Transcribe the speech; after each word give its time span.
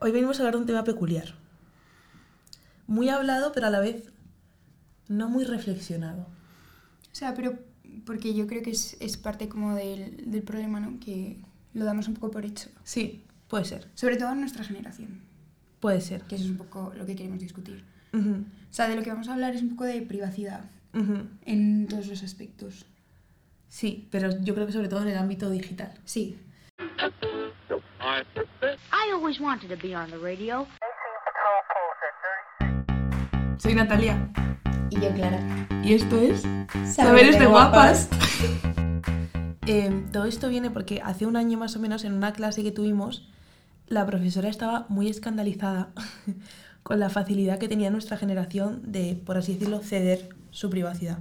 Hoy 0.00 0.12
venimos 0.12 0.38
a 0.38 0.42
hablar 0.42 0.54
de 0.54 0.60
un 0.60 0.66
tema 0.66 0.84
peculiar. 0.84 1.34
Muy 2.86 3.08
hablado, 3.08 3.52
pero 3.52 3.66
a 3.66 3.70
la 3.70 3.80
vez 3.80 4.10
no 5.08 5.28
muy 5.28 5.44
reflexionado. 5.44 6.22
O 7.10 7.14
sea, 7.14 7.34
pero 7.34 7.58
porque 8.04 8.34
yo 8.34 8.46
creo 8.46 8.62
que 8.62 8.70
es, 8.70 8.96
es 9.00 9.16
parte 9.16 9.48
como 9.48 9.74
del, 9.74 10.30
del 10.30 10.42
problema, 10.42 10.80
¿no? 10.80 10.98
Que 11.00 11.40
lo 11.74 11.84
damos 11.84 12.08
un 12.08 12.14
poco 12.14 12.30
por 12.30 12.44
hecho. 12.44 12.68
Sí, 12.84 13.24
puede 13.48 13.64
ser. 13.64 13.88
Sobre 13.94 14.16
todo 14.16 14.32
en 14.32 14.40
nuestra 14.40 14.64
generación, 14.64 15.20
Puede 15.80 16.00
ser. 16.00 16.22
que 16.22 16.34
eso 16.36 16.44
es 16.44 16.50
un 16.50 16.56
poco 16.58 16.92
lo 16.96 17.06
que 17.06 17.14
queremos 17.16 17.40
discutir. 17.40 17.84
O 18.12 18.72
sea, 18.72 18.88
de 18.88 18.96
lo 18.96 19.02
que 19.02 19.10
vamos 19.10 19.28
a 19.28 19.34
hablar 19.34 19.54
es 19.54 19.62
un 19.62 19.70
poco 19.70 19.84
de 19.84 20.00
privacidad 20.02 20.64
ujú. 20.94 21.26
en 21.44 21.86
todos 21.88 22.06
los 22.06 22.22
aspectos. 22.22 22.86
Sí, 23.68 24.08
pero 24.10 24.30
yo 24.42 24.54
creo 24.54 24.66
que 24.66 24.72
sobre 24.72 24.88
todo 24.88 25.02
en 25.02 25.08
el 25.08 25.18
ámbito 25.18 25.50
digital. 25.50 25.92
Sí. 26.04 26.38
I 28.92 29.12
always 29.12 29.40
wanted 29.40 29.68
to 29.68 29.76
be 29.76 29.94
on 29.94 30.10
the 30.10 30.18
radio. 30.18 30.66
Soy 33.58 33.74
Natalia. 33.74 34.30
Y 34.90 35.00
yo, 35.00 35.12
Clara. 35.14 35.40
Y 35.84 35.94
esto 35.94 36.16
es 36.16 36.42
Saberes 36.94 37.38
de 37.38 37.46
guapas. 37.46 38.08
Eh, 39.70 40.06
todo 40.14 40.24
esto 40.24 40.48
viene 40.48 40.70
porque 40.70 41.02
hace 41.04 41.26
un 41.26 41.36
año 41.36 41.58
más 41.58 41.76
o 41.76 41.78
menos 41.78 42.02
en 42.04 42.14
una 42.14 42.32
clase 42.32 42.62
que 42.62 42.72
tuvimos, 42.72 43.28
la 43.86 44.06
profesora 44.06 44.48
estaba 44.48 44.86
muy 44.88 45.10
escandalizada 45.10 45.90
con 46.82 46.98
la 46.98 47.10
facilidad 47.10 47.58
que 47.58 47.68
tenía 47.68 47.90
nuestra 47.90 48.16
generación 48.16 48.80
de, 48.90 49.20
por 49.26 49.36
así 49.36 49.52
decirlo, 49.52 49.80
ceder 49.80 50.30
su 50.52 50.70
privacidad. 50.70 51.18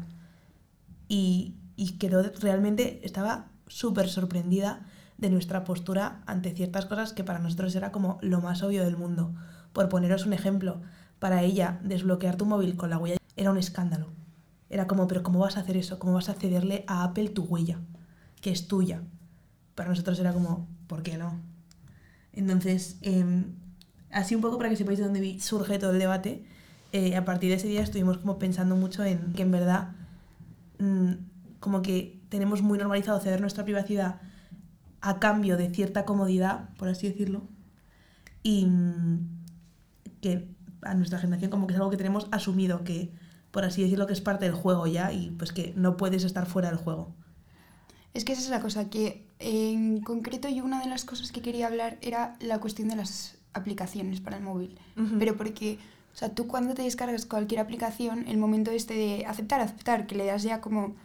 Y, 1.10 1.56
y 1.76 1.98
quedó 1.98 2.24
realmente, 2.40 3.02
estaba 3.04 3.48
súper 3.68 4.08
sorprendida 4.08 4.80
de 5.18 5.30
nuestra 5.30 5.64
postura 5.64 6.22
ante 6.26 6.54
ciertas 6.54 6.86
cosas 6.86 7.14
que 7.14 7.24
para 7.24 7.40
nosotros 7.40 7.76
era 7.76 7.92
como 7.92 8.20
lo 8.22 8.42
más 8.42 8.64
obvio 8.64 8.84
del 8.84 8.98
mundo. 8.98 9.34
Por 9.74 9.90
poneros 9.90 10.26
un 10.26 10.34
ejemplo, 10.34 10.82
para 11.20 11.42
ella 11.44 11.80
desbloquear 11.84 12.36
tu 12.36 12.46
móvil 12.46 12.76
con 12.76 12.90
la 12.90 12.98
huella 12.98 13.18
era 13.36 13.52
un 13.52 13.58
escándalo. 13.58 14.08
Era 14.70 14.88
como, 14.88 15.08
pero 15.08 15.24
¿cómo 15.24 15.40
vas 15.40 15.58
a 15.58 15.62
hacer 15.62 15.78
eso? 15.78 15.98
¿Cómo 16.00 16.14
vas 16.14 16.30
a 16.30 16.34
cederle 16.34 16.84
a 16.88 17.04
Apple 17.04 17.30
tu 17.30 17.44
huella? 17.44 17.80
Que 18.42 18.52
es 18.52 18.68
tuya. 18.68 19.02
Para 19.76 19.90
nosotros 19.90 20.20
era 20.20 20.34
como, 20.34 20.68
¿por 20.88 21.04
qué 21.04 21.18
no? 21.18 21.40
Entonces, 22.34 22.98
eh, 23.02 23.46
así 24.12 24.36
un 24.36 24.42
poco 24.42 24.58
para 24.58 24.70
que 24.70 24.76
sepáis 24.76 25.00
de 25.00 25.06
dónde 25.06 25.40
surge 25.40 25.80
todo 25.80 25.92
el 25.92 26.00
debate, 26.00 26.46
eh, 26.92 27.16
a 27.16 27.26
partir 27.26 27.50
de 27.50 27.56
ese 27.56 27.68
día 27.68 27.82
estuvimos 27.82 28.18
como 28.18 28.38
pensando 28.38 28.76
mucho 28.76 29.04
en 29.04 29.34
que 29.34 29.42
en 29.42 29.52
verdad 29.52 29.90
mm, 30.80 31.14
como 31.60 31.82
que 31.82 32.22
tenemos 32.30 32.62
muy 32.62 32.78
normalizado 32.78 33.20
ceder 33.20 33.42
nuestra 33.42 33.66
privacidad 33.66 34.22
a 35.02 35.20
cambio 35.20 35.58
de 35.58 35.70
cierta 35.70 36.06
comodidad, 36.06 36.70
por 36.78 36.90
así 36.90 37.08
decirlo, 37.08 37.44
y 38.44 38.66
mm, 38.66 39.28
que 40.22 40.48
a 40.82 40.94
nuestra 40.94 41.20
generación 41.20 41.52
como 41.52 41.68
que 41.68 41.74
es 41.74 41.80
algo 41.80 41.92
que 41.92 41.98
tenemos 41.98 42.28
asumido, 42.32 42.84
que 42.84 43.12
por 43.52 43.66
así 43.66 43.82
decirlo 43.82 44.08
que 44.08 44.14
es 44.14 44.22
parte 44.22 44.46
del 44.46 44.54
juego 44.54 44.88
ya 44.88 45.12
y 45.12 45.32
pues 45.32 45.52
que 45.52 45.74
no 45.76 45.98
puedes 45.98 46.24
estar 46.24 46.46
fuera 46.46 46.70
del 46.70 46.78
juego. 46.78 47.14
Es 48.14 48.26
que 48.26 48.34
esa 48.34 48.42
es 48.42 48.50
la 48.50 48.62
cosa, 48.62 48.90
que 48.90 49.28
en 49.40 50.02
concreto 50.02 50.50
yo 50.50 50.64
una 50.64 50.82
de 50.82 50.90
las 50.90 51.06
cosas 51.06 51.32
que 51.32 51.42
quería 51.42 51.68
hablar 51.68 51.98
era 52.02 52.36
la 52.40 52.60
cuestión 52.60 52.88
de 52.88 52.96
las 52.96 53.38
aplicaciones 53.54 54.22
para 54.22 54.38
el 54.38 54.44
móvil. 54.44 54.80
Pero 55.20 55.36
porque, 55.36 55.78
o 56.14 56.18
sea, 56.18 56.30
tú 56.30 56.48
cuando 56.48 56.74
te 56.74 56.82
descargas 56.82 57.26
cualquier 57.26 57.60
aplicación, 57.60 58.28
el 58.28 58.38
momento 58.38 58.72
este 58.72 58.96
de 58.96 59.26
aceptar, 59.26 59.62
aceptar, 59.62 60.08
que 60.08 60.16
le 60.16 60.26
das 60.26 60.44
ya 60.44 60.62
como 60.62 60.96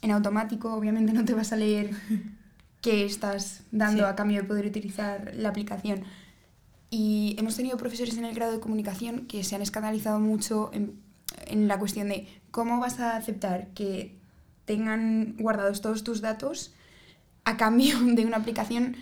en 0.00 0.10
automático, 0.10 0.72
obviamente 0.74 1.12
no 1.12 1.24
te 1.24 1.34
vas 1.34 1.52
a 1.52 1.56
leer 1.56 1.90
qué 2.84 3.04
estás 3.06 3.62
dando 3.72 4.02
Sí. 4.04 4.08
a 4.10 4.14
cambio 4.14 4.42
de 4.42 4.46
poder 4.46 4.66
utilizar 4.66 5.32
la 5.34 5.48
aplicación. 5.48 6.02
Y 6.90 7.34
hemos 7.38 7.56
tenido 7.56 7.76
profesores 7.78 8.16
en 8.18 8.24
el 8.26 8.34
grado 8.34 8.52
de 8.52 8.60
comunicación 8.60 9.26
que 9.26 9.42
se 9.42 9.56
han 9.56 9.62
escandalizado 9.62 10.20
mucho 10.20 10.70
en, 10.74 11.00
en 11.46 11.66
la 11.66 11.78
cuestión 11.78 12.08
de 12.10 12.28
cómo 12.50 12.78
vas 12.80 13.00
a 13.00 13.16
aceptar 13.16 13.68
que 13.74 14.16
tengan 14.66 15.34
guardados 15.38 15.80
todos 15.80 16.04
tus 16.04 16.20
datos 16.20 16.72
a 17.44 17.56
cambio 17.56 17.98
de 18.04 18.26
una 18.26 18.36
aplicación 18.36 18.96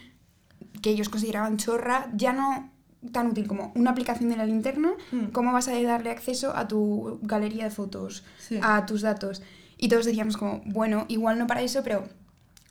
que 0.81 0.91
ellos 0.91 1.09
consideraban 1.09 1.56
chorra, 1.59 2.09
ya 2.15 2.32
no 2.32 2.71
tan 3.12 3.26
útil 3.26 3.48
como 3.48 3.72
una 3.75 3.91
aplicación 3.91 4.31
de 4.31 4.37
la 4.37 4.47
linterna, 4.47 4.92
Hmm. 5.10 5.26
cómo 5.32 5.53
vas 5.53 5.66
a 5.69 5.82
darle 5.82 6.10
acceso 6.10 6.56
a 6.56 6.69
tu 6.69 7.19
galería 7.22 7.65
de 7.65 7.71
fotos, 7.71 8.22
Sí. 8.38 8.59
a 8.62 8.87
tus 8.87 9.03
datos. 9.03 9.42
Y 9.76 9.88
todos 9.88 10.04
decíamos 10.06 10.37
como, 10.37 10.62
bueno, 10.66 11.04
igual 11.09 11.37
no 11.38 11.48
para 11.48 11.62
eso, 11.62 11.82
pero, 11.82 12.04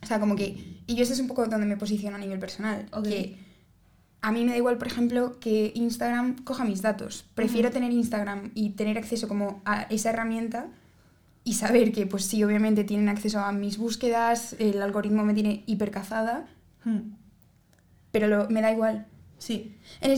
o 0.02 0.06
sea, 0.06 0.20
como 0.20 0.36
que, 0.36 0.80
y 0.88 0.96
yo 0.96 1.04
ese 1.04 1.14
es 1.14 1.20
un 1.20 1.28
poco 1.28 1.46
donde 1.46 1.66
me 1.68 1.78
posiciono 1.78 2.16
a 2.16 2.20
nivel 2.20 2.40
personal, 2.40 2.88
Ok. 2.92 3.04
que 3.04 3.38
a 4.22 4.32
mí 4.32 4.44
me 4.46 4.52
da 4.52 4.58
igual, 4.58 4.78
por 4.78 4.88
ejemplo, 4.88 5.40
que 5.40 5.72
Instagram 5.76 6.44
coja 6.44 6.64
mis 6.66 6.82
datos. 6.82 7.26
Prefiero 7.36 7.70
Ujú. 7.70 7.74
tener 7.76 7.92
Instagram 7.92 8.52
y 8.56 8.72
tener 8.72 8.98
acceso 8.98 9.28
como 9.28 9.62
a 9.66 9.84
esa 9.84 10.10
herramienta 10.12 10.68
y 11.44 11.54
saber 11.54 11.92
que, 11.92 12.06
pues 12.06 12.26
sí, 12.26 12.44
obviamente 12.44 12.84
tienen 12.84 13.10
acceso 13.10 13.40
a 13.40 13.52
mis 13.52 13.78
búsquedas, 13.78 14.56
el 14.60 14.82
algoritmo 14.82 15.24
me 15.24 15.34
tiene 15.34 15.64
hipercazada, 15.66 16.48
Hmm. 16.84 17.14
pero 18.12 18.28
lo- 18.28 18.50
me 18.50 18.62
da 18.62 18.72
igual. 18.72 19.08
Sí, 19.40 19.76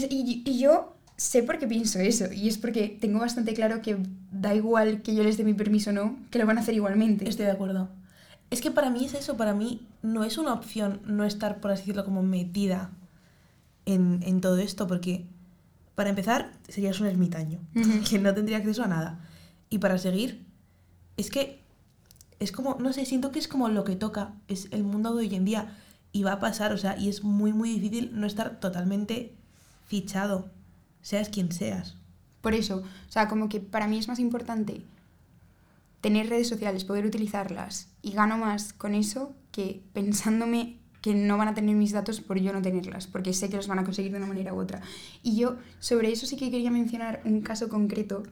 y, 0.10 0.44
y 0.46 0.60
yo 0.60 0.98
sé 1.16 1.44
por 1.44 1.58
qué 1.60 1.68
pienso 1.68 2.00
eso, 2.00 2.26
y 2.34 2.50
es 2.50 2.58
porque 2.58 2.90
tengo 3.00 3.20
bastante 3.20 3.54
claro 3.54 3.82
que 3.82 3.98
da 4.32 4.54
igual 4.54 5.02
que 5.02 5.16
yo 5.16 5.24
les 5.24 5.38
dé 5.38 5.44
mi 5.46 5.54
permiso 5.54 5.92
o 5.92 5.94
no, 5.94 6.18
que 6.30 6.40
lo 6.40 6.46
van 6.46 6.58
a 6.58 6.62
hacer 6.62 6.74
igualmente. 6.76 7.28
Estoy 7.30 7.46
de 7.46 7.52
acuerdo. 7.52 7.90
Es 8.54 8.62
que 8.62 8.70
para 8.70 8.92
mí 8.92 9.04
es 9.04 9.16
eso, 9.16 9.36
para 9.36 9.56
mí 9.56 9.82
no 10.04 10.24
es 10.24 10.38
una 10.38 10.54
opción 10.54 11.02
no 11.06 11.24
estar, 11.24 11.60
por 11.60 11.72
así 11.72 11.82
decirlo, 11.82 12.06
como 12.06 12.22
metida 12.22 12.92
en, 13.88 14.20
en 14.22 14.42
todo 14.42 14.60
esto, 14.60 14.86
porque 14.86 15.26
para 15.96 16.12
empezar 16.12 16.54
serías 16.68 17.00
un 17.00 17.08
ermitaño, 17.08 17.62
que 18.08 18.20
no 18.20 18.32
tendría 18.36 18.58
acceso 18.58 18.84
a 18.84 18.88
nada. 18.88 19.28
Y 19.72 19.80
para 19.80 19.98
seguir, 19.98 20.46
es 21.18 21.32
que 21.32 21.64
es 22.40 22.52
como, 22.52 22.78
no 22.80 22.94
sé, 22.94 23.08
siento 23.08 23.32
que 23.32 23.40
es 23.40 23.48
como 23.48 23.70
lo 23.70 23.84
que 23.84 23.96
toca, 23.96 24.36
es 24.48 24.68
el 24.70 24.84
mundo 24.84 25.16
de 25.16 25.26
hoy 25.26 25.34
en 25.34 25.46
día, 25.46 25.76
y 26.12 26.22
va 26.22 26.34
a 26.34 26.40
pasar, 26.40 26.74
o 26.74 26.78
sea, 26.78 26.96
y 26.96 27.10
es 27.10 27.24
muy, 27.24 27.54
muy 27.54 27.72
difícil 27.72 28.12
no 28.14 28.28
estar 28.28 28.60
totalmente 28.60 29.34
fichado, 29.88 30.52
seas 31.02 31.30
quien 31.30 31.52
seas. 31.52 31.96
Por 32.42 32.54
eso, 32.54 32.84
o 33.10 33.12
sea, 33.12 33.28
como 33.28 33.50
que 33.50 33.60
para 33.60 33.88
mí 33.88 33.98
es 33.98 34.08
más 34.08 34.20
importante 34.20 34.84
tener 36.04 36.30
redes 36.30 36.50
sociales, 36.50 36.84
poder 36.84 37.06
utilizarlas, 37.06 37.88
y 38.02 38.12
gano 38.12 38.38
más 38.38 38.74
con 38.74 38.94
eso 38.94 39.34
que 39.54 39.82
pensándome 39.94 40.82
que 41.00 41.16
no 41.16 41.38
van 41.38 41.48
a 41.48 41.54
tener 41.54 41.78
mis 41.78 41.94
datos 41.94 42.20
por 42.20 42.38
yo 42.40 42.52
no 42.52 42.62
tenerlas, 42.62 43.08
porque 43.08 43.34
sé 43.34 43.50
que 43.50 43.56
los 43.56 43.70
van 43.70 43.80
a 43.80 43.86
conseguir 43.86 44.12
de 44.12 44.18
una 44.18 44.28
manera 44.28 44.54
u 44.54 44.60
otra. 44.60 44.82
Y 45.22 45.38
yo 45.38 45.56
sobre 45.80 46.12
eso 46.12 46.26
sí 46.26 46.36
que 46.36 46.52
quería 46.52 46.72
mencionar 46.72 47.22
un 47.24 47.40
caso 47.40 47.70
concreto, 47.70 48.24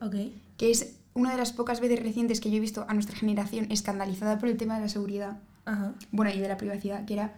que 0.58 0.70
es 0.70 0.96
una 1.14 1.30
de 1.30 1.38
las 1.38 1.52
pocas 1.52 1.80
veces 1.80 2.02
recientes 2.02 2.40
que 2.40 2.50
yo 2.50 2.58
he 2.58 2.60
visto 2.60 2.84
a 2.88 2.92
nuestra 2.92 3.16
generación 3.16 3.66
escandalizada 3.70 4.38
por 4.38 4.50
el 4.50 4.58
tema 4.58 4.74
de 4.74 4.82
la 4.82 4.88
seguridad, 4.90 5.40
Ajá. 5.64 5.94
bueno, 6.10 6.30
y 6.30 6.40
de 6.40 6.48
la 6.48 6.58
privacidad, 6.58 7.06
que 7.06 7.14
era 7.14 7.34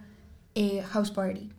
eh, 0.53 0.83
House 0.83 1.11
Party. 1.11 1.49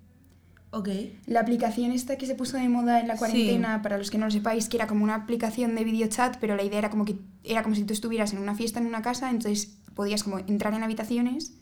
Ok. 0.71 0.89
La 1.27 1.41
aplicación 1.41 1.93
esta 1.93 2.17
que 2.17 2.27
se 2.27 2.35
puso 2.35 2.57
de 2.57 2.69
moda 2.69 3.01
en 3.01 3.09
la 3.09 3.15
Sí. 3.15 3.19
cuarentena, 3.21 3.83
para 3.83 3.97
los 3.99 4.11
que 4.11 4.19
no 4.19 4.27
lo 4.27 4.31
sepáis, 4.31 4.69
que 4.69 4.77
era 4.77 4.87
como 4.87 5.05
una 5.05 5.15
aplicación 5.15 5.75
de 5.75 5.85
videochat, 5.85 6.39
pero 6.39 6.57
la 6.57 6.65
idea 6.65 6.79
era 6.81 6.91
como 6.91 7.05
que 7.05 7.17
era 7.45 7.63
como 7.63 7.75
si 7.75 7.85
tú 7.85 7.93
estuvieras 7.93 8.33
en 8.33 8.41
una 8.41 8.55
fiesta 8.55 8.81
en 8.81 8.87
una 8.87 9.01
casa, 9.03 9.31
entonces 9.31 9.79
podías 9.95 10.23
como 10.25 10.39
entrar 10.41 10.75
en 10.75 10.83
habitaciones 10.83 11.55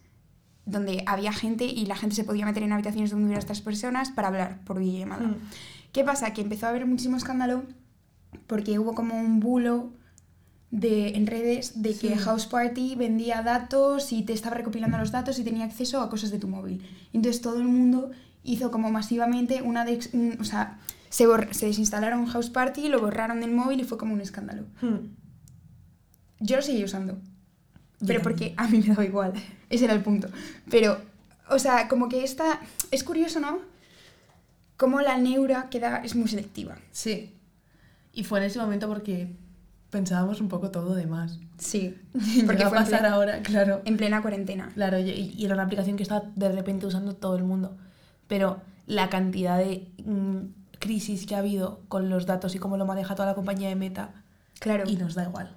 donde 0.67 1.05
había 1.07 1.33
gente 1.33 1.67
y 1.67 1.85
la 1.87 1.95
gente 1.95 2.17
se 2.17 2.25
podía 2.25 2.47
meter 2.47 2.63
en 2.63 2.73
habitaciones 2.73 3.11
donde 3.11 3.27
hubiera 3.27 3.39
estas 3.39 3.61
personas 3.61 4.11
para 4.11 4.29
hablar 4.29 4.61
por 4.65 4.79
videollamada. 4.79 5.27
Mm. 5.29 5.37
¿Qué 5.93 6.03
pasa? 6.05 6.33
Que 6.33 6.41
empezó 6.41 6.67
a 6.67 6.71
haber 6.71 6.87
muchísimo 6.87 7.17
escándalo 7.19 7.65
porque 8.47 8.79
hubo 8.79 8.95
como 8.95 9.21
un 9.21 9.39
bulo 9.41 9.93
de, 10.71 11.11
en 11.11 11.27
redes 11.27 11.83
de 11.83 11.91
que 11.91 12.09
Sí. 12.09 12.15
House 12.25 12.47
Party 12.47 12.97
vendía 12.97 13.43
datos 13.43 14.11
y 14.13 14.23
te 14.23 14.33
estaba 14.33 14.57
recopilando 14.57 14.97
los 14.99 15.13
datos 15.13 15.39
y 15.39 15.45
tenía 15.45 15.67
acceso 15.67 16.01
a 16.01 16.09
cosas 16.11 16.31
de 16.31 16.39
tu 16.39 16.49
móvil. 16.49 16.83
Entonces 17.13 17.43
todo 17.43 17.59
el 17.59 17.69
mundo 17.69 18.11
hizo 18.45 18.71
como 18.71 18.91
masivamente 18.93 19.63
una... 19.63 19.85
de- 19.85 19.99
un- 20.13 20.37
o 20.41 20.45
sea, 20.45 20.79
se, 21.11 21.27
se 21.53 21.67
desinstalaron 21.67 22.27
House 22.27 22.51
Party, 22.51 22.89
lo 22.89 23.01
borraron 23.01 23.41
del 23.41 23.51
móvil 23.51 23.81
y 23.81 23.85
fue 23.85 23.99
como 23.99 24.15
un 24.15 24.21
escándalo. 24.21 24.65
Hmm. 24.81 25.09
Yo 26.41 26.57
lo 26.57 26.63
seguí 26.63 26.85
usando. 26.85 27.15
Yo 27.15 28.07
Pero 28.07 28.21
también. 28.21 28.23
porque 28.23 28.55
a 28.57 28.69
mí 28.69 28.79
me 28.81 28.87
daba 28.89 29.05
igual. 29.05 29.33
Ese 29.71 29.85
era 29.87 29.95
el 29.95 30.03
punto. 30.03 30.29
Pero, 30.71 30.99
o 31.49 31.59
sea, 31.59 31.89
como 31.89 32.09
que 32.09 32.23
esta... 32.25 32.61
Es 32.91 33.03
curioso, 33.05 33.41
¿no? 33.41 33.59
Cómo 34.77 35.01
la 35.01 35.17
neura 35.19 35.69
queda... 35.71 35.99
Es 36.05 36.15
muy 36.17 36.29
selectiva. 36.29 36.77
Sí. 36.91 37.33
Y 38.13 38.25
fue 38.25 38.41
en 38.41 38.47
ese 38.47 38.59
momento 38.59 38.89
porque 38.89 39.35
pensábamos 39.91 40.41
un 40.41 40.49
poco 40.49 40.71
todo 40.71 40.95
de 40.95 41.07
más. 41.07 41.39
Sí. 41.59 41.97
Porque 42.47 42.65
va 42.65 42.69
a 42.71 42.73
pasar 42.73 43.01
plena, 43.01 43.15
ahora, 43.15 43.43
claro. 43.43 43.81
en 43.85 43.97
plena 43.97 44.23
cuarentena. 44.23 44.71
Claro, 44.75 44.99
y, 44.99 45.09
y 45.11 45.45
era 45.45 45.55
una 45.55 45.63
aplicación 45.63 45.97
que 45.97 46.03
estaba 46.03 46.25
de 46.35 46.51
repente 46.51 46.87
usando 46.87 47.15
todo 47.15 47.37
el 47.37 47.45
mundo. 47.45 47.77
Pero 48.29 48.61
la 48.87 49.09
cantidad 49.11 49.59
de 49.59 49.91
mm, 50.05 50.79
crisis 50.79 51.27
que 51.27 51.35
ha 51.35 51.39
habido 51.39 51.81
con 51.89 52.11
los 52.11 52.27
datos 52.27 52.55
y 52.55 52.59
cómo 52.59 52.77
lo 52.77 52.85
maneja 52.87 53.15
toda 53.15 53.29
la 53.29 53.35
compañía 53.35 53.69
de 53.69 53.77
Meta, 53.77 54.23
Claro. 54.61 54.85
y 54.89 54.97
nos 54.97 55.15
da 55.15 55.25
igual. 55.25 55.57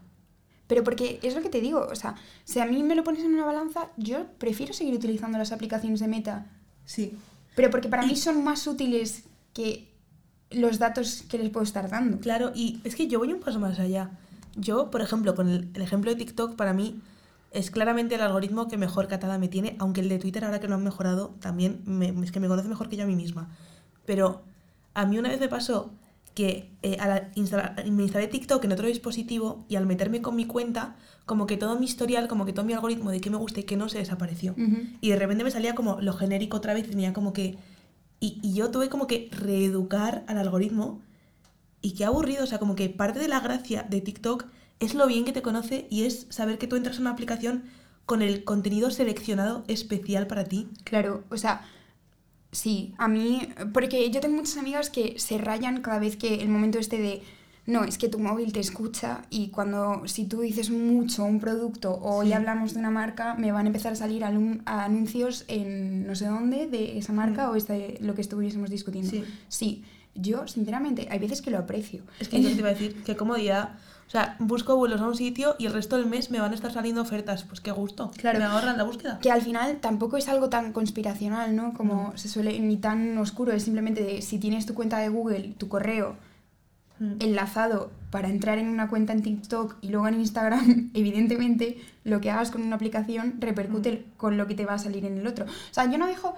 Pero 0.68 0.84
porque 0.84 1.20
es 1.24 1.34
lo 1.36 1.42
que 1.42 1.50
te 1.50 1.62
digo, 1.62 1.88
o 1.90 1.96
sea, 1.96 2.16
si 2.44 2.60
a 2.60 2.66
mí 2.66 2.84
me 2.84 2.96
lo 2.96 3.04
pones 3.04 3.24
en 3.24 3.34
una 3.34 3.46
balanza, 3.46 3.88
yo 3.98 4.26
prefiero 4.38 4.74
seguir 4.74 4.94
utilizando 4.96 5.38
las 5.38 5.52
aplicaciones 5.52 6.00
de 6.02 6.08
Meta. 6.08 6.46
Sí. 6.86 7.18
Pero 7.56 7.70
porque 7.70 7.88
para 7.90 8.04
Y- 8.06 8.08
mí 8.10 8.16
son 8.16 8.44
más 8.44 8.68
útiles 8.68 9.24
que 9.54 9.90
los 10.52 10.78
datos 10.80 11.24
que 11.30 11.38
les 11.38 11.50
puedo 11.50 11.64
estar 11.64 11.90
dando. 11.90 12.20
Claro, 12.20 12.52
y 12.54 12.80
es 12.84 12.96
que 12.96 13.08
yo 13.08 13.20
voy 13.20 13.32
un 13.34 13.40
paso 13.40 13.60
más 13.60 13.80
allá. 13.80 14.12
Yo, 14.56 14.90
por 14.92 15.02
ejemplo, 15.02 15.36
con 15.36 15.50
el, 15.50 15.70
el 15.74 15.82
ejemplo 15.82 16.10
de 16.12 16.18
TikTok, 16.18 16.56
para 16.56 16.74
mí 16.74 17.00
es 17.52 17.72
claramente 17.72 18.16
el 18.16 18.22
algoritmo 18.22 18.68
que 18.68 18.78
mejor 18.78 19.08
catada 19.08 19.38
me 19.38 19.48
tiene, 19.48 19.76
aunque 19.80 20.02
el 20.02 20.10
de 20.10 20.20
Twitter, 20.20 20.44
ahora 20.46 20.60
que 20.60 20.68
lo 20.68 20.76
han 20.76 20.84
mejorado, 20.84 21.36
también 21.40 21.82
me- 21.86 22.14
es 22.24 22.32
que 22.32 22.40
me 22.40 22.48
conoce 22.48 22.68
mejor 22.68 22.90
que 22.90 22.98
yo 22.98 23.04
a 23.04 23.08
mí 23.08 23.16
misma. 23.16 23.50
Pero 24.06 24.42
a 24.94 25.06
mí 25.06 25.18
una 25.18 25.30
vez 25.30 25.40
me 25.40 25.48
pasó 25.48 25.92
que 26.36 26.70
eh, 26.84 26.98
al 27.00 27.32
instalar- 27.36 27.84
me 27.90 28.04
instalé 28.04 28.28
TikTok 28.28 28.64
en 28.66 28.72
otro 28.72 28.86
dispositivo 28.88 29.66
y 29.70 29.76
al 29.76 29.88
meterme 29.88 30.22
con 30.22 30.36
mi 30.36 30.46
cuenta, 30.46 30.96
como 31.26 31.48
que 31.48 31.58
todo 31.58 31.80
mi 31.80 31.86
historial, 31.86 32.28
como 32.28 32.46
que 32.46 32.54
todo 32.54 32.64
mi 32.66 32.74
algoritmo 32.74 33.10
de 33.12 33.20
qué 33.22 33.30
me 33.32 33.38
gusta 33.38 33.60
y 33.62 33.64
qué 33.64 33.76
no 33.76 33.90
se 33.90 33.98
desapareció. 33.98 34.54
Y 35.02 35.10
de 35.10 35.16
repente 35.16 35.44
me 35.44 35.50
salía 35.52 35.74
como 35.74 36.00
lo 36.00 36.14
genérico 36.14 36.58
otra 36.58 36.74
vez, 36.74 36.88
tenía 36.88 37.12
como 37.14 37.34
que... 37.34 37.58
Y, 38.20 38.40
y 38.44 38.54
yo 38.54 38.70
tuve 38.72 38.90
como 38.90 39.08
que 39.08 39.30
reeducar 39.32 40.24
al 40.28 40.38
algoritmo 40.38 41.02
y 41.82 41.94
qué 41.94 42.06
aburrido, 42.06 42.44
o 42.44 42.48
sea, 42.48 42.60
como 42.60 42.76
que 42.76 42.90
parte 42.90 43.20
de 43.20 43.28
la 43.28 43.40
gracia 43.40 43.84
de 43.84 44.02
TikTok 44.02 44.46
es 44.80 44.94
lo 44.94 45.08
bien 45.08 45.26
que 45.26 45.32
te 45.34 45.42
conoce 45.42 45.88
y 45.90 46.04
es 46.04 46.28
saber 46.30 46.58
que 46.58 46.68
tú 46.68 46.76
entras 46.76 46.96
en 46.98 47.02
una 47.04 47.12
aplicación 47.12 47.64
con 48.06 48.22
el 48.22 48.44
contenido 48.44 48.90
seleccionado 48.92 49.64
especial 49.68 50.28
para 50.28 50.44
ti. 50.46 50.68
Claro, 50.84 51.24
o 51.30 51.38
sea, 51.38 51.62
sí, 52.52 52.94
a 52.98 53.08
mí, 53.08 53.50
porque 53.74 54.10
yo 54.12 54.20
tengo 54.22 54.38
muchas 54.38 54.58
amigas 54.58 54.90
que 54.90 55.16
se 55.20 55.38
rayan 55.38 55.82
cada 55.82 56.00
vez 56.00 56.16
que 56.16 56.36
el 56.36 56.50
momento 56.50 56.80
este 56.80 57.00
de, 57.00 57.22
no, 57.66 57.84
es 57.84 57.98
que 57.98 58.08
tu 58.08 58.18
móvil 58.20 58.54
te 58.54 58.62
escucha 58.62 59.24
y 59.30 59.50
cuando, 59.50 60.04
si 60.08 60.24
tú 60.26 60.40
dices 60.42 60.70
mucho 60.70 61.26
un 61.26 61.40
producto 61.42 62.00
o 62.02 62.24
Sí. 62.24 62.30
ya 62.30 62.38
hablamos 62.38 62.74
de 62.74 62.80
una 62.80 62.92
marca, 62.92 63.36
me 63.36 63.52
van 63.52 63.66
a 63.66 63.68
empezar 63.68 63.92
a 63.92 63.96
salir 63.98 64.24
a 64.24 64.30
anuncios 64.86 65.44
en 65.50 66.08
no 66.08 66.16
sé 66.16 66.28
dónde 66.28 66.68
de 66.68 66.98
esa 66.98 67.12
marca 67.12 67.48
Mm. 67.48 67.52
o 67.52 67.56
este, 67.56 67.98
lo 68.00 68.16
que 68.16 68.22
estuviésemos 68.22 68.70
discutiendo. 68.70 69.12
Sí. 69.12 69.24
sí, 69.50 69.84
yo 70.16 70.48
sinceramente, 70.48 71.08
hay 71.12 71.20
veces 71.20 71.42
que 71.42 71.52
lo 71.52 71.58
aprecio. 71.58 72.04
Es 72.22 72.30
que 72.30 72.40
eso 72.40 72.48
te 72.50 72.56
iba 72.56 72.70
a 72.70 72.74
decir, 72.74 73.04
qué 73.06 73.18
comodidad. 73.18 73.78
O 74.08 74.10
sea, 74.10 74.38
busco 74.40 74.76
vuelos 74.78 75.02
a 75.02 75.08
un 75.08 75.16
sitio 75.16 75.56
y 75.60 75.66
el 75.66 75.74
resto 75.74 75.98
del 75.98 76.06
mes 76.06 76.32
me 76.32 76.40
van 76.40 76.52
a 76.52 76.56
estar 76.56 76.72
saliendo 76.72 77.02
ofertas. 77.02 77.44
Pues 77.44 77.60
qué 77.60 77.72
gusto. 77.72 78.12
Claro. 78.18 78.40
Me 78.40 78.46
ahorran 78.46 78.78
la 78.78 78.84
búsqueda. 78.84 79.20
Que 79.20 79.32
al 79.32 79.42
final 79.42 79.80
tampoco 79.82 80.16
es 80.18 80.30
algo 80.30 80.50
tan 80.50 80.72
conspiracional, 80.72 81.56
¿no? 81.56 81.74
Como 81.74 82.16
se 82.16 82.30
suele, 82.30 82.58
ni 82.60 82.78
tan 82.78 83.18
oscuro, 83.18 83.52
es 83.52 83.64
simplemente 83.64 84.04
de 84.04 84.22
si 84.22 84.40
tienes 84.40 84.66
tu 84.66 84.74
cuenta 84.74 85.00
de 85.00 85.10
Google, 85.10 85.54
tu 85.58 85.68
correo 85.68 86.16
Mm. 87.00 87.18
enlazado 87.20 87.92
para 88.10 88.28
entrar 88.28 88.58
en 88.58 88.70
una 88.70 88.90
cuenta 88.90 89.14
en 89.14 89.22
TikTok 89.22 89.76
y 89.82 89.90
luego 89.90 90.08
en 90.08 90.20
Instagram, 90.20 90.90
evidentemente 90.96 91.78
lo 92.04 92.22
que 92.22 92.32
hagas 92.32 92.50
con 92.50 92.64
una 92.64 92.76
aplicación 92.76 93.36
repercute 93.40 94.06
con 94.18 94.36
lo 94.38 94.48
que 94.48 94.56
te 94.56 94.66
va 94.66 94.74
a 94.74 94.80
salir 94.80 95.06
en 95.06 95.18
el 95.20 95.28
otro. 95.28 95.46
O 95.46 95.74
sea, 95.74 95.90
yo 95.92 95.98
no 95.98 96.08
dejo... 96.08 96.36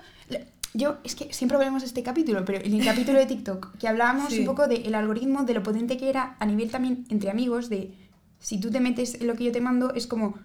Yo, 0.73 0.97
es 1.03 1.15
que 1.15 1.33
siempre 1.33 1.57
volvemos 1.57 1.81
a 1.83 1.85
este 1.87 2.03
capítulo, 2.03 2.45
pero 2.45 2.63
en 2.63 2.73
el 2.73 2.85
capítulo 2.85 3.17
de 3.17 3.25
TikTok, 3.25 3.75
que 3.77 3.87
hablábamos 3.87 4.31
Sí. 4.31 4.39
un 4.41 4.45
poco 4.45 4.67
del 4.67 4.93
algoritmo, 4.93 5.43
de 5.43 5.53
lo 5.55 5.63
potente 5.63 5.97
que 5.97 6.09
era 6.09 6.35
a 6.39 6.45
nivel 6.45 6.69
también 6.69 7.05
entre 7.09 7.31
amigos, 7.31 7.69
de 7.69 7.93
si 8.39 8.59
tú 8.59 8.69
te 8.69 8.79
metes 8.79 9.15
en 9.19 9.27
lo 9.27 9.35
que 9.35 9.45
yo 9.45 9.51
te 9.51 9.61
mando, 9.61 9.93
es 9.95 10.05
como 10.05 10.35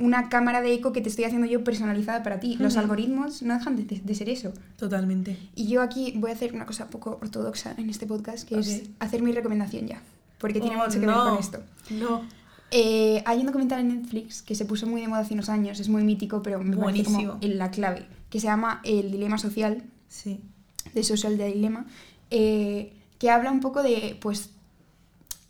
una 0.00 0.28
cámara 0.28 0.60
de 0.60 0.72
eco 0.74 0.92
que 0.92 1.00
te 1.00 1.08
estoy 1.08 1.24
haciendo 1.24 1.46
yo 1.46 1.64
personalizada 1.64 2.22
para 2.22 2.38
ti. 2.40 2.56
Los 2.58 2.74
Ujú. 2.74 2.82
algoritmos 2.82 3.42
no 3.42 3.54
dejan 3.54 3.76
de, 3.76 4.00
de 4.02 4.14
ser 4.14 4.28
eso. 4.28 4.52
Totalmente. 4.76 5.36
Y 5.56 5.66
yo 5.68 5.82
aquí 5.82 6.14
voy 6.16 6.30
a 6.30 6.34
hacer 6.34 6.52
una 6.54 6.66
cosa 6.66 6.88
poco 6.88 7.18
ortodoxa 7.20 7.74
en 7.78 7.90
este 7.90 8.06
podcast, 8.06 8.46
que 8.48 8.58
es 8.58 8.82
Ok. 8.84 8.88
hacer 9.00 9.22
mi 9.22 9.32
recomendación 9.32 9.86
ya, 9.86 10.02
porque 10.38 10.60
tiene 10.60 10.76
Oh, 10.76 10.84
mucho 10.84 11.00
que 11.00 11.06
no. 11.06 11.12
ver 11.24 11.30
con 11.32 11.38
esto. 11.40 11.58
No. 11.90 12.22
Eh, 12.70 13.22
hay 13.24 13.40
un 13.40 13.46
documental 13.46 13.80
en 13.80 13.88
Netflix 13.88 14.42
que 14.42 14.54
se 14.54 14.66
puso 14.66 14.86
muy 14.86 15.00
de 15.00 15.08
moda 15.08 15.20
hace 15.22 15.34
unos 15.34 15.48
años, 15.48 15.80
es 15.80 15.88
muy 15.88 16.04
mítico, 16.04 16.42
pero 16.42 16.58
me 16.62 16.76
parece 16.76 17.04
como 17.04 17.16
Buenísimo. 17.16 17.38
en 17.40 17.58
la 17.58 17.70
clave, 17.70 18.04
que 18.30 18.40
se 18.40 18.46
llama 18.46 18.80
El 18.84 19.10
dilema 19.10 19.38
social, 19.38 19.82
Sí. 20.08 20.40
de 20.94 21.02
Social 21.04 21.36
Dilemma, 21.38 21.86
eh, 22.30 22.92
que 23.18 23.30
habla 23.30 23.50
un 23.50 23.60
poco 23.60 23.82
de, 23.82 24.16
pues, 24.20 24.50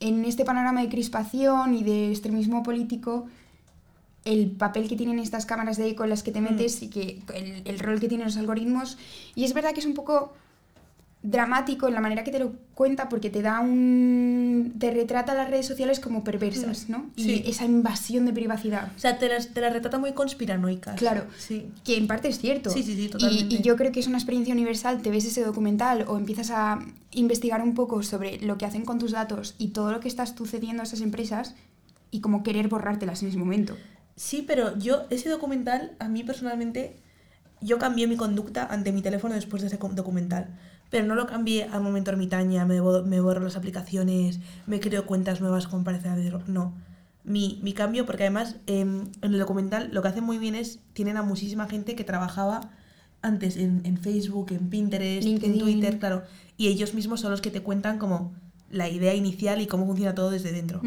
en 0.00 0.25
este 0.25 0.44
panorama 0.44 0.80
de 0.82 0.88
crispación 0.88 1.75
y 1.75 1.82
de 1.82 2.10
extremismo 2.10 2.62
político, 2.62 3.26
el 4.25 4.50
papel 4.50 4.88
que 4.88 4.96
tienen 4.96 5.19
estas 5.19 5.46
cámaras 5.46 5.76
de 5.76 5.88
eco 5.88 6.04
en 6.04 6.10
las 6.10 6.22
que 6.22 6.32
te 6.32 6.40
Mm. 6.40 6.44
metes 6.44 6.82
y 6.82 6.88
que 6.88 7.22
el, 7.34 7.62
el 7.64 7.78
rol 7.78 7.98
que 8.00 8.08
tienen 8.08 8.26
los 8.26 8.36
algoritmos. 8.36 8.98
Y 9.34 9.44
es 9.44 9.54
verdad 9.54 9.72
que 9.72 9.80
es 9.80 9.86
un 9.86 9.94
poco 9.94 10.34
dramático 11.23 11.88
en 11.88 11.94
la 11.94 12.00
manera 12.00 12.23
que 12.23 12.31
te 12.31 12.38
lo 12.38 12.53
cuenta 12.75 13.09
porque 13.09 13.29
te 13.29 13.43
da 13.43 13.59
un... 13.61 14.75
te 14.79 14.93
retrata 14.93 15.35
las 15.35 15.50
redes 15.50 15.67
sociales 15.67 15.99
como 15.99 16.23
perversas, 16.23 16.88
Mm. 16.88 16.93
¿no? 16.93 17.11
Sí. 17.17 17.43
Y 17.44 17.50
esa 17.50 17.65
invasión 17.65 18.25
de 18.25 18.32
privacidad. 18.32 18.93
O 18.97 18.99
sea, 19.00 19.19
te 19.19 19.29
las, 19.29 19.49
te 19.49 19.61
las 19.61 19.73
retrata 19.73 19.99
muy 19.99 20.12
conspiranoicas. 20.12 20.97
Claro. 20.97 21.25
Sí. 21.37 21.67
Que 21.85 21.97
en 21.97 22.06
parte 22.06 22.29
es 22.29 22.38
cierto. 22.38 22.70
Sí, 22.70 22.85
sí, 22.85 22.94
sí, 22.94 23.09
totalmente. 23.09 23.56
Y, 23.56 23.62
yo 23.62 23.76
creo 23.76 23.91
que 23.91 23.99
es 23.99 24.06
una 24.06 24.19
experiencia 24.19 24.55
universal. 24.55 25.03
Te 25.03 25.11
ves 25.11 25.25
ese 25.25 25.43
documental 25.43 26.05
o 26.06 26.17
empiezas 26.17 26.50
a 26.53 26.79
investigar 27.11 27.62
un 27.62 27.75
poco 27.75 28.03
sobre 28.05 28.41
lo 28.41 28.56
que 28.56 28.67
hacen 28.67 28.85
con 28.85 28.99
tus 29.00 29.11
datos 29.11 29.56
y 29.59 29.69
todo 29.69 29.91
lo 29.91 29.99
que 29.99 30.09
estás 30.09 30.37
tú 30.37 30.47
cediendo 30.47 30.82
a 30.82 30.87
esas 30.87 31.00
empresas 31.00 31.56
y 32.12 32.21
como 32.21 32.44
querer 32.44 32.69
borrártelas 32.69 33.23
en 33.23 33.29
ese 33.31 33.38
momento. 33.38 33.76
Sí, 34.14 34.44
pero 34.47 34.79
yo, 34.79 35.03
ese 35.11 35.29
documental, 35.29 35.93
a 35.99 36.09
mí 36.09 36.23
personalmente, 36.23 36.97
yo 37.60 37.78
cambié 37.78 38.06
mi 38.06 38.16
conducta 38.16 38.66
ante 38.66 38.93
mi 38.93 39.02
teléfono 39.02 39.34
después 39.34 39.62
de 39.62 39.69
ese 39.69 39.78
documental. 39.78 40.49
Pero 40.90 41.06
no 41.06 41.14
lo 41.14 41.26
cambié 41.26 41.64
al 41.64 41.82
momento 41.82 42.10
ermitaña, 42.10 42.64
me, 42.64 42.81
me 42.81 43.20
borro 43.20 43.40
las 43.40 43.56
aplicaciones, 43.56 44.40
me 44.66 44.81
creo 44.81 45.05
cuentas 45.05 45.40
nuevas 45.40 45.66
con 45.66 45.84
parecer. 45.84 46.49
No. 46.49 46.72
Mi, 47.25 47.60
mi 47.62 47.75
cambio, 47.75 48.06
porque 48.06 48.22
además 48.22 48.56
em, 48.66 49.02
en 49.20 49.32
el 49.34 49.38
documental 49.38 49.90
lo 49.93 50.00
que 50.00 50.08
hacen 50.08 50.25
muy 50.25 50.38
bien 50.38 50.55
es, 50.55 50.81
tienen 50.94 51.19
a 51.19 51.22
muchísima 51.22 51.66
gente 51.66 51.94
que 51.94 52.05
trabajaba 52.05 52.70
antes 53.20 53.56
en, 53.56 53.82
en 53.84 53.99
Facebook, 53.99 54.46
en 54.50 54.70
Pinterest, 54.70 55.26
LinkedIn. 55.26 55.52
en 55.52 55.58
Twitter, 55.58 55.99
claro. 55.99 56.22
Y 56.56 56.69
ellos 56.69 56.94
mismos 56.94 57.20
son 57.20 57.32
los 57.32 57.43
que 57.43 57.50
te 57.50 57.62
cuentan 57.62 57.99
como 57.99 58.32
la 58.70 58.88
idea 58.88 59.14
inicial 59.14 59.61
y 59.61 59.66
cómo 59.66 59.87
funciona 59.87 60.14
todo 60.14 60.31
desde 60.31 60.52
dentro. 60.52 60.81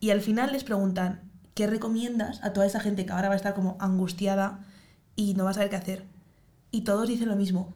Y 0.00 0.10
al 0.10 0.20
final 0.20 0.52
les 0.52 0.64
preguntan, 0.64 1.20
¿qué 1.54 1.66
recomiendas 1.66 2.42
a 2.42 2.52
toda 2.52 2.66
esa 2.66 2.80
gente 2.80 3.04
que 3.04 3.12
ahora 3.12 3.28
va 3.28 3.34
a 3.34 3.36
estar 3.36 3.54
como 3.54 3.76
angustiada 3.80 4.64
y 5.16 5.34
no 5.34 5.44
va 5.44 5.50
a 5.50 5.54
saber 5.54 5.70
qué 5.70 5.76
hacer? 5.76 6.04
Y 6.70 6.82
todos 6.82 7.08
dicen 7.08 7.28
lo 7.28 7.36
mismo, 7.36 7.74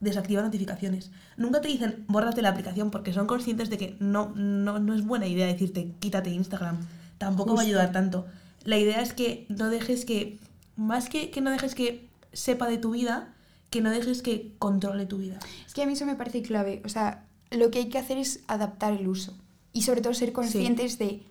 desactiva 0.00 0.42
notificaciones. 0.42 1.10
Nunca 1.36 1.60
te 1.60 1.68
dicen, 1.68 2.04
bórrate 2.08 2.42
la 2.42 2.50
aplicación 2.50 2.90
porque 2.90 3.12
son 3.12 3.26
conscientes 3.26 3.70
de 3.70 3.78
que 3.78 3.96
no, 4.00 4.32
no, 4.34 4.78
no 4.78 4.94
es 4.94 5.04
buena 5.04 5.26
idea 5.26 5.46
decirte, 5.46 5.94
quítate 6.00 6.30
Instagram. 6.30 6.86
Tampoco 7.18 7.54
va 7.54 7.62
a 7.62 7.64
ayudar 7.64 7.92
tanto. 7.92 8.26
La 8.64 8.78
idea 8.78 9.00
es 9.00 9.12
que 9.12 9.46
no 9.48 9.68
dejes 9.70 10.04
que, 10.04 10.38
más 10.76 11.08
que 11.08 11.30
que 11.30 11.40
no 11.40 11.50
dejes 11.50 11.74
que 11.74 12.08
sepa 12.32 12.68
de 12.68 12.78
tu 12.78 12.90
vida, 12.90 13.34
que 13.70 13.80
no 13.80 13.90
dejes 13.90 14.22
que 14.22 14.54
controle 14.58 15.06
tu 15.06 15.18
vida. 15.18 15.38
Es 15.66 15.72
que 15.72 15.82
a 15.82 15.86
mí 15.86 15.94
eso 15.94 16.06
me 16.06 16.16
parece 16.16 16.42
clave. 16.42 16.82
O 16.84 16.88
sea, 16.88 17.24
lo 17.50 17.70
que 17.70 17.78
hay 17.78 17.88
que 17.88 17.98
hacer 17.98 18.18
es 18.18 18.40
adaptar 18.48 18.92
el 18.92 19.08
uso. 19.08 19.36
Y 19.72 19.82
sobre 19.82 20.00
todo 20.00 20.14
ser 20.14 20.32
conscientes 20.32 20.98
de 20.98 21.22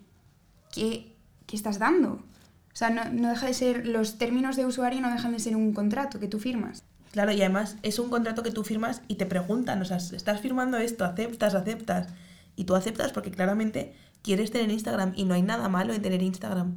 qué, 0.72 1.14
qué 1.46 1.56
estás 1.56 1.78
dando. 1.78 2.12
O 2.12 2.78
sea, 2.78 2.90
no, 2.90 3.04
no 3.10 3.30
deja 3.30 3.46
de 3.46 3.54
ser, 3.54 3.86
los 3.86 4.18
términos 4.18 4.56
de 4.56 4.66
usuario 4.66 5.00
no 5.00 5.10
dejan 5.10 5.32
de 5.32 5.38
ser 5.38 5.56
un 5.56 5.72
contrato 5.72 6.20
que 6.20 6.28
tú 6.28 6.38
firmas. 6.38 6.82
Claro, 7.16 7.32
y 7.32 7.40
además 7.40 7.78
es 7.82 7.98
un 7.98 8.10
contrato 8.10 8.42
que 8.42 8.50
tú 8.50 8.62
firmas 8.62 9.00
y 9.08 9.14
te 9.14 9.24
preguntan, 9.24 9.80
o 9.80 9.86
sea, 9.86 9.96
estás 9.96 10.42
firmando 10.42 10.76
esto, 10.76 11.02
aceptas, 11.02 11.54
aceptas. 11.54 12.08
Y 12.56 12.64
tú 12.64 12.74
aceptas 12.74 13.10
porque 13.12 13.30
claramente 13.30 13.94
quieres 14.20 14.50
tener 14.50 14.70
Instagram 14.70 15.14
y 15.16 15.24
no 15.24 15.32
hay 15.32 15.40
nada 15.40 15.70
malo 15.70 15.94
en 15.94 16.02
tener 16.02 16.22
Instagram. 16.22 16.76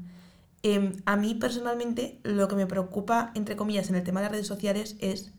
Em, 0.64 0.94
a 1.04 1.18
mí 1.18 1.36
personalmente 1.36 2.22
lo 2.24 2.48
que 2.48 2.56
me 2.56 2.68
preocupa, 2.68 3.34
entre 3.36 3.58
comillas, 3.58 3.90
en 3.90 3.96
el 3.96 4.04
tema 4.06 4.22
de 4.22 4.28
las 4.28 4.32
redes 4.32 4.48
sociales 4.48 4.96
es 5.02 5.34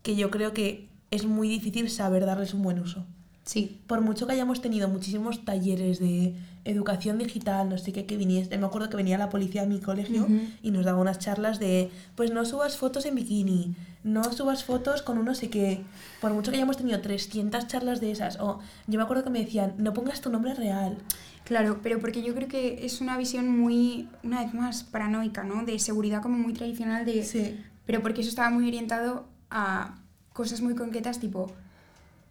que 0.00 0.16
yo 0.16 0.30
creo 0.30 0.54
que 0.54 0.88
es 1.10 1.26
muy 1.26 1.46
difícil 1.46 1.90
saber 1.90 2.24
darles 2.24 2.54
un 2.54 2.62
buen 2.62 2.78
uso. 2.78 3.04
Sí. 3.44 3.80
Por 3.86 4.00
mucho 4.00 4.26
que 4.26 4.34
hayamos 4.34 4.60
tenido 4.60 4.88
muchísimos 4.88 5.44
talleres 5.44 5.98
de 5.98 6.34
educación 6.64 7.18
digital, 7.18 7.68
no 7.68 7.76
sé 7.76 7.92
qué, 7.92 8.06
que 8.06 8.16
viniese, 8.16 8.56
me 8.56 8.66
acuerdo 8.66 8.88
que 8.88 8.96
venía 8.96 9.18
la 9.18 9.30
policía 9.30 9.62
a 9.62 9.66
mi 9.66 9.80
colegio 9.80 10.28
y 10.62 10.70
nos 10.70 10.84
daba 10.84 11.00
unas 11.00 11.18
charlas 11.18 11.58
de, 11.58 11.90
pues 12.14 12.30
no 12.30 12.44
subas 12.44 12.76
fotos 12.76 13.04
en 13.04 13.16
bikini, 13.16 13.74
no 14.04 14.22
subas 14.32 14.62
fotos 14.62 15.02
con 15.02 15.18
un 15.18 15.24
no 15.24 15.34
sé 15.34 15.50
qué. 15.50 15.82
Por 16.20 16.32
mucho 16.32 16.52
que 16.52 16.58
hayamos 16.58 16.76
tenido 16.76 17.00
300 17.00 17.66
charlas 17.66 18.00
de 18.00 18.12
esas, 18.12 18.38
o 18.38 18.60
yo 18.86 18.96
me 18.96 19.02
acuerdo 19.02 19.24
que 19.24 19.30
me 19.30 19.40
decían, 19.40 19.74
no 19.78 19.92
pongas 19.92 20.20
tu 20.20 20.30
nombre 20.30 20.54
real. 20.54 20.98
Claro, 21.44 21.80
pero 21.82 21.98
porque 21.98 22.22
yo 22.22 22.34
creo 22.34 22.46
que 22.46 22.86
es 22.86 23.00
una 23.00 23.18
visión 23.18 23.48
muy, 23.48 24.08
una 24.22 24.44
vez 24.44 24.54
más, 24.54 24.84
paranoica, 24.84 25.42
¿no? 25.42 25.64
De 25.64 25.78
seguridad 25.80 26.22
como 26.22 26.38
muy 26.38 26.52
tradicional 26.52 27.04
de... 27.04 27.24
Sí. 27.24 27.58
Pero 27.84 28.00
porque 28.00 28.20
eso 28.20 28.30
estaba 28.30 28.50
muy 28.50 28.68
orientado 28.68 29.26
a 29.50 29.96
cosas 30.32 30.60
muy 30.60 30.76
concretas 30.76 31.18
tipo 31.18 31.52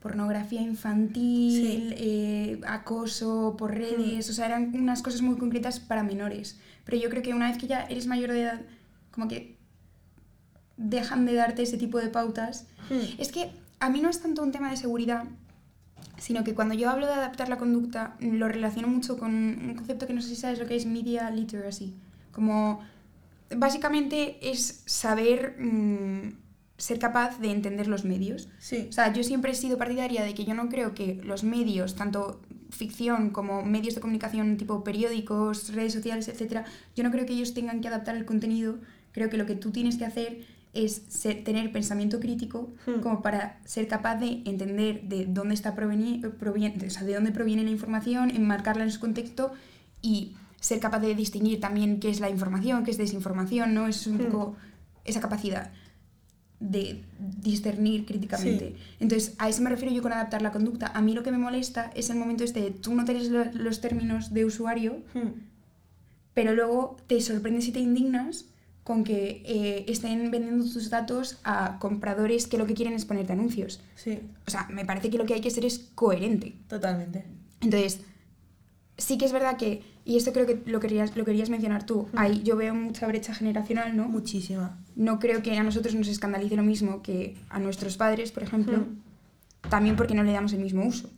pornografía 0.01 0.61
infantil, 0.61 1.51
Sí. 1.65 1.77
Mm. 1.89 1.93
eh, 1.97 2.61
acoso 2.67 3.55
por 3.57 3.73
redes, 3.73 4.29
o 4.29 4.33
sea, 4.33 4.47
eran 4.47 4.75
unas 4.75 5.01
cosas 5.01 5.21
muy 5.21 5.37
concretas 5.37 5.79
para 5.79 6.03
menores. 6.03 6.59
Pero 6.85 6.97
yo 6.97 7.09
creo 7.09 7.21
que 7.23 7.33
una 7.33 7.47
vez 7.49 7.57
que 7.57 7.67
ya 7.67 7.83
eres 7.83 8.07
mayor 8.07 8.31
de 8.31 8.41
edad, 8.41 8.61
como 9.11 9.27
que 9.27 9.57
dejan 10.77 11.25
de 11.25 11.35
darte 11.35 11.61
ese 11.61 11.77
tipo 11.77 11.99
de 11.99 12.09
pautas. 12.09 12.65
Hmm. 12.89 13.19
Es 13.19 13.31
que 13.31 13.51
a 13.79 13.89
mí 13.89 14.01
no 14.01 14.09
es 14.09 14.21
tanto 14.21 14.41
un 14.41 14.51
tema 14.51 14.71
de 14.71 14.77
seguridad, 14.77 15.25
sino 16.17 16.43
que 16.43 16.55
cuando 16.55 16.73
yo 16.73 16.89
hablo 16.89 17.05
de 17.05 17.13
adaptar 17.13 17.49
la 17.49 17.57
conducta, 17.57 18.15
lo 18.19 18.47
relaciono 18.47 18.87
mucho 18.87 19.17
con 19.17 19.33
un 19.33 19.73
concepto 19.75 20.07
que 20.07 20.13
no 20.13 20.21
sé 20.21 20.29
si 20.29 20.35
sabes 20.35 20.59
lo 20.59 20.65
que 20.65 20.75
es 20.75 20.85
media 20.85 21.29
literacy. 21.29 21.93
Como, 22.31 22.79
básicamente 23.55 24.37
es 24.51 24.83
saber, 24.85 25.55
mm, 25.59 26.33
ser 26.81 26.97
capaz 26.99 27.39
de 27.39 27.51
entender 27.51 27.87
los 27.87 28.05
medios. 28.05 28.49
Sí. 28.59 28.87
O 28.89 28.91
sea, 28.91 29.13
yo 29.13 29.23
siempre 29.23 29.51
he 29.51 29.55
sido 29.55 29.77
partidaria 29.77 30.23
de 30.23 30.33
que 30.33 30.45
yo 30.45 30.53
no 30.55 30.67
creo 30.69 30.93
que 30.95 31.21
los 31.23 31.43
medios, 31.43 31.95
tanto 31.95 32.41
ficción 32.71 33.29
como 33.29 33.63
medios 33.63 33.93
de 33.95 34.01
comunicación 34.01 34.57
tipo 34.57 34.83
periódicos, 34.83 35.73
redes 35.73 35.93
sociales, 35.93 36.27
etcétera, 36.27 36.65
yo 36.95 37.03
no 37.03 37.11
creo 37.11 37.25
que 37.25 37.33
ellos 37.33 37.53
tengan 37.53 37.81
que 37.81 37.87
adaptar 37.87 38.15
el 38.15 38.25
contenido. 38.25 38.79
Creo 39.11 39.29
que 39.29 39.37
lo 39.37 39.45
que 39.45 39.55
tú 39.55 39.71
tienes 39.71 39.97
que 39.97 40.05
hacer 40.05 40.45
es 40.73 41.01
ser- 41.09 41.43
tener 41.43 41.71
pensamiento 41.71 42.19
crítico 42.19 42.71
Hmm. 42.87 43.01
como 43.01 43.21
para 43.21 43.59
ser 43.65 43.87
capaz 43.87 44.15
de 44.15 44.41
entender 44.45 45.01
de 45.03 45.25
dónde 45.27 45.53
está 45.53 45.75
proveni- 45.75 46.21
provien- 46.39 46.81
o 46.87 46.89
sea, 46.89 47.03
de 47.03 47.13
dónde 47.13 47.31
proviene 47.31 47.63
la 47.63 47.71
información, 47.71 48.31
enmarcarla 48.31 48.83
en 48.85 48.91
su 48.91 48.99
contexto 49.01 49.51
y 50.01 50.33
ser 50.61 50.79
capaz 50.79 50.99
de 51.01 51.13
distinguir 51.13 51.59
también 51.59 51.99
qué 51.99 52.09
es 52.09 52.21
la 52.21 52.29
información, 52.29 52.83
qué 52.85 52.91
es 52.91 52.97
desinformación, 52.97 53.73
¿no? 53.73 53.87
Es 53.87 54.07
un 54.07 54.15
Hmm. 54.15 54.25
poco 54.31 54.55
esa 55.03 55.19
capacidad 55.19 55.71
de 56.61 57.01
discernir 57.41 58.05
críticamente. 58.05 58.75
Entonces, 58.99 59.33
a 59.39 59.49
eso 59.49 59.61
me 59.63 59.69
refiero 59.69 59.93
yo 59.93 60.01
con 60.01 60.13
adaptar 60.13 60.41
la 60.43 60.51
conducta. 60.51 60.87
A 60.93 61.01
mí 61.01 61.13
lo 61.13 61.23
que 61.23 61.31
me 61.31 61.37
molesta 61.39 61.91
es 61.95 62.09
el 62.11 62.17
momento 62.17 62.43
este 62.43 62.61
de 62.61 62.71
tú 62.71 62.93
no 62.95 63.03
tienes 63.03 63.29
lo- 63.29 63.51
los 63.53 63.81
términos 63.81 64.31
de 64.33 64.45
usuario, 64.45 65.01
Hmm. 65.13 65.29
pero 66.33 66.53
luego 66.53 66.97
te 67.07 67.19
sorprendes 67.19 67.67
y 67.67 67.71
te 67.71 67.79
indignas 67.79 68.45
con 68.83 69.03
que 69.03 69.43
eh, 69.45 69.85
estén 69.87 70.31
vendiendo 70.31 70.63
tus 70.63 70.89
datos 70.89 71.39
a 71.43 71.77
compradores 71.79 72.47
que 72.47 72.57
lo 72.57 72.65
que 72.65 72.73
quieren 72.73 72.93
es 72.93 73.05
ponerte 73.05 73.33
anuncios. 73.33 73.81
Sí, 73.95 74.19
O 74.47 74.51
sea, 74.51 74.67
me 74.71 74.85
parece 74.85 75.09
que 75.09 75.17
lo 75.17 75.25
que 75.25 75.33
hay 75.35 75.41
que 75.41 75.51
ser 75.51 75.65
es 75.65 75.89
coherente. 75.95 76.55
totalmente. 76.67 77.25
Entonces, 77.61 78.01
sí 78.97 79.17
que 79.17 79.25
es 79.25 79.31
verdad 79.33 79.57
que, 79.57 79.81
y 80.05 80.17
esto 80.17 80.33
creo 80.33 80.45
que 80.45 80.61
lo 80.65 80.79
querías, 80.79 81.15
lo 81.15 81.25
querías 81.25 81.49
mencionar 81.49 81.85
tú, 81.85 82.07
ahí 82.15 82.41
yo 82.43 82.55
veo 82.57 82.73
mucha 82.73 83.07
brecha 83.07 83.33
generacional, 83.33 83.95
¿no? 83.95 84.07
Muchísima. 84.07 84.77
No 84.95 85.19
creo 85.19 85.41
que 85.43 85.57
a 85.57 85.63
nosotros 85.63 85.93
nos 85.95 86.07
escandalice 86.07 86.55
lo 86.55 86.63
mismo 86.63 87.01
que 87.01 87.37
a 87.49 87.59
nuestros 87.59 87.97
padres, 87.97 88.31
por 88.31 88.43
ejemplo, 88.43 88.77
Mm. 88.79 89.69
también 89.69 89.95
porque 89.95 90.15
no 90.15 90.23
le 90.23 90.31
damos 90.31 90.53
el 90.53 90.59
mismo 90.61 90.85
uso. 90.85 91.09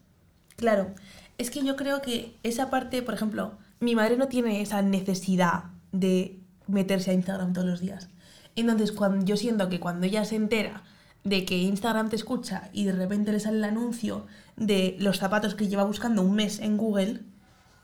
Claro, 0.58 0.94
es 1.38 1.50
que 1.50 1.64
yo 1.64 1.76
creo 1.76 2.02
que 2.02 2.36
esa 2.44 2.70
parte, 2.70 3.02
por 3.02 3.14
ejemplo, 3.14 3.54
mi 3.80 3.96
madre 3.96 4.18
no 4.18 4.28
tiene 4.28 4.62
esa 4.62 4.82
necesidad 4.82 5.66
de 5.92 6.40
meterse 6.68 7.12
a 7.12 7.14
Instagram 7.14 7.54
todos 7.54 7.68
los 7.68 7.80
días. 7.82 8.10
Entonces, 8.56 8.92
cuando, 8.92 9.26
yo 9.26 9.36
siento 9.38 9.70
que 9.70 9.80
cuando 9.80 10.06
ella 10.06 10.26
se 10.26 10.36
entera 10.36 10.84
de 11.24 11.46
que 11.46 11.58
Instagram 11.58 12.10
te 12.10 12.16
escucha 12.18 12.70
y 12.74 12.84
de 12.84 12.92
repente 12.92 13.32
le 13.32 13.40
sale 13.40 13.58
el 13.58 13.64
anuncio 13.64 14.26
de 14.58 14.96
los 15.00 15.18
zapatos 15.18 15.56
que 15.56 15.68
lleva 15.68 15.84
buscando 15.86 16.22
un 16.22 16.36
mes 16.36 16.60
en 16.60 16.78
Google, 16.78 17.22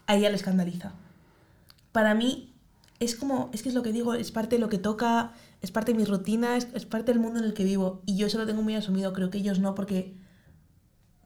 a 0.10 0.16
ella 0.16 0.30
le 0.30 0.36
escandaliza. 0.36 0.92
Para 1.92 2.16
mí, 2.16 2.52
es 3.00 3.16
como, 3.16 3.52
es 3.54 3.62
que 3.62 3.70
es 3.70 3.76
lo 3.76 3.84
que 3.84 3.92
digo, 3.92 4.16
es 4.16 4.32
parte 4.32 4.56
de 4.56 4.60
lo 4.60 4.68
que 4.68 4.80
toca, 4.80 5.34
es 5.62 5.70
parte 5.70 5.92
de 5.92 6.00
mi 6.00 6.04
rutina, 6.04 6.58
es, 6.58 6.68
es 6.74 6.88
parte 6.88 7.12
del 7.12 7.22
mundo 7.22 7.38
en 7.38 7.46
el 7.46 7.54
que 7.54 7.64
vivo. 7.64 8.02
Y 8.08 8.18
yo 8.18 8.26
eso 8.26 8.40
lo 8.40 8.48
tengo 8.48 8.64
muy 8.64 8.74
asumido, 8.74 9.14
creo 9.14 9.30
que 9.30 9.38
ellos 9.38 9.60
no, 9.60 9.76
porque 9.76 10.16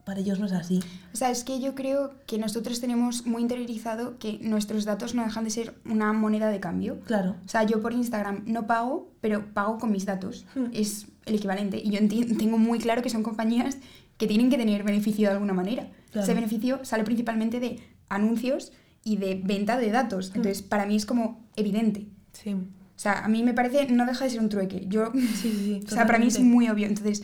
para 0.04 0.20
ellos 0.20 0.38
no 0.38 0.44
es 0.44 0.52
así. 0.52 0.80
O 1.14 1.16
sea, 1.16 1.30
es 1.30 1.44
que 1.44 1.60
yo 1.60 1.74
creo 1.74 2.12
que 2.26 2.36
nosotros 2.36 2.78
tenemos 2.78 3.24
muy 3.24 3.40
interiorizado 3.40 4.18
que 4.18 4.38
nuestros 4.42 4.84
datos 4.84 5.14
no 5.14 5.24
dejan 5.24 5.44
de 5.44 5.50
ser 5.50 5.80
una 5.86 6.12
moneda 6.12 6.50
de 6.50 6.60
cambio. 6.60 7.00
Claro. 7.06 7.36
O 7.42 7.48
sea, 7.48 7.62
yo 7.62 7.80
por 7.80 7.94
Instagram 7.94 8.42
no 8.44 8.66
pago, 8.66 9.10
pero 9.22 9.54
pago 9.54 9.78
con 9.78 9.92
mis 9.92 10.04
datos. 10.04 10.44
Hmm. 10.54 10.66
Es 10.74 11.06
el 11.24 11.36
equivalente. 11.36 11.80
Y 11.82 11.90
yo 11.90 12.00
tengo 12.36 12.58
muy 12.58 12.80
claro 12.80 13.00
que 13.00 13.08
son 13.08 13.22
compañías 13.22 13.78
que 14.18 14.26
tienen 14.26 14.50
que 14.50 14.58
tener 14.58 14.82
beneficio 14.82 15.28
de 15.28 15.32
alguna 15.32 15.54
manera. 15.54 15.88
Claro. 16.12 16.24
Ese 16.24 16.34
beneficio 16.34 16.84
sale 16.84 17.02
principalmente 17.02 17.58
de 17.58 17.93
anuncios 18.08 18.72
y 19.04 19.16
de 19.16 19.40
venta 19.44 19.76
de 19.78 19.90
datos. 19.90 20.30
Hmm. 20.30 20.36
Entonces, 20.36 20.62
para 20.62 20.86
mí 20.86 20.96
es 20.96 21.06
como 21.06 21.46
evidente. 21.56 22.06
Sí. 22.32 22.54
O 22.54 22.98
sea, 22.98 23.24
a 23.24 23.28
mí 23.28 23.42
me 23.42 23.54
parece, 23.54 23.86
no 23.90 24.06
deja 24.06 24.24
de 24.24 24.30
ser 24.30 24.40
un 24.40 24.48
trueque. 24.48 24.86
Yo, 24.88 25.10
Sí, 25.12 25.52
sí, 25.52 25.80
o 25.86 25.90
sea, 25.90 26.06
para 26.06 26.18
mí 26.18 26.26
es 26.28 26.38
muy 26.40 26.68
obvio. 26.68 26.86
Entonces, 26.86 27.22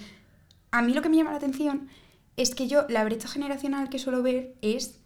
a 0.70 0.82
mí 0.82 0.92
lo 0.94 1.02
que 1.02 1.08
me 1.08 1.16
llama 1.16 1.30
la 1.30 1.36
atención 1.36 1.88
es 2.36 2.54
que 2.54 2.68
yo, 2.68 2.86
la 2.88 3.04
brecha 3.04 3.28
generacional 3.28 3.88
que 3.88 3.98
suelo 3.98 4.22
ver 4.22 4.54
es 4.62 4.96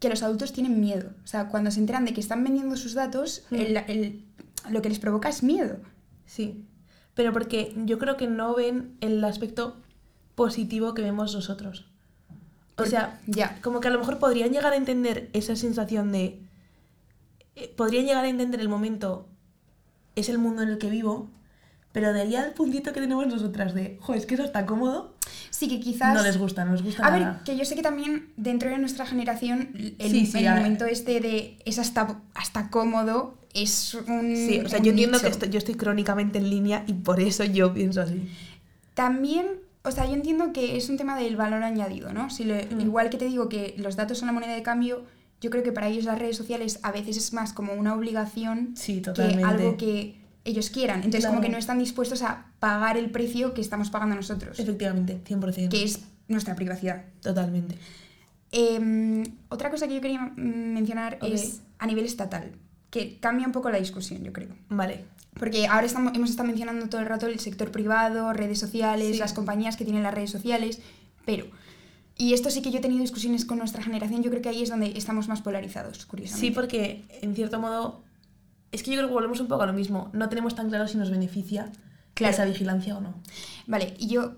que 0.00 0.08
los 0.10 0.22
adultos 0.22 0.52
tienen 0.52 0.80
miedo. 0.80 1.12
O 1.24 1.26
sea, 1.26 1.48
cuando 1.48 1.70
se 1.70 1.80
enteran 1.80 2.04
de 2.04 2.12
que 2.12 2.20
están 2.20 2.44
vendiendo 2.44 2.76
sus 2.76 2.94
datos, 2.94 3.44
el- 3.50 3.76
el- 3.88 4.24
lo 4.70 4.82
que 4.82 4.88
les 4.90 4.98
provoca 4.98 5.28
es 5.28 5.42
miedo. 5.42 5.78
Sí. 6.26 6.64
Pero 7.14 7.32
porque 7.32 7.74
yo 7.86 7.98
creo 7.98 8.16
que 8.16 8.26
no 8.26 8.54
ven 8.54 8.96
el 9.00 9.22
aspecto 9.24 9.80
positivo 10.34 10.94
que 10.94 11.02
vemos 11.02 11.32
nosotros. 11.34 11.86
O 12.76 12.86
sea, 12.86 13.20
ya. 13.26 13.58
como 13.62 13.80
que 13.80 13.88
a 13.88 13.90
lo 13.90 13.98
mejor 14.00 14.18
podrían 14.18 14.50
llegar 14.50 14.72
a 14.72 14.76
entender 14.76 15.30
esa 15.32 15.54
sensación 15.56 16.10
de... 16.12 16.40
eh, 17.56 17.72
podrían 17.76 18.04
llegar 18.06 18.24
a 18.24 18.28
entender 18.28 18.60
el 18.60 18.68
momento, 18.68 19.28
es 20.16 20.28
el 20.28 20.38
mundo 20.38 20.62
en 20.62 20.68
el 20.70 20.78
que 20.78 20.90
vivo, 20.90 21.30
pero 21.92 22.12
de 22.12 22.22
ahí 22.22 22.34
al 22.34 22.52
puntito 22.52 22.92
que 22.92 23.00
tenemos 23.00 23.26
nosotras 23.28 23.74
de, 23.74 23.96
jo, 24.00 24.14
es 24.14 24.26
que 24.26 24.34
eso 24.34 24.42
está 24.44 24.66
cómodo, 24.66 25.14
Sí, 25.50 25.68
que 25.68 25.78
quizás... 25.78 26.12
no 26.12 26.22
les 26.22 26.36
gusta, 26.36 26.64
no 26.64 26.72
les 26.72 26.82
gusta 26.82 27.06
A 27.06 27.10
nada. 27.12 27.32
ver, 27.34 27.44
que 27.44 27.56
yo 27.56 27.64
sé 27.64 27.76
que 27.76 27.82
también 27.82 28.32
dentro 28.36 28.68
de 28.68 28.78
nuestra 28.78 29.06
generación 29.06 29.70
el, 29.98 30.10
Sí, 30.10 30.26
sí, 30.26 30.38
el 30.38 30.48
a 30.48 30.54
ver. 30.54 30.62
momento 30.62 30.84
este 30.86 31.20
de 31.20 31.56
es 31.64 31.78
hasta, 31.78 32.20
hasta 32.34 32.70
cómodo 32.70 33.34
es 33.54 33.94
un 33.94 34.34
Sí, 34.36 34.60
o 34.64 34.68
sea, 34.68 34.80
un 34.80 34.84
yo 34.84 34.90
entiendo 34.90 35.18
nicho. 35.18 35.26
que 35.26 35.30
estoy- 35.32 35.50
yo 35.50 35.58
estoy 35.58 35.76
crónicamente 35.76 36.38
en 36.38 36.50
línea 36.50 36.82
y 36.88 36.94
por 36.94 37.20
eso 37.20 37.44
yo 37.44 37.72
pienso 37.72 38.02
así. 38.02 38.28
También, 38.94 39.46
o 39.84 39.90
sea, 39.90 40.06
yo 40.06 40.14
entiendo 40.14 40.52
que 40.52 40.76
es 40.76 40.88
un 40.88 40.96
tema 40.96 41.18
del 41.18 41.36
valor 41.36 41.62
añadido, 41.62 42.12
¿no? 42.12 42.30
Si 42.30 42.44
le- 42.44 42.66
Mm. 42.66 42.80
Igual 42.80 43.10
que 43.10 43.18
te 43.18 43.26
digo 43.26 43.48
que 43.48 43.74
los 43.78 43.96
datos 43.96 44.18
son 44.18 44.26
la 44.26 44.32
moneda 44.32 44.54
de 44.54 44.62
cambio, 44.62 45.04
yo 45.40 45.50
creo 45.50 45.62
que 45.62 45.72
para 45.72 45.88
ellos 45.88 46.04
las 46.04 46.18
redes 46.18 46.36
sociales 46.36 46.80
a 46.82 46.90
veces 46.90 47.16
es 47.18 47.32
más 47.34 47.52
como 47.52 47.74
una 47.74 47.94
obligación 47.94 48.74
Sí, 48.76 49.02
que 49.14 49.22
algo 49.44 49.76
que 49.76 50.14
ellos 50.44 50.70
quieran. 50.70 51.02
Entonces, 51.04 51.26
como 51.28 51.40
que 51.40 51.48
no 51.50 51.58
están 51.58 51.78
dispuestos 51.78 52.22
a 52.22 52.46
pagar 52.60 52.96
el 52.96 53.10
precio 53.10 53.52
que 53.54 53.60
estamos 53.60 53.90
pagando 53.90 54.14
nosotros, 54.16 54.58
Efectivamente, 54.58 55.20
100%. 55.24 55.68
que 55.70 55.84
es 55.84 56.00
nuestra 56.28 56.54
privacidad. 56.54 57.04
Totalmente. 57.20 57.76
Em, 58.52 59.24
otra 59.48 59.70
cosa 59.70 59.88
que 59.88 59.94
yo 59.96 60.00
quería 60.00 60.32
mencionar 60.36 61.18
es 61.22 61.60
a 61.78 61.86
nivel 61.86 62.04
estatal, 62.04 62.52
que 62.94 63.18
cambia 63.18 63.44
un 63.44 63.52
poco 63.52 63.70
la 63.70 63.78
discusión, 63.78 64.22
yo 64.22 64.32
creo. 64.32 64.50
Vale. 64.68 65.04
Porque 65.36 65.66
ahora 65.66 65.84
estamos, 65.84 66.14
hemos 66.14 66.30
estado 66.30 66.46
mencionando 66.46 66.88
todo 66.88 67.00
el 67.00 67.08
rato 67.08 67.26
el 67.26 67.40
sector 67.40 67.72
privado, 67.72 68.32
redes 68.32 68.60
sociales, 68.60 69.14
Sí. 69.14 69.18
las 69.18 69.32
compañías 69.32 69.76
que 69.76 69.84
tienen 69.84 70.04
las 70.04 70.14
redes 70.14 70.30
sociales, 70.30 70.80
pero... 71.26 71.46
Y 72.16 72.34
esto 72.34 72.50
sí 72.50 72.62
que 72.62 72.70
yo 72.70 72.78
he 72.78 72.80
tenido 72.80 73.00
discusiones 73.00 73.44
con 73.44 73.58
nuestra 73.58 73.82
generación, 73.82 74.22
yo 74.22 74.30
creo 74.30 74.40
que 74.40 74.48
ahí 74.48 74.62
es 74.62 74.68
donde 74.70 74.96
estamos 74.96 75.26
más 75.26 75.40
polarizados, 75.42 76.06
curiosamente. 76.06 76.46
Sí, 76.46 76.52
porque 76.54 77.02
en 77.20 77.34
cierto 77.34 77.58
modo, 77.58 78.04
es 78.70 78.84
que 78.84 78.92
yo 78.92 78.96
creo 78.98 79.08
que 79.08 79.14
volvemos 79.14 79.40
un 79.40 79.48
poco 79.48 79.62
a 79.64 79.66
lo 79.66 79.72
mismo. 79.72 80.10
No 80.12 80.28
tenemos 80.28 80.54
tan 80.54 80.68
claro 80.68 80.86
si 80.86 80.96
nos 80.96 81.10
beneficia 81.10 81.72
Claro. 82.14 82.32
esa 82.32 82.44
vigilancia 82.44 82.96
o 82.96 83.00
no. 83.00 83.14
Vale, 83.66 83.94
y 83.98 84.06
yo... 84.06 84.34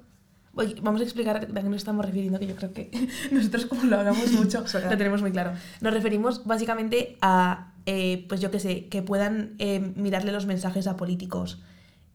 Oye, 0.54 0.76
vamos 0.80 1.02
a 1.02 1.04
explicar 1.04 1.36
a 1.36 1.40
qué 1.40 1.62
nos 1.68 1.76
estamos 1.76 2.06
refiriendo, 2.06 2.38
que 2.38 2.46
yo 2.46 2.56
creo 2.56 2.72
que 2.72 2.90
nosotros 3.30 3.66
como 3.66 3.82
lo 3.84 3.98
hablamos 3.98 4.32
mucho, 4.32 4.64
lo 4.90 4.96
tenemos 4.96 5.20
muy 5.20 5.30
claro. 5.32 5.52
Nos 5.82 5.92
referimos 5.92 6.46
básicamente 6.46 7.18
a, 7.20 7.74
eh, 7.86 8.24
pues 8.28 8.40
yo 8.40 8.50
qué 8.50 8.60
sé, 8.60 8.86
que 8.86 9.02
puedan 9.02 9.54
eh, 9.58 9.80
mirarle 9.96 10.32
los 10.32 10.46
mensajes 10.46 10.86
a 10.86 10.96
políticos, 10.96 11.60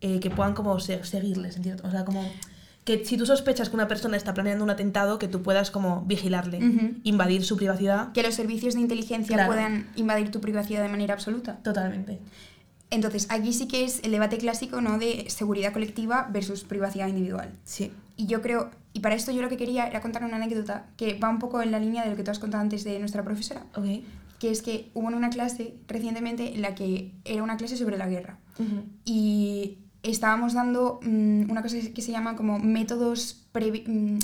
eh, 0.01 0.19
que 0.19 0.29
puedan 0.29 0.53
como 0.53 0.79
se- 0.79 1.03
seguirles, 1.03 1.57
en 1.57 1.63
cierto, 1.63 1.87
o 1.87 1.91
sea, 1.91 2.05
como 2.05 2.23
que 2.83 3.05
si 3.05 3.15
tú 3.15 3.25
sospechas 3.27 3.69
que 3.69 3.75
una 3.75 3.87
persona 3.87 4.17
está 4.17 4.33
planeando 4.33 4.63
un 4.63 4.69
atentado, 4.71 5.19
que 5.19 5.27
tú 5.27 5.43
puedas 5.43 5.69
como 5.69 6.01
vigilarle, 6.05 6.59
invadir 7.03 7.43
su 7.45 7.55
privacidad. 7.55 8.11
Que 8.11 8.23
los 8.23 8.33
servicios 8.33 8.73
de 8.73 8.81
inteligencia 8.81 9.35
Claro. 9.35 9.51
puedan 9.53 9.87
invadir 9.95 10.31
tu 10.31 10.41
privacidad 10.41 10.81
de 10.81 10.89
manera 10.89 11.13
absoluta. 11.13 11.57
Totalmente. 11.63 12.17
Entonces, 12.89 13.27
aquí 13.29 13.53
sí 13.53 13.67
que 13.67 13.85
es 13.85 14.01
el 14.03 14.11
debate 14.11 14.37
clásico, 14.39 14.81
¿no? 14.81 14.97
De 14.97 15.25
seguridad 15.29 15.71
colectiva 15.73 16.27
versus 16.33 16.63
privacidad 16.63 17.07
individual. 17.07 17.51
Sí. 17.63 17.93
Y 18.17 18.25
yo 18.25 18.41
creo, 18.41 18.71
y 18.93 18.99
para 18.99 19.13
esto 19.15 19.31
yo 19.31 19.41
lo 19.43 19.47
que 19.49 19.57
quería 19.57 19.87
era 19.87 20.01
contar 20.01 20.23
una 20.25 20.35
anécdota 20.37 20.87
que 20.97 21.13
va 21.17 21.29
un 21.29 21.39
poco 21.39 21.61
en 21.61 21.71
la 21.71 21.79
línea 21.79 22.03
de 22.03 22.09
lo 22.09 22.15
que 22.17 22.23
tú 22.23 22.31
has 22.31 22.39
contado 22.39 22.61
antes 22.61 22.83
de 22.83 22.99
nuestra 22.99 23.23
profesora, 23.23 23.63
Ok. 23.75 23.85
Que 24.41 24.49
es 24.49 24.61
que 24.63 24.89
hubo 24.95 25.05
una 25.07 25.29
clase 25.29 25.75
recientemente 25.87 26.55
en 26.55 26.61
la 26.63 26.73
que 26.73 27.11
era 27.25 27.43
una 27.43 27.57
clase 27.57 27.77
sobre 27.77 27.95
la 27.97 28.07
guerra 28.07 28.39
y 29.05 29.77
estábamos 30.03 30.53
dando 30.53 30.99
mm, 31.03 31.49
una 31.51 31.61
cosa 31.61 31.77
que 31.93 32.01
se 32.01 32.11
llama 32.11 32.35
como 32.35 32.57
métodos 32.59 33.45
previ- 33.53 33.83
mm, 33.87 34.17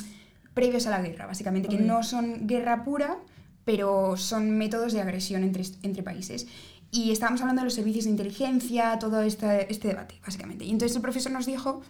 previos 0.56 0.88
a 0.88 0.90
la 0.90 1.02
guerra, 1.02 1.28
básicamente, 1.28 1.68
que 1.70 1.78
no 1.78 2.02
son 2.02 2.48
guerra 2.48 2.84
pura, 2.84 3.18
pero 3.64 4.18
son 4.18 4.58
métodos 4.58 4.92
de 4.94 5.02
agresión 5.02 5.44
entre, 5.44 5.64
entre 5.84 6.02
países. 6.02 6.48
Y 6.90 7.12
estábamos 7.12 7.42
hablando 7.42 7.62
de 7.62 7.66
los 7.66 7.74
servicios 7.76 8.06
de 8.06 8.12
inteligencia, 8.12 8.98
todo 8.98 9.22
este, 9.22 9.72
este 9.72 9.90
debate, 9.90 10.16
básicamente. 10.26 10.66
Y 10.66 10.72
entonces 10.72 10.96
el 10.96 11.02
profesor 11.04 11.32
nos 11.32 11.46
dijo 11.46 11.82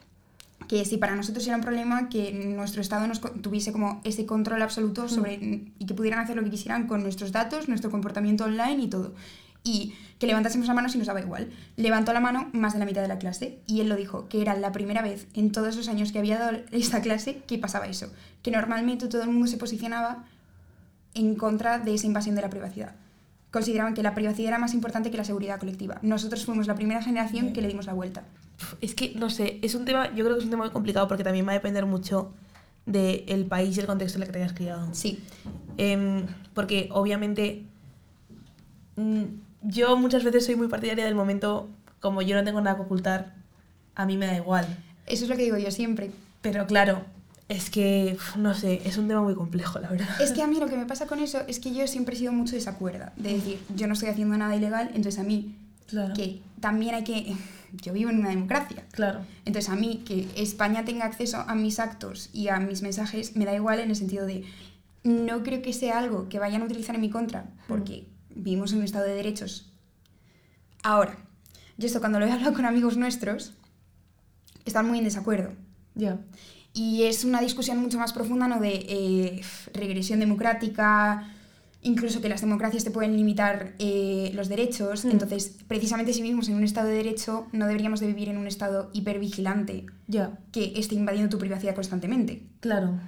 que 0.68 0.84
si 0.86 0.98
para 0.98 1.16
nosotros 1.16 1.46
era 1.48 1.56
un 1.56 1.62
problema 1.62 2.10
que 2.10 2.34
nuestro 2.34 2.82
Estado 2.82 3.08
nos 3.08 3.22
tuviese 3.22 3.72
como 3.72 4.02
ese 4.04 4.26
control 4.26 4.62
absoluto 4.62 5.08
sobre 5.08 5.36
y 5.80 5.86
que 5.86 5.94
pudieran 5.94 6.20
hacer 6.20 6.36
lo 6.36 6.44
que 6.44 6.50
quisieran 6.50 6.88
con 6.88 7.04
nuestros 7.04 7.32
datos, 7.32 7.70
nuestro 7.70 7.90
comportamiento 7.90 8.44
online 8.44 8.84
y 8.84 8.88
todo. 8.88 9.14
Y 9.64 9.94
que 10.20 10.28
levantásemos 10.28 10.68
la 10.68 10.74
mano 10.74 10.90
si 10.90 10.98
nos 10.98 11.08
daba 11.08 11.22
igual. 11.22 11.50
Levantó 11.76 12.14
la 12.14 12.20
mano 12.20 12.50
más 12.54 12.74
de 12.74 12.80
la 12.80 12.86
mitad 12.86 13.02
de 13.02 13.08
la 13.08 13.20
clase 13.20 13.60
y 13.66 13.82
él 13.82 13.90
lo 13.90 13.96
dijo, 13.96 14.28
que 14.28 14.42
era 14.42 14.56
la 14.56 14.72
primera 14.72 15.02
vez 15.02 15.28
en 15.34 15.52
todos 15.52 15.76
los 15.76 15.88
años 15.88 16.12
que 16.12 16.20
había 16.20 16.40
dado 16.40 16.58
esta 16.72 17.02
clase 17.02 17.44
que 17.48 17.58
pasaba 17.58 17.88
eso. 17.88 18.12
Que 18.44 18.52
normalmente 18.52 19.08
todo 19.08 19.24
el 19.24 19.30
mundo 19.30 19.48
se 19.48 19.58
posicionaba 19.58 20.26
en 21.14 21.36
contra 21.36 21.80
de 21.80 21.94
esa 21.94 22.08
invasión 22.08 22.36
de 22.36 22.42
la 22.42 22.50
privacidad. 22.50 22.96
Consideraban 23.52 23.94
que 23.94 24.04
la 24.04 24.14
privacidad 24.14 24.50
era 24.50 24.60
más 24.60 24.74
importante 24.74 25.12
que 25.12 25.18
la 25.18 25.24
seguridad 25.24 25.60
colectiva. 25.60 26.00
Nosotros 26.02 26.46
fuimos 26.46 26.68
la 26.68 26.76
primera 26.76 27.02
generación 27.02 27.54
que 27.54 27.62
le 27.62 27.70
dimos 27.70 27.86
la 27.86 27.94
vuelta. 27.94 28.24
Es 28.82 28.96
que, 28.96 29.14
no 29.16 29.30
sé, 29.30 29.60
es 29.62 29.76
un 29.76 29.86
tema, 29.86 30.08
yo 30.16 30.24
creo 30.24 30.34
que 30.36 30.40
es 30.40 30.46
un 30.46 30.50
tema 30.52 30.64
muy 30.64 30.72
complicado 30.74 31.08
porque 31.08 31.24
también 31.24 31.46
va 31.46 31.52
a 31.52 31.56
depender 31.56 31.86
mucho 31.86 32.32
del 32.86 33.46
país 33.46 33.76
y 33.78 33.82
el 33.82 33.86
contexto 33.86 34.18
en 34.18 34.24
el 34.24 34.28
que 34.28 34.34
te 34.34 34.40
hayas 34.44 34.54
criado. 34.54 34.88
Sí. 34.94 35.20
Em, 35.78 36.26
porque 36.54 36.90
obviamente 36.92 37.64
mm, 38.96 39.24
yo 39.64 39.98
muchas 39.98 40.24
veces 40.24 40.46
soy 40.46 40.56
muy 40.56 40.68
partidaria 40.68 41.06
del 41.06 41.16
momento, 41.16 41.70
como 42.00 42.22
yo 42.22 42.36
no 42.36 42.44
tengo 42.44 42.62
nada 42.62 42.76
que 42.78 42.84
ocultar, 42.84 43.34
a 43.96 44.06
mí 44.06 44.18
me 44.18 44.26
da 44.28 44.36
igual. 44.38 44.66
Eso 45.06 45.24
es 45.26 45.30
lo 45.30 45.36
que 45.36 45.44
digo 45.44 45.58
yo 45.58 45.72
siempre. 45.72 46.12
Pero 46.42 46.66
claro, 46.66 47.02
es 47.50 47.70
que, 47.70 48.18
no 48.38 48.54
sé, 48.54 48.82
es 48.86 48.98
un 48.98 49.08
tema 49.08 49.22
muy 49.22 49.36
complejo, 49.36 49.80
la 49.80 49.90
verdad. 49.90 50.22
Es 50.22 50.32
que 50.32 50.42
a 50.42 50.48
mí 50.48 50.60
lo 50.60 50.68
que 50.68 50.78
me 50.78 50.86
pasa 50.86 51.08
con 51.08 51.20
eso 51.20 51.42
es 51.48 51.60
que 51.60 51.74
yo 51.74 51.86
siempre 51.88 52.16
he 52.16 52.18
sido 52.18 52.32
mucho 52.32 52.56
desacuerda. 52.56 53.14
De 53.18 53.34
decir, 53.34 53.60
yo 53.76 53.88
no 53.88 53.94
estoy 53.94 54.10
haciendo 54.10 54.38
nada 54.38 54.56
ilegal, 54.56 54.88
entonces 54.94 55.20
a 55.20 55.24
mí, 55.24 55.56
Claro. 55.88 56.14
que 56.14 56.42
también 56.60 56.96
hay 56.96 57.04
que... 57.04 57.36
Yo 57.74 57.92
vivo 57.92 58.10
en 58.10 58.20
una 58.20 58.30
democracia. 58.30 58.86
Claro. 58.92 59.26
Entonces 59.44 59.70
a 59.70 59.76
mí 59.76 60.04
que 60.06 60.28
España 60.38 60.86
tenga 60.86 61.06
acceso 61.06 61.44
a 61.48 61.54
mis 61.54 61.80
actos 61.80 62.30
y 62.32 62.48
a 62.48 62.60
mis 62.60 62.82
mensajes 62.82 63.36
me 63.36 63.44
da 63.44 63.54
igual 63.54 63.80
en 63.80 63.90
el 63.90 63.96
sentido 63.96 64.26
de 64.26 64.46
no 65.04 65.44
creo 65.44 65.62
que 65.62 65.74
sea 65.74 66.00
algo 66.00 66.30
que 66.30 66.40
vayan 66.40 66.62
a 66.62 66.66
utilizar 66.66 66.96
en 66.96 67.02
mi 67.02 67.10
contra 67.10 67.46
porque 67.68 68.08
vivimos 68.30 68.72
en 68.72 68.80
un 68.80 68.86
estado 68.86 69.06
de 69.06 69.16
derechos. 69.16 69.70
Ahora, 70.82 71.18
yo 71.78 71.88
esto 71.88 72.00
cuando 72.00 72.20
lo 72.20 72.26
he 72.26 72.32
hablado 72.34 72.54
con 72.54 72.66
amigos 72.66 72.96
nuestros 72.96 73.54
están 74.66 74.88
muy 74.88 75.00
en 75.00 75.04
desacuerdo. 75.04 75.54
Ya. 75.96 76.20
Y 76.74 77.04
es 77.04 77.26
una 77.26 77.42
discusión 77.42 77.80
mucho 77.80 77.98
más 77.98 78.14
profunda, 78.14 78.48
¿no? 78.48 78.60
De 78.60 78.86
eh, 78.88 79.42
regresión 79.74 80.20
democrática, 80.20 81.34
incluso 81.88 82.22
que 82.22 82.30
las 82.30 82.42
democracias 82.42 82.84
te 82.84 82.92
pueden 82.92 83.16
limitar 83.16 83.74
eh, 83.80 84.32
los 84.36 84.50
derechos. 84.50 85.06
Mm. 85.06 85.12
Entonces, 85.12 85.56
precisamente 85.68 86.14
si 86.14 86.22
vivimos 86.22 86.48
en 86.50 86.56
un 86.56 86.64
estado 86.64 86.88
de 86.90 86.96
derecho, 86.96 87.48
no 87.54 87.66
deberíamos 87.68 88.00
de 88.00 88.08
vivir 88.08 88.30
en 88.30 88.38
un 88.38 88.48
estado 88.48 88.90
hipervigilante 88.94 89.86
Ya. 90.08 90.38
que 90.52 90.74
esté 90.76 90.96
invadiendo 90.96 91.30
tu 91.30 91.38
privacidad 91.40 91.74
constantemente. 91.76 92.44
Claro. 92.60 93.00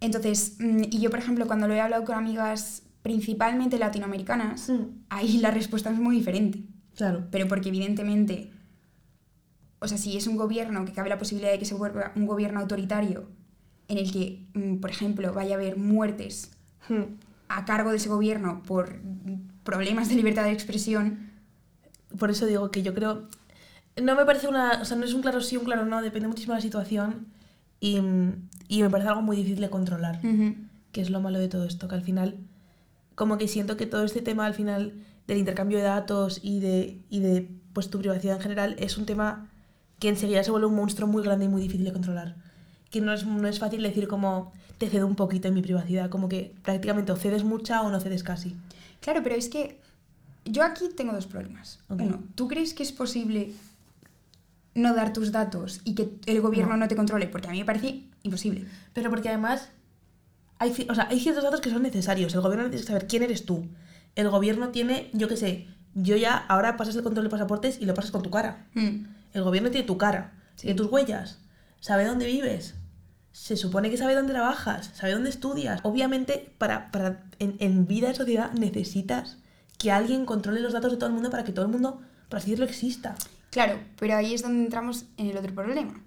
Entonces, 0.00 0.56
mm, 0.58 0.82
y 0.90 1.00
yo, 1.00 1.10
por 1.10 1.18
ejemplo, 1.18 1.46
cuando 1.46 1.68
lo 1.68 1.74
he 1.74 1.80
hablado 1.80 2.04
con 2.04 2.16
amigas 2.16 2.82
principalmente 3.02 3.78
latinoamericanas, 3.78 4.68
Mm. 4.70 4.82
ahí 5.08 5.38
la 5.38 5.50
respuesta 5.50 5.90
es 5.90 5.98
muy 5.98 6.16
diferente. 6.16 6.62
Claro. 6.96 7.26
Pero 7.30 7.46
porque 7.48 7.68
evidentemente, 7.68 8.50
o 9.80 9.88
sea, 9.88 9.98
si 9.98 10.16
es 10.16 10.26
un 10.26 10.36
gobierno 10.36 10.84
que 10.84 10.92
cabe 10.92 11.08
la 11.08 11.18
posibilidad 11.18 11.52
de 11.52 11.58
que 11.58 11.64
se 11.64 11.74
vuelva 11.74 12.12
un 12.16 12.26
gobierno 12.26 12.60
autoritario, 12.60 13.28
en 13.88 13.98
el 13.98 14.12
que, 14.12 14.46
por 14.80 14.90
ejemplo, 14.90 15.32
vaya 15.32 15.54
a 15.54 15.58
haber 15.58 15.76
muertes. 15.78 16.50
A 17.48 17.64
cargo 17.64 17.90
de 17.90 17.96
ese 17.96 18.08
gobierno 18.08 18.62
por 18.66 19.00
problemas 19.64 20.08
de 20.08 20.14
libertad 20.14 20.44
de 20.44 20.52
expresión, 20.52 21.30
Por 22.18 22.30
eso 22.30 22.46
digo 22.46 22.70
que 22.70 22.82
yo 22.82 22.94
creo. 22.94 23.28
No 24.00 24.14
me 24.14 24.24
parece 24.24 24.48
una. 24.48 24.80
O 24.80 24.84
sea, 24.84 24.96
no 24.96 25.04
es 25.04 25.12
un 25.12 25.22
claro 25.22 25.40
sí, 25.40 25.56
un 25.56 25.64
claro 25.64 25.84
no, 25.84 26.00
depende 26.00 26.28
muchísimo 26.28 26.54
de 26.54 26.58
la 26.58 26.62
situación. 26.62 27.26
Y, 27.80 28.00
y 28.68 28.82
me 28.82 28.90
parece 28.90 29.08
algo 29.08 29.22
muy 29.22 29.36
difícil 29.36 29.60
de 29.60 29.70
controlar. 29.70 30.20
que 30.92 31.00
es 31.00 31.10
lo 31.10 31.20
malo 31.20 31.38
de 31.38 31.48
todo 31.48 31.64
esto, 31.64 31.86
que 31.86 31.94
al 31.94 32.02
final, 32.02 32.36
como 33.14 33.36
que 33.36 33.46
siento 33.46 33.76
que 33.76 33.86
todo 33.86 34.04
este 34.04 34.22
tema 34.22 34.46
al 34.46 34.54
final 34.54 34.94
del 35.26 35.38
intercambio 35.38 35.78
de 35.78 35.84
datos 35.84 36.40
y 36.42 36.60
de, 36.60 37.02
y 37.10 37.20
de 37.20 37.48
pues, 37.74 37.90
tu 37.90 37.98
privacidad 37.98 38.36
en 38.36 38.42
general 38.42 38.76
es 38.78 38.96
un 38.96 39.04
tema 39.04 39.50
que 39.98 40.08
enseguida 40.08 40.42
se 40.42 40.50
vuelve 40.50 40.66
un 40.66 40.76
monstruo 40.76 41.06
muy 41.06 41.22
grande 41.22 41.44
y 41.44 41.48
muy 41.48 41.60
difícil 41.60 41.84
de 41.84 41.92
controlar. 41.92 42.36
Que 42.90 43.00
no 43.00 43.12
es, 43.12 43.26
no 43.26 43.46
es 43.48 43.58
fácil 43.58 43.82
decir 43.82 44.08
como 44.08 44.52
te 44.78 44.88
cedo 44.88 45.06
un 45.06 45.16
poquito 45.16 45.48
en 45.48 45.54
mi 45.54 45.62
privacidad, 45.62 46.08
como 46.10 46.28
que 46.28 46.54
prácticamente 46.62 47.12
o 47.12 47.16
cedes 47.16 47.44
mucha 47.44 47.82
o 47.82 47.90
no 47.90 48.00
cedes 48.00 48.22
casi. 48.22 48.54
Claro, 49.00 49.22
pero 49.22 49.34
es 49.34 49.48
que 49.48 49.80
yo 50.44 50.62
aquí 50.62 50.84
tengo 50.96 51.12
dos 51.12 51.26
problemas. 51.26 51.80
Ok. 51.88 52.00
Uno, 52.02 52.22
¿tú 52.34 52.48
crees 52.48 52.74
que 52.74 52.82
es 52.82 52.92
posible 52.92 53.52
no 54.74 54.94
dar 54.94 55.12
tus 55.12 55.32
datos 55.32 55.80
y 55.84 55.94
que 55.94 56.10
el 56.26 56.40
gobierno 56.40 56.72
No. 56.74 56.78
no, 56.78 56.88
te 56.88 56.96
controle? 56.96 57.26
Porque 57.26 57.48
a 57.48 57.50
mí 57.50 57.58
me 57.58 57.64
parece 57.64 58.04
imposible. 58.22 58.66
Pero 58.92 59.10
porque 59.10 59.28
además 59.28 59.68
hay, 60.58 60.70
ci- 60.72 60.90
o 60.90 60.94
sea, 60.94 61.08
hay 61.10 61.20
ciertos 61.20 61.44
datos 61.44 61.60
que 61.60 61.70
son 61.70 61.82
necesarios. 61.82 62.34
El 62.34 62.40
gobierno 62.40 62.64
tiene 62.68 62.80
que 62.80 62.86
saber 62.86 63.06
quién 63.06 63.22
eres 63.24 63.44
tú. 63.44 63.66
El 64.14 64.30
gobierno 64.30 64.68
tiene, 64.70 65.10
yo 65.12 65.28
qué 65.28 65.36
sé, 65.36 65.66
yo 65.94 66.16
ya 66.16 66.36
ahora 66.36 66.76
pasas 66.76 66.94
el 66.96 67.02
control 67.02 67.24
de 67.24 67.30
pasaportes 67.30 67.78
y 67.80 67.86
lo 67.86 67.94
pasas 67.94 68.10
con 68.10 68.22
tu 68.22 68.30
cara. 68.30 68.66
Mm, 68.74 69.04
El 69.34 69.42
gobierno 69.42 69.70
tiene 69.70 69.86
tu 69.86 69.98
cara, 69.98 70.32
Sí. 70.56 70.62
tiene 70.66 70.76
tus 70.76 70.90
huellas, 70.90 71.38
sabe 71.80 72.04
dónde 72.04 72.26
vives, 72.26 72.74
se 73.40 73.56
supone 73.56 73.88
que 73.88 73.96
sabe 73.96 74.16
dónde 74.16 74.32
trabajas, 74.32 74.90
sabe 74.94 75.12
dónde 75.12 75.30
estudias. 75.30 75.80
Obviamente, 75.84 76.52
para, 76.58 76.90
para 76.90 77.22
en, 77.38 77.56
en 77.60 77.86
vida 77.86 78.08
en 78.08 78.16
sociedad 78.16 78.52
necesitas 78.52 79.38
que 79.78 79.92
alguien 79.92 80.26
controle 80.26 80.60
los 80.60 80.72
datos 80.72 80.90
de 80.90 80.98
todo 80.98 81.06
el 81.06 81.14
mundo 81.14 81.30
para 81.30 81.44
que 81.44 81.52
todo 81.52 81.64
el 81.64 81.70
mundo, 81.70 82.02
por 82.28 82.38
así 82.38 82.50
decirlo, 82.50 82.66
exista. 82.66 83.14
Claro, 83.50 83.78
pero 83.96 84.16
ahí 84.16 84.34
es 84.34 84.42
donde 84.42 84.64
entramos 84.64 85.04
en 85.16 85.28
el 85.28 85.36
otro 85.36 85.54
problema, 85.54 86.02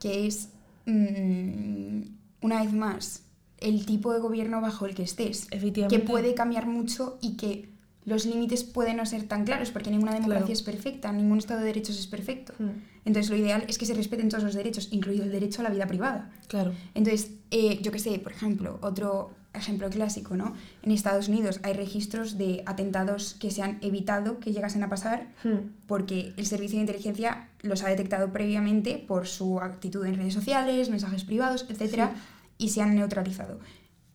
que 0.00 0.26
es, 0.26 0.48
mm, 0.86 2.02
una 2.40 2.62
vez 2.62 2.72
más, 2.72 3.22
el 3.58 3.84
tipo 3.84 4.14
de 4.14 4.20
gobierno 4.20 4.62
bajo 4.62 4.86
el 4.86 4.94
que 4.94 5.02
estés, 5.02 5.48
Efectivamente. 5.50 6.00
que 6.00 6.08
puede 6.08 6.34
cambiar 6.34 6.66
mucho 6.66 7.18
y 7.20 7.36
que 7.36 7.68
los 8.06 8.24
límites 8.24 8.64
pueden 8.64 8.96
no 8.96 9.04
ser 9.04 9.24
tan 9.24 9.44
claros, 9.44 9.70
porque 9.70 9.90
ninguna 9.90 10.14
democracia 10.14 10.46
Claro. 10.46 10.52
es 10.54 10.62
perfecta, 10.62 11.12
ningún 11.12 11.38
Estado 11.38 11.60
de 11.60 11.66
Derechos 11.66 11.98
es 11.98 12.06
perfecto. 12.06 12.54
Mm. 12.58 12.70
Entonces 13.04 13.30
lo 13.30 13.36
ideal 13.36 13.64
es 13.68 13.76
que 13.78 13.84
se 13.86 13.94
respeten 13.94 14.28
todos 14.30 14.44
los 14.44 14.54
derechos, 14.54 14.88
incluido 14.92 15.24
el 15.24 15.32
derecho 15.32 15.60
a 15.60 15.64
la 15.64 15.70
vida 15.70 15.86
privada. 15.86 16.30
Claro. 16.48 16.72
Entonces, 16.94 17.32
eh, 17.50 17.80
yo 17.82 17.92
qué 17.92 17.98
sé, 17.98 18.18
por 18.20 18.32
ejemplo, 18.32 18.78
otro 18.80 19.30
ejemplo 19.54 19.88
clásico, 19.90 20.36
¿no? 20.36 20.54
En 20.82 20.90
Estados 20.92 21.28
Unidos 21.28 21.60
hay 21.62 21.72
registros 21.72 22.36
de 22.36 22.62
atentados 22.66 23.34
que 23.40 23.50
se 23.50 23.62
han 23.62 23.78
evitado 23.80 24.38
que 24.38 24.52
llegasen 24.52 24.82
a 24.82 24.88
pasar 24.90 25.32
Hmm. 25.44 25.70
porque 25.86 26.32
el 26.36 26.46
servicio 26.46 26.76
de 26.76 26.82
inteligencia 26.82 27.48
los 27.62 27.82
ha 27.82 27.88
detectado 27.88 28.32
previamente 28.32 28.98
por 28.98 29.26
su 29.26 29.58
actitud 29.60 30.04
en 30.04 30.16
redes 30.16 30.34
sociales, 30.34 30.90
mensajes 30.90 31.24
privados, 31.24 31.66
etc. 31.70 32.10
y 32.58 32.68
se 32.68 32.82
han 32.82 32.94
neutralizado. 32.96 33.58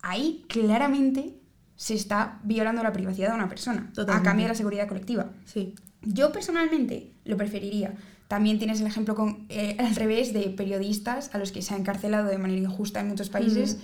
Ahí 0.00 0.44
claramente 0.48 1.34
se 1.82 1.94
está 1.94 2.38
violando 2.44 2.80
la 2.84 2.92
privacidad 2.92 3.30
de 3.30 3.34
una 3.34 3.48
persona 3.48 3.90
a 3.96 4.22
cambio 4.22 4.44
de 4.44 4.50
la 4.50 4.54
seguridad 4.54 4.86
colectiva. 4.86 5.30
Sí. 5.44 5.74
Yo 6.02 6.30
personalmente 6.30 7.10
lo 7.24 7.36
preferiría. 7.36 7.94
También 8.28 8.60
tienes 8.60 8.80
el 8.80 8.86
ejemplo 8.86 9.16
con, 9.16 9.46
eh, 9.48 9.74
al 9.80 9.96
revés 9.96 10.32
de 10.32 10.42
periodistas 10.50 11.34
a 11.34 11.38
los 11.38 11.50
que 11.50 11.60
se 11.60 11.74
ha 11.74 11.76
encarcelado 11.76 12.28
de 12.28 12.38
manera 12.38 12.60
injusta 12.60 13.00
en 13.00 13.08
muchos 13.08 13.30
países 13.30 13.78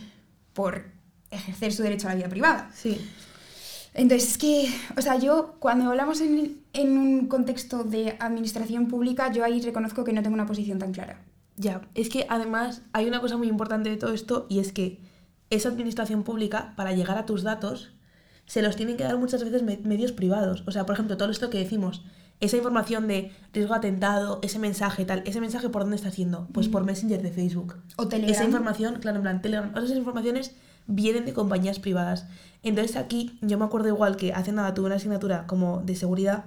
por 0.53 0.85
ejercer 1.33 1.73
su 1.73 1.83
derecho 1.83 2.07
a 2.07 2.11
la 2.11 2.15
vida 2.19 2.29
privada. 2.29 2.71
Sí. 2.73 3.05
Entonces, 3.95 4.31
es 4.31 4.39
que, 4.39 4.69
o 4.97 5.03
sea, 5.03 5.19
yo 5.19 5.57
cuando 5.59 5.91
hablamos 5.91 6.21
en, 6.21 6.61
en 6.75 6.99
un 6.99 7.27
contexto 7.27 7.83
de 7.83 8.17
administración 8.21 8.87
pública, 8.87 9.33
yo 9.33 9.45
ahí 9.45 9.61
reconozco 9.61 10.05
que 10.05 10.13
no 10.13 10.23
tengo 10.23 10.35
una 10.35 10.47
posición 10.47 10.79
tan 10.79 10.93
clara. 10.93 11.21
Ya, 11.57 11.81
es 11.97 12.11
que 12.11 12.27
además 12.29 12.83
hay 12.93 13.09
una 13.09 13.21
cosa 13.21 13.37
muy 13.37 13.49
importante 13.49 13.91
de 13.91 13.97
todo 13.97 14.13
esto 14.13 14.47
y 14.49 14.61
es 14.61 14.71
que 14.71 15.01
esa 15.51 15.69
administración 15.69 16.23
pública, 16.25 16.75
para 16.77 16.93
llegar 16.93 17.19
a 17.19 17.27
tus 17.27 17.43
datos, 17.43 17.93
se 18.47 18.63
los 18.63 18.77
tienen 18.77 18.97
que 18.97 19.05
dar 19.05 19.17
muchas 19.19 19.43
veces 19.45 19.63
me- 19.63 19.79
medios 19.79 20.13
privados. 20.13 20.65
O 20.67 20.71
sea, 20.71 20.87
por 20.87 20.95
ejemplo, 20.95 21.17
todo 21.17 21.31
esto 21.31 21.51
que 21.51 21.59
decimos, 21.59 22.03
esa 22.41 22.57
información 22.57 23.09
de 23.09 23.33
riesgo 23.53 23.75
atentado, 23.75 24.39
ese 24.43 24.59
mensaje 24.59 25.05
tal, 25.05 25.23
ese 25.27 25.41
mensaje 25.41 25.69
por 25.69 25.83
dónde 25.83 25.97
está 25.97 26.11
siendo, 26.11 26.47
pues 26.53 26.69
por 26.69 26.85
Messenger 26.85 27.21
de 27.23 27.31
Facebook. 27.33 27.77
O 27.97 28.07
Telegram. 28.09 28.35
Esa 28.35 28.45
información, 28.45 28.97
claro, 29.01 29.17
en 29.17 29.23
plan, 29.23 29.43
Telegram, 29.43 29.73
esas 29.77 29.97
informaciones 29.97 30.55
vienen 30.87 31.25
de 31.27 31.33
compañías 31.35 31.79
privadas. 31.79 32.27
Entonces 32.63 32.97
aquí 32.97 33.39
yo 33.43 33.59
me 33.59 33.65
acuerdo 33.65 33.89
igual 33.89 34.17
que 34.17 34.33
hace 34.33 34.53
nada 34.53 34.73
tuve 34.73 34.87
una 34.87 34.97
asignatura 34.97 35.47
como 35.47 35.81
de 35.83 35.95
seguridad 35.97 36.47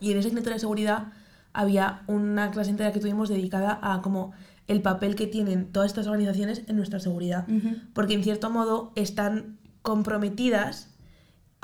y 0.00 0.12
en 0.12 0.18
esa 0.18 0.28
asignatura 0.28 0.54
de 0.54 0.60
seguridad 0.60 1.12
había 1.52 2.02
una 2.06 2.50
clase 2.50 2.70
entera 2.70 2.92
que 2.92 3.00
tuvimos 3.00 3.28
dedicada 3.28 3.78
a 3.82 4.00
como 4.02 4.32
el 4.68 4.82
papel 4.82 5.14
que 5.16 5.26
tienen 5.26 5.66
todas 5.66 5.90
estas 5.90 6.06
organizaciones 6.06 6.62
en 6.66 6.76
nuestra 6.76 7.00
seguridad. 7.00 7.46
Porque 7.94 8.14
en 8.14 8.24
cierto 8.24 8.50
modo 8.50 8.92
están 8.94 9.58
comprometidas 9.82 10.91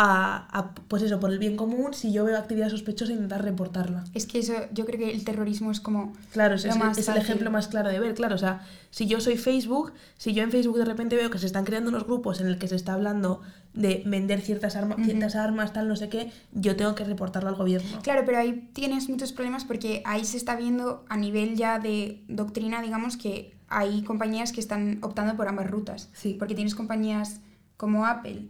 a, 0.00 0.46
a, 0.56 0.74
pues 0.74 1.02
eso, 1.02 1.18
por 1.18 1.32
el 1.32 1.40
bien 1.40 1.56
común, 1.56 1.92
si 1.92 2.12
yo 2.12 2.24
veo 2.24 2.38
actividad 2.38 2.68
sospechosa, 2.70 3.12
intentar 3.12 3.42
reportarla. 3.42 4.04
Es 4.14 4.26
que 4.26 4.38
eso, 4.38 4.52
yo 4.72 4.86
creo 4.86 5.00
que 5.00 5.10
el 5.10 5.24
terrorismo 5.24 5.72
es 5.72 5.80
como... 5.80 6.12
Claro, 6.32 6.54
es, 6.54 6.64
el 6.64 7.16
ejemplo 7.16 7.50
más 7.50 7.66
claro 7.66 7.88
de 7.88 7.98
ver, 7.98 8.14
claro. 8.14 8.36
O 8.36 8.38
sea, 8.38 8.64
si 8.90 9.06
yo 9.08 9.20
soy 9.20 9.36
Facebook, 9.36 9.92
si 10.16 10.34
yo 10.34 10.44
en 10.44 10.52
Facebook 10.52 10.78
de 10.78 10.84
repente 10.84 11.16
veo 11.16 11.30
que 11.30 11.38
se 11.38 11.46
están 11.46 11.64
creando 11.64 11.90
unos 11.90 12.04
grupos 12.04 12.40
en 12.40 12.46
el 12.46 12.58
que 12.58 12.68
se 12.68 12.76
está 12.76 12.92
hablando 12.94 13.42
de 13.74 14.04
vender 14.06 14.40
ciertas, 14.40 14.76
arma- 14.76 14.96
ciertas 15.04 15.34
armas, 15.34 15.72
tal, 15.72 15.88
no 15.88 15.96
sé 15.96 16.08
qué, 16.08 16.30
yo 16.52 16.76
tengo 16.76 16.94
que 16.94 17.02
reportarlo 17.02 17.48
al 17.48 17.56
gobierno. 17.56 17.98
Claro, 18.02 18.22
pero 18.24 18.38
ahí 18.38 18.70
tienes 18.72 19.08
muchos 19.08 19.32
problemas 19.32 19.64
porque 19.64 20.02
ahí 20.04 20.24
se 20.24 20.36
está 20.36 20.54
viendo 20.54 21.04
a 21.08 21.16
nivel 21.16 21.56
ya 21.56 21.80
de 21.80 22.22
doctrina, 22.28 22.82
digamos, 22.82 23.16
que 23.16 23.56
hay 23.68 24.02
compañías 24.04 24.52
que 24.52 24.60
están 24.60 24.98
optando 25.02 25.36
por 25.36 25.48
ambas 25.48 25.68
rutas. 25.68 26.08
Sí. 26.12 26.36
Porque 26.38 26.54
tienes 26.54 26.76
compañías 26.76 27.40
como 27.76 28.06
Apple 28.06 28.46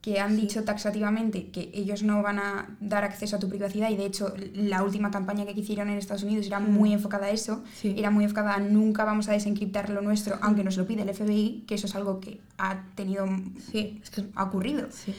que 0.00 0.18
han 0.18 0.34
dicho 0.36 0.64
taxativamente 0.64 1.48
que 1.50 1.70
ellos 1.74 2.02
no 2.02 2.22
van 2.22 2.38
a 2.38 2.76
dar 2.80 3.04
acceso 3.04 3.36
a 3.36 3.38
tu 3.38 3.48
privacidad 3.50 3.90
y 3.90 3.96
de 3.96 4.06
hecho 4.06 4.32
la 4.54 4.82
última 4.82 5.10
campaña 5.10 5.44
que 5.44 5.52
hicieron 5.60 5.90
en 5.90 5.98
Estados 5.98 6.22
Unidos 6.22 6.46
era 6.46 6.58
Mm. 6.58 6.72
muy 6.72 6.92
enfocada 6.94 7.26
a 7.26 7.30
eso, 7.30 7.62
Sí. 7.74 7.94
era 7.98 8.10
muy 8.10 8.24
enfocada 8.24 8.54
a 8.54 8.60
nunca 8.60 9.04
vamos 9.04 9.28
a 9.28 9.32
desencriptar 9.32 9.90
lo 9.90 10.00
nuestro, 10.00 10.38
aunque 10.40 10.64
nos 10.64 10.76
lo 10.78 10.86
pide 10.86 11.02
el 11.02 11.10
FBI, 11.10 11.64
que 11.66 11.74
eso 11.74 11.86
es 11.86 11.94
algo 11.94 12.18
que 12.18 12.40
ha 12.56 12.82
tenido 12.94 13.26
Sí, 13.70 14.00
es 14.02 14.08
que... 14.10 14.24
ha 14.34 14.44
ocurrido. 14.44 14.86
Sí. 14.90 15.14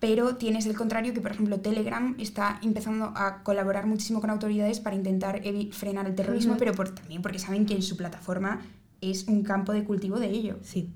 pero 0.00 0.34
tienes 0.34 0.66
el 0.66 0.74
contrario 0.76 1.14
que, 1.14 1.20
por 1.20 1.30
ejemplo, 1.30 1.60
Telegram 1.60 2.16
está 2.18 2.58
empezando 2.64 3.12
a 3.14 3.44
colaborar 3.44 3.86
muchísimo 3.86 4.20
con 4.20 4.30
autoridades 4.30 4.80
para 4.80 4.96
intentar 4.96 5.40
frenar 5.70 6.06
el 6.08 6.16
terrorismo, 6.16 6.54
Ujú. 6.54 6.58
pero 6.58 6.72
por- 6.72 6.90
también 6.92 7.22
porque 7.22 7.38
saben 7.38 7.66
que 7.66 7.74
en 7.74 7.82
su 7.82 7.96
plataforma 7.96 8.62
es 9.00 9.28
un 9.28 9.44
campo 9.44 9.72
de 9.72 9.84
cultivo 9.84 10.18
de 10.18 10.28
ello. 10.30 10.58
Sí. 10.62 10.90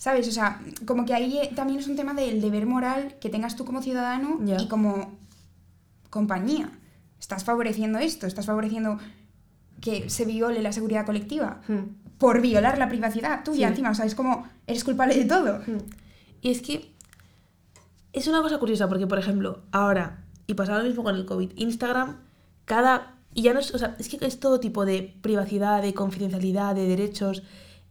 ¿Sabes? 0.00 0.26
O 0.28 0.32
sea, 0.32 0.58
como 0.86 1.04
que 1.04 1.12
ahí 1.12 1.36
eh, 1.42 1.50
también 1.54 1.78
es 1.78 1.86
un 1.86 1.94
tema 1.94 2.14
del 2.14 2.40
deber 2.40 2.64
moral 2.64 3.16
que 3.20 3.28
tengas 3.28 3.54
tú 3.54 3.66
como 3.66 3.82
ciudadano 3.82 4.40
y 4.58 4.66
como 4.66 5.12
compañía. 6.08 6.70
Estás 7.20 7.44
favoreciendo 7.44 7.98
esto, 7.98 8.26
estás 8.26 8.46
favoreciendo 8.46 8.98
que 9.82 10.08
se 10.08 10.24
viole 10.24 10.62
la 10.62 10.72
seguridad 10.72 11.04
colectiva 11.04 11.60
Hmm. 11.68 11.96
por 12.16 12.40
violar 12.40 12.78
la 12.78 12.88
privacidad 12.88 13.44
tuya 13.44 13.66
Sí. 13.68 13.72
encima. 13.72 13.90
O 13.90 13.94
sea, 13.94 14.06
es 14.06 14.14
como, 14.14 14.46
eres 14.66 14.84
culpable 14.84 15.14
de 15.14 15.24
todo. 15.26 15.60
Y 16.40 16.50
es 16.50 16.62
que 16.62 16.94
es 18.14 18.26
una 18.26 18.40
cosa 18.40 18.56
curiosa 18.58 18.88
porque, 18.88 19.06
por 19.06 19.18
ejemplo, 19.18 19.60
ahora, 19.70 20.24
y 20.46 20.54
pasaba 20.54 20.78
lo 20.78 20.84
mismo 20.88 21.02
con 21.04 21.14
el 21.14 21.26
COVID, 21.26 21.50
Instagram, 21.56 22.16
cada... 22.64 23.16
Y 23.34 23.42
ya 23.42 23.52
no 23.52 23.60
es, 23.60 23.72
o 23.74 23.78
sea, 23.78 23.96
es 23.98 24.08
que 24.08 24.18
es 24.26 24.40
todo 24.40 24.60
tipo 24.60 24.86
de 24.86 25.14
privacidad, 25.20 25.82
de 25.82 25.92
confidencialidad, 25.92 26.74
de 26.74 26.88
derechos. 26.88 27.42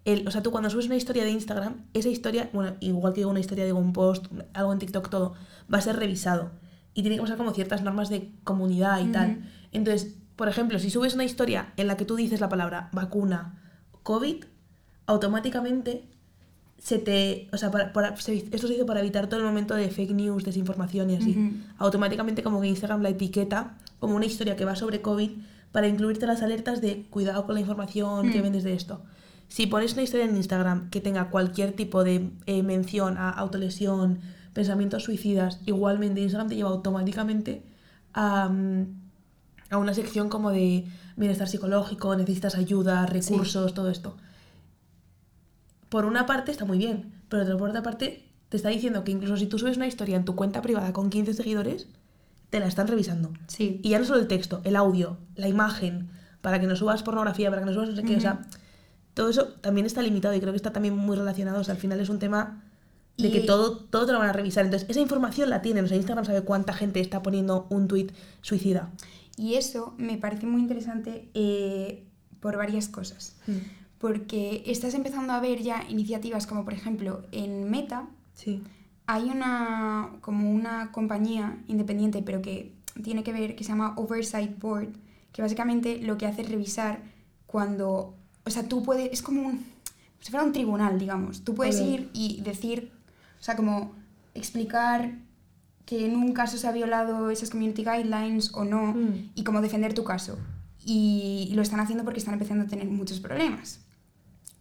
El, 0.06 0.28
o 0.28 0.32
sea, 0.32 0.42
tú 0.42 0.52
cuando 0.52 0.70
subes 0.70 0.86
una 0.88 0.96
historia 0.96 1.24
de 1.24 1.32
Instagram, 1.32 1.86
esa 1.94 2.10
historia, 2.10 2.50
bueno, 2.54 2.76
igual 2.80 3.14
que 3.14 3.26
una 3.26 3.40
historia 3.40 3.66
de 3.66 3.74
un 3.74 3.94
post, 3.94 4.28
algo 4.54 4.74
en 4.74 4.80
TikTok, 4.80 5.10
todo, 5.10 5.34
va 5.72 5.78
a 5.78 5.82
ser 5.82 5.98
revisado. 5.98 6.52
Y 6.94 7.02
tiene 7.02 7.18
que 7.18 7.22
pasar 7.22 7.38
como 7.38 7.52
ciertas 7.54 7.84
normas 7.84 8.10
de 8.10 8.32
comunidad 8.44 9.00
y 9.02 9.12
tal. 9.12 9.44
Entonces, 9.72 10.16
por 10.36 10.48
ejemplo, 10.48 10.80
si 10.80 10.90
subes 10.90 11.14
una 11.16 11.26
historia 11.26 11.74
en 11.78 11.88
la 11.88 11.98
que 11.98 12.06
tú 12.06 12.16
dices 12.16 12.40
la 12.40 12.50
palabra 12.50 12.90
vacuna, 12.94 13.62
COVID, 14.04 14.44
automáticamente 15.06 16.06
se 16.78 16.98
te. 16.98 17.50
O 17.52 17.58
sea, 17.58 17.72
para, 17.72 17.92
para- 17.94 18.16
se- 18.18 18.48
esto 18.52 18.68
se 18.68 18.76
hizo 18.76 18.86
para 18.86 19.02
evitar 19.02 19.28
todo 19.28 19.40
el 19.42 19.46
momento 19.46 19.76
de 19.76 19.90
fake 19.90 20.12
news, 20.12 20.44
desinformación 20.46 21.10
y 21.10 21.16
así. 21.18 21.62
Automáticamente, 21.78 22.42
como 22.44 22.62
que 22.62 22.68
Instagram 22.68 23.02
la 23.02 23.10
etiqueta 23.10 23.78
como 24.00 24.16
una 24.16 24.26
historia 24.26 24.56
que 24.56 24.66
va 24.66 24.76
sobre 24.76 25.02
COVID 25.02 25.32
para 25.72 25.88
incluirte 25.88 26.26
las 26.26 26.42
alertas 26.42 26.80
de 26.82 27.06
cuidado 27.10 27.46
con 27.46 27.56
la 27.56 27.62
información 27.62 28.32
que 28.32 28.40
Mm. 28.40 28.44
vendes 28.44 28.64
de 28.64 28.74
esto. 28.74 29.02
Si 29.50 29.68
pones 29.68 29.94
una 29.94 30.04
historia 30.04 30.26
en 30.26 30.36
Instagram 30.36 30.90
que 30.90 31.02
tenga 31.02 31.30
cualquier 31.30 31.74
tipo 31.74 32.04
de 32.04 32.32
eh, 32.46 32.64
mención 32.64 33.18
a 33.18 33.30
autolesión, 33.30 34.20
pensamientos 34.54 35.04
suicidas, 35.04 35.60
igualmente 35.66 36.22
Instagram 36.22 36.50
te 36.50 36.56
lleva 36.56 36.70
automáticamente 36.70 37.64
a, 38.14 38.48
mm, 38.48 38.86
a 39.72 39.78
una 39.78 39.94
sección 39.94 40.30
como 40.30 40.52
de 40.52 40.86
bienestar 41.16 41.48
psicológico, 41.48 42.16
necesitas 42.16 42.56
ayuda, 42.56 43.06
recursos, 43.06 43.74
todo 43.74 43.90
esto. 43.90 44.16
Por 45.90 46.06
una 46.06 46.26
parte 46.26 46.52
está 46.52 46.66
muy 46.66 46.78
bien, 46.78 47.12
pero 47.28 47.58
por 47.58 47.70
otra 47.70 47.82
parte 47.84 48.30
te 48.50 48.58
está 48.58 48.70
diciendo 48.70 49.04
que 49.04 49.12
incluso 49.12 49.38
si 49.38 49.48
tú 49.48 49.60
subes 49.60 49.78
una 49.78 49.88
historia 49.88 50.16
en 50.16 50.26
tu 50.26 50.36
cuenta 50.36 50.62
privada 50.62 50.94
con 50.94 51.10
15 51.10 51.34
seguidores, 51.34 51.88
te 52.50 52.60
la 52.60 52.68
están 52.68 52.88
revisando. 52.88 53.32
Sí. 53.48 53.80
Y 53.84 53.90
ya 53.90 54.00
no 54.00 54.06
solo 54.06 54.20
el 54.20 54.28
texto, 54.28 54.62
el 54.64 54.76
audio, 54.76 55.18
la 55.36 55.48
imagen, 55.48 56.10
para 56.42 56.60
que 56.60 56.68
no 56.68 56.76
subas 56.76 57.04
pornografía, 57.04 57.50
para 57.50 57.62
que 57.62 57.68
no 57.68 57.74
subas 57.74 57.90
no 57.90 57.96
sé 57.96 58.04
qué, 58.04 58.16
o 58.16 58.22
sea, 58.22 58.42
todo 59.20 59.30
eso 59.30 59.48
también 59.60 59.86
está 59.86 60.02
limitado 60.02 60.34
y 60.34 60.40
creo 60.40 60.54
que 60.54 60.58
está 60.58 60.72
también 60.72 60.96
muy 60.96 61.18
relacionado, 61.18 61.60
o 61.60 61.64
sea, 61.66 61.74
al 61.76 61.80
final 61.82 62.00
es 62.00 62.08
un 62.08 62.20
tema 62.20 62.64
de 63.18 63.28
Y- 63.28 63.32
que 63.34 63.42
todo, 63.42 63.76
todo 63.78 64.06
te 64.06 64.14
lo 64.14 64.20
van 64.20 64.30
a 64.30 64.32
revisar. 64.34 64.64
Entonces, 64.64 64.90
esa 64.90 65.02
información 65.02 65.50
la 65.50 65.62
tienen, 65.62 65.84
o 65.84 65.88
sea, 65.90 65.98
Instagram 65.98 66.24
sabe 66.24 66.42
cuánta 66.44 66.72
gente 66.72 67.02
está 67.02 67.22
poniendo 67.22 67.68
un 67.70 67.90
tuit 67.90 68.14
suicida. 68.42 68.90
Y 69.36 69.56
eso 69.56 69.94
me 69.98 70.18
parece 70.18 70.46
muy 70.46 70.62
interesante 70.62 71.30
eh, 71.34 72.06
por 72.40 72.56
varias 72.56 72.88
cosas. 72.88 73.36
Porque 73.98 74.64
estás 74.68 74.94
empezando 74.94 75.34
a 75.34 75.42
ver 75.42 75.62
ya 75.62 75.84
iniciativas 75.90 76.48
como, 76.48 76.64
por 76.64 76.74
ejemplo, 76.74 77.24
en 77.34 77.70
Meta, 77.70 78.08
Sí. 78.34 78.64
hay 79.06 79.24
una 79.30 80.12
como 80.22 80.50
una 80.50 80.92
compañía 80.94 81.58
independiente 81.68 82.22
pero 82.22 82.42
que 82.42 82.74
tiene 83.04 83.24
que 83.24 83.34
ver 83.34 83.56
que 83.58 83.66
se 83.66 83.72
llama 83.72 83.96
Oversight 83.98 84.58
Board 84.60 84.94
que 85.34 85.42
básicamente 85.42 86.00
lo 86.02 86.18
que 86.18 86.26
hace 86.26 86.44
es 86.44 86.50
revisar 86.50 87.02
cuando 87.48 88.16
o 88.50 88.52
sea 88.52 88.68
tú 88.68 88.84
puedes 88.84 89.10
es 89.12 89.22
como 89.22 89.42
un 89.42 89.58
como 89.58 90.22
si 90.22 90.32
fuera 90.32 90.46
un 90.46 90.52
tribunal 90.52 91.00
digamos 91.00 91.44
tú 91.46 91.56
puedes 91.56 91.80
Ok. 91.80 91.88
ir 91.88 92.10
y 92.14 92.42
decir 92.42 92.92
o 93.40 93.44
sea 93.44 93.56
como 93.56 93.94
explicar 94.34 95.14
que 95.86 96.06
en 96.06 96.16
un 96.18 96.34
caso 96.34 96.58
se 96.58 96.68
ha 96.68 96.72
violado 96.72 97.30
esas 97.32 97.50
community 97.50 97.84
guidelines 97.84 98.54
o 98.54 98.64
no 98.66 98.94
Mm. 98.94 99.32
y 99.36 99.44
cómo 99.44 99.62
defender 99.62 99.94
tu 99.94 100.04
caso 100.04 100.38
y 100.86 101.52
lo 101.56 101.62
están 101.62 101.80
haciendo 101.80 102.04
porque 102.04 102.20
están 102.20 102.34
empezando 102.34 102.64
a 102.66 102.68
tener 102.68 102.88
muchos 102.88 103.20
problemas 103.20 103.80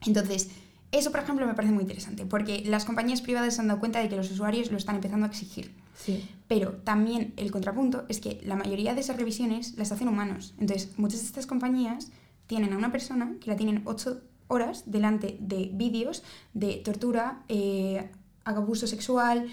entonces, 0.07 0.51
eso, 0.93 1.11
por 1.11 1.21
ejemplo, 1.21 1.45
me 1.45 1.55
parece 1.55 1.75
muy 1.75 1.83
interesante, 1.83 2.25
porque 2.25 2.63
las 2.65 2.85
compañías 2.85 3.21
privadas 3.21 3.55
se 3.57 3.61
han 3.61 3.67
dado 3.67 3.81
cuenta 3.81 3.99
de 3.99 4.09
que 4.09 4.15
los 4.17 4.31
usuarios 4.31 4.71
lo 4.71 4.79
están 4.79 4.95
empezando 4.95 5.27
a 5.27 5.29
exigir. 5.29 5.75
Sí. 5.97 6.25
Pero 6.47 6.71
también 6.85 7.35
el 7.37 7.51
contrapunto 7.51 8.05
es 8.09 8.21
que 8.21 8.41
la 8.45 8.55
mayoría 8.55 8.95
de 8.95 9.01
esas 9.01 9.17
revisiones 9.17 9.77
las 9.77 9.91
hacen 9.91 10.07
humanos. 10.09 10.55
Entonces, 10.61 10.91
muchas 10.97 11.21
de 11.21 11.27
estas 11.27 11.47
compañías 11.49 12.11
tienen 12.49 12.73
a 12.73 12.77
una 12.77 12.91
persona 12.91 13.37
que 13.41 13.49
la 13.51 13.57
tienen 13.57 13.83
ocho 13.85 14.21
horas 14.49 14.83
delante 14.87 15.37
de 15.41 15.71
vídeos 15.73 16.25
de 16.55 16.75
tortura, 16.85 17.45
eh, 17.49 18.11
abuso 18.45 18.87
sexual, 18.89 19.47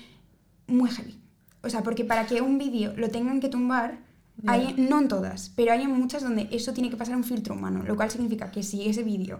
muy 0.68 0.90
heavy. 0.90 1.20
O 1.62 1.70
sea, 1.70 1.84
porque 1.84 2.06
para 2.06 2.26
que 2.26 2.42
un 2.42 2.58
vídeo 2.58 2.94
lo 2.98 3.10
tengan 3.10 3.40
que 3.40 3.50
tumbar, 3.50 4.00
Ya. 4.42 4.52
hay, 4.54 4.76
no 4.78 5.00
en 5.02 5.08
todas, 5.08 5.50
pero 5.56 5.72
hay 5.74 5.82
en 5.84 5.92
muchas 5.92 6.24
donde 6.24 6.48
eso 6.52 6.74
tiene 6.74 6.90
que 6.90 6.98
pasar 6.98 7.16
un 7.16 7.24
filtro 7.24 7.54
humano, 7.56 7.84
lo 7.84 7.96
cual 7.96 8.10
significa 8.10 8.52
que 8.52 8.64
si 8.64 8.88
ese 8.88 9.04
vídeo 9.04 9.40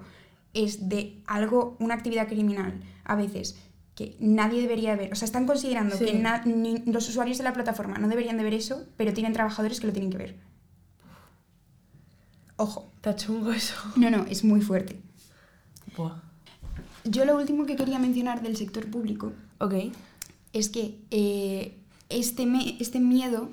es 0.54 0.88
de 0.88 1.22
algo, 1.28 1.76
una 1.80 1.96
actividad 1.96 2.28
criminal, 2.28 2.82
a 3.04 3.16
veces 3.16 3.58
que 3.94 4.16
nadie 4.20 4.62
debería 4.62 4.96
ver, 4.98 5.12
o 5.14 5.16
sea, 5.16 5.26
están 5.26 5.46
considerando 5.46 5.96
Sí. 5.98 6.06
que 6.06 6.14
na- 6.20 6.44
ni- 6.46 6.80
los 6.86 7.08
usuarios 7.10 7.38
de 7.38 7.44
la 7.46 7.54
plataforma 7.54 7.98
no 7.98 8.08
deberían 8.10 8.38
de 8.38 8.44
ver 8.44 8.54
eso, 8.54 8.86
pero 8.98 9.14
tienen 9.14 9.32
trabajadores 9.34 9.80
que 9.80 9.88
lo 9.88 9.94
tienen 9.94 10.12
que 10.12 10.18
ver. 10.18 10.36
Ojo. 12.58 12.92
Está 12.98 13.16
chungo 13.16 13.52
eso. 13.52 13.76
No, 13.96 14.10
no, 14.10 14.26
es 14.26 14.44
muy 14.44 14.62
fuerte. 14.62 15.00
Buah. 15.98 16.22
Yo 17.04 17.26
lo 17.26 17.36
último 17.38 17.66
que 17.66 17.76
quería 17.76 18.00
mencionar 18.00 18.42
del 18.42 18.58
sector 18.58 18.90
público 18.90 19.34
Ok. 19.60 19.76
es 20.54 20.70
que 20.70 21.00
eh, 21.12 21.78
este, 22.10 22.46
me- 22.46 22.78
este 22.80 23.00
miedo, 23.00 23.52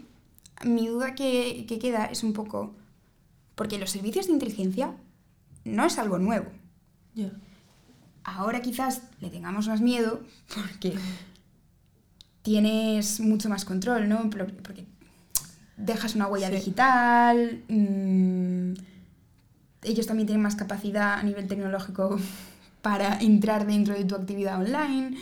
mi 0.65 0.87
duda 0.89 1.15
que, 1.15 1.67
que 1.69 1.79
queda 1.79 2.07
es 2.07 2.23
un 2.25 2.33
poco, 2.33 2.75
porque 3.55 3.79
los 3.79 3.91
servicios 3.91 4.27
de 4.27 4.33
inteligencia 4.33 4.95
no 5.65 5.85
es 5.85 5.99
algo 5.99 6.19
nuevo. 6.19 6.47
Ya. 7.15 7.31
Ahora 8.25 8.63
quizás 8.63 9.03
le 9.21 9.29
tengamos 9.31 9.69
más 9.69 9.81
miedo 9.81 10.23
porque 10.55 10.95
tienes 12.43 13.21
mucho 13.21 13.49
más 13.49 13.65
control, 13.65 14.09
¿no? 14.09 14.31
Porque 14.31 14.87
dejas 15.77 16.15
una 16.15 16.27
huella 16.29 16.49
Sí. 16.49 16.55
digital, 16.57 17.63
mm, 17.69 18.73
ellos 19.83 20.07
también 20.07 20.27
tienen 20.27 20.43
más 20.43 20.57
capacidad 20.57 21.15
a 21.15 21.23
nivel 21.23 21.47
tecnológico 21.49 22.19
para 22.83 23.19
entrar 23.21 23.67
dentro 23.67 23.95
de 23.95 24.05
tu 24.05 24.15
actividad 24.15 24.61
online, 24.61 25.17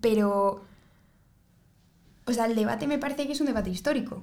pero, 0.00 0.64
o 2.26 2.32
sea, 2.32 2.46
el 2.46 2.54
debate 2.54 2.86
me 2.86 2.98
parece 2.98 3.26
que 3.26 3.32
es 3.32 3.40
un 3.40 3.46
debate 3.46 3.70
histórico, 3.70 4.22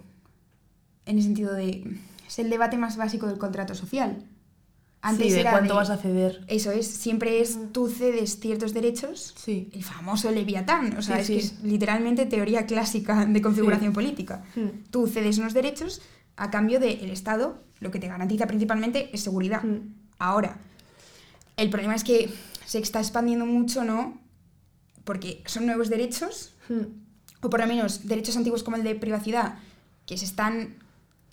en 1.05 1.17
el 1.17 1.23
sentido 1.23 1.53
de, 1.53 1.99
es 2.27 2.39
el 2.39 2.49
debate 2.49 2.77
más 2.77 2.95
básico 2.97 3.27
del 3.27 3.37
contrato 3.37 3.75
social. 3.75 4.23
sí, 5.17 5.29
de 5.29 5.39
era 5.41 5.51
cuánto 5.51 5.73
de- 5.73 5.79
vas 5.79 5.89
a 5.89 5.97
ceder. 5.97 6.43
eso 6.47 6.71
es, 6.71 6.87
siempre 6.87 7.41
es 7.41 7.57
tú 7.73 7.87
cedes 7.89 8.39
ciertos 8.39 8.73
derechos, 8.73 9.33
Sí. 9.37 9.69
el 9.73 9.83
famoso 9.83 10.31
Leviatán, 10.31 10.95
o 10.97 11.01
sea, 11.01 11.15
Sí, 11.17 11.21
es 11.21 11.27
sí. 11.27 11.33
que 11.33 11.39
es 11.39 11.63
literalmente 11.63 12.25
teoría 12.25 12.65
clásica 12.65 13.25
de 13.25 13.41
configuración 13.41 13.91
política. 13.93 14.43
Tú 14.91 15.07
cedes 15.07 15.37
unos 15.37 15.53
derechos 15.53 16.01
a 16.39 16.49
cambio 16.51 16.79
del 16.79 17.09
Estado, 17.11 17.61
lo 17.79 17.91
que 17.91 17.99
te 17.99 18.07
garantiza 18.07 18.47
principalmente 18.47 19.09
es 19.13 19.21
seguridad. 19.21 19.63
Mm. 19.63 19.93
Ahora, 20.17 20.57
el 21.57 21.69
problema 21.69 21.95
es 21.95 22.03
que 22.03 22.29
se 22.65 22.79
está 22.79 22.99
expandiendo 22.99 23.45
mucho, 23.45 23.83
¿no? 23.83 24.17
Porque 25.03 25.43
son 25.45 25.65
nuevos 25.65 25.89
derechos, 25.89 26.53
o 27.41 27.49
por 27.49 27.59
lo 27.59 27.67
menos 27.67 28.07
derechos 28.07 28.37
antiguos 28.37 28.63
como 28.63 28.77
el 28.77 28.83
de 28.83 28.95
privacidad, 28.95 29.57
que 30.05 30.17
se 30.17 30.25
están 30.25 30.75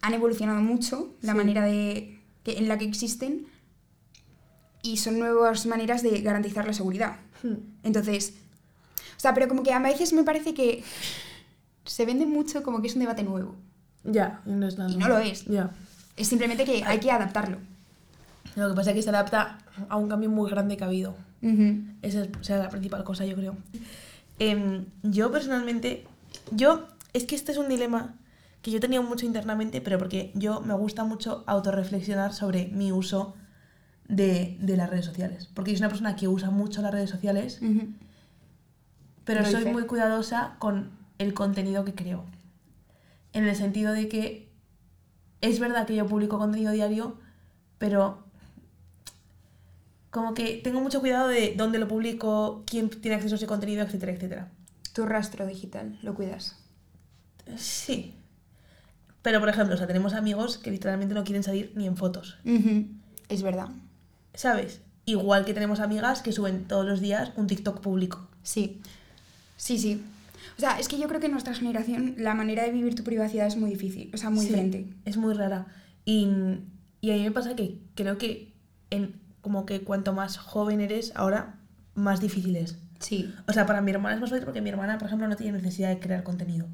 han 0.03 0.15
evolucionado 0.15 0.61
mucho 0.61 1.15
la 1.23 1.33
Sí. 1.33 1.39
manera 1.39 1.65
de 1.65 2.19
que- 2.45 2.59
en 2.59 2.69
la 2.69 2.79
que 2.79 2.85
existen 2.85 3.47
y 4.83 4.99
son 4.99 5.19
nuevas 5.19 5.67
maneras 5.67 6.03
de 6.03 6.21
garantizar 6.21 6.67
la 6.67 6.73
seguridad. 6.75 7.17
Entonces, 7.83 8.35
o 9.17 9.21
sea, 9.21 9.35
pero 9.35 9.49
como 9.49 9.63
que 9.63 9.73
a 9.73 9.79
veces 9.81 10.13
me 10.13 10.23
parece 10.23 10.55
que 10.55 10.85
se 11.85 12.05
vende 12.05 12.27
mucho 12.27 12.63
como 12.63 12.81
que 12.83 12.89
es 12.89 12.95
un 12.95 13.01
debate 13.01 13.23
nuevo. 13.23 13.57
Ya, 14.07 14.41
y 14.47 14.51
no 14.51 14.67
es 14.67 14.79
nada. 14.79 14.91
Y 14.91 14.97
no 14.97 15.09
lo 15.09 15.19
es. 15.19 15.45
Ya. 15.47 15.71
Es 16.17 16.29
simplemente 16.29 16.65
que 16.65 16.85
hay 16.85 16.99
que 16.99 17.11
adaptarlo. 17.11 17.59
Lo 18.55 18.71
que 18.71 18.75
pasa 18.75 18.91
es 18.91 18.97
que 18.97 19.03
se 19.03 19.11
adapta 19.11 19.59
a 19.89 19.97
un 19.97 20.09
cambio 20.09 20.31
muy 20.31 20.51
grande 20.51 20.77
que 20.77 20.85
ha 20.85 20.87
habido. 20.87 21.15
Esa 22.03 22.23
es 22.23 22.29
o 22.41 22.43
sea, 22.43 22.57
la 22.59 22.71
principal 22.71 23.05
cosa, 23.05 23.25
yo 23.25 23.37
creo. 23.37 23.57
Em, 24.39 24.87
yo 25.03 25.31
personalmente, 25.31 26.05
yo, 26.51 26.89
es 27.13 27.25
que 27.25 27.35
este 27.37 27.53
es 27.53 27.59
un 27.59 27.69
dilema 27.69 28.15
que 28.63 28.71
yo 28.71 28.81
tenido 28.81 29.03
mucho 29.03 29.27
internamente, 29.27 29.81
pero 29.81 29.99
porque 29.99 30.33
yo 30.35 30.61
me 30.61 30.75
gusta 30.75 31.05
mucho 31.05 31.45
autorreflexionar 31.47 32.33
sobre 32.33 32.67
mi 32.69 32.91
uso 32.91 33.35
de, 34.09 34.57
de 34.61 34.77
las 34.77 34.91
redes 34.91 35.05
sociales. 35.05 35.49
Porque 35.55 35.71
yo 35.71 35.77
soy 35.77 35.83
una 35.85 35.91
persona 35.91 36.17
que 36.17 36.27
usa 36.27 36.51
mucho 36.51 36.83
las 36.83 36.93
redes 36.93 37.11
sociales, 37.11 37.61
pero 39.25 39.45
soy 39.45 39.67
muy 39.67 39.85
cuidadosa 39.85 40.57
con 40.59 40.91
el 41.19 41.35
contenido 41.35 41.85
que 41.85 41.95
creo. 41.95 42.25
En 43.37 43.47
el 43.47 43.55
sentido 43.55 43.93
de 43.93 44.09
que 44.09 44.49
es 45.43 45.61
verdad 45.61 45.87
que 45.87 45.95
yo 45.95 46.07
publico 46.07 46.39
contenido 46.39 46.73
diario, 46.73 47.19
pero 47.77 48.25
como 50.09 50.33
que 50.33 50.59
tengo 50.65 50.81
mucho 50.81 51.01
cuidado 51.01 51.29
de 51.29 51.53
dónde 51.55 51.79
lo 51.79 51.87
publico, 51.87 52.65
quién 52.67 52.89
tiene 52.89 53.17
acceso 53.17 53.35
a 53.35 53.37
ese 53.37 53.47
contenido, 53.47 53.85
etcétera, 53.85 54.13
etcétera. 54.13 54.49
Tu 54.95 55.05
rastro 55.05 55.47
digital, 55.47 55.99
lo 56.01 56.15
cuidas. 56.15 56.57
Sí. 57.59 58.15
Pero, 59.21 59.39
por 59.41 59.51
ejemplo, 59.51 59.75
o 59.75 59.79
sea, 59.79 59.87
tenemos 59.87 60.15
amigos 60.15 60.57
que 60.57 60.71
literalmente 60.71 61.15
no 61.15 61.25
quieren 61.25 61.43
salir 61.43 61.73
ni 61.75 61.87
en 61.87 61.99
fotos. 61.99 62.39
Es 63.29 63.43
verdad. 63.43 63.69
¿Sabes? 64.33 64.81
Igual 65.05 65.45
que 65.45 65.53
tenemos 65.53 65.81
amigas 65.81 66.23
que 66.23 66.33
suben 66.33 66.67
todos 66.67 66.87
los 66.87 67.01
días 67.01 67.33
un 67.37 67.49
TikTok 67.49 67.83
público. 67.83 68.27
Sí. 68.43 68.81
Sí, 69.59 69.79
sí. 69.79 70.03
O 70.57 70.61
sea, 70.61 70.79
es 70.79 70.89
que 70.89 70.99
yo 70.99 71.09
creo 71.09 71.21
que 71.21 71.27
en 71.27 71.33
nuestra 71.33 71.55
generación 71.55 72.15
la 72.19 72.35
manera 72.35 72.65
de 72.65 72.73
vivir 72.73 72.95
tu 72.95 73.05
privacidad 73.05 73.47
es 73.47 73.57
muy 73.57 73.71
difícil, 73.71 74.11
o 74.15 74.17
sea, 74.17 74.31
muy 74.31 74.41
Sí, 74.43 74.49
diferente. 74.49 74.87
Es 75.05 75.17
muy 75.17 75.35
rara. 75.35 75.67
Y, 76.05 76.29
y 77.01 77.11
a 77.11 77.15
mí 77.15 77.23
me 77.23 77.31
pasa 77.33 77.57
que 77.57 77.81
creo 77.95 78.19
que 78.19 78.55
en, 78.91 79.21
como 79.41 79.67
que 79.67 79.83
cuanto 79.83 80.13
más 80.13 80.39
joven 80.39 80.81
eres, 80.81 81.13
ahora 81.17 81.61
más 81.95 82.21
difícil 82.21 82.57
es. 82.57 82.79
Sí. 82.99 83.33
O 83.47 83.53
sea, 83.53 83.67
para 83.67 83.83
mi 83.83 83.91
hermana 83.91 84.15
es 84.15 84.21
más 84.21 84.31
fácil 84.31 84.45
porque 84.45 84.63
mi 84.63 84.71
hermana, 84.71 84.97
por 84.97 85.07
ejemplo, 85.09 85.29
no 85.29 85.37
tiene 85.37 85.59
necesidad 85.59 85.91
de 85.91 85.99
crear 85.99 86.23
contenido. 86.23 86.67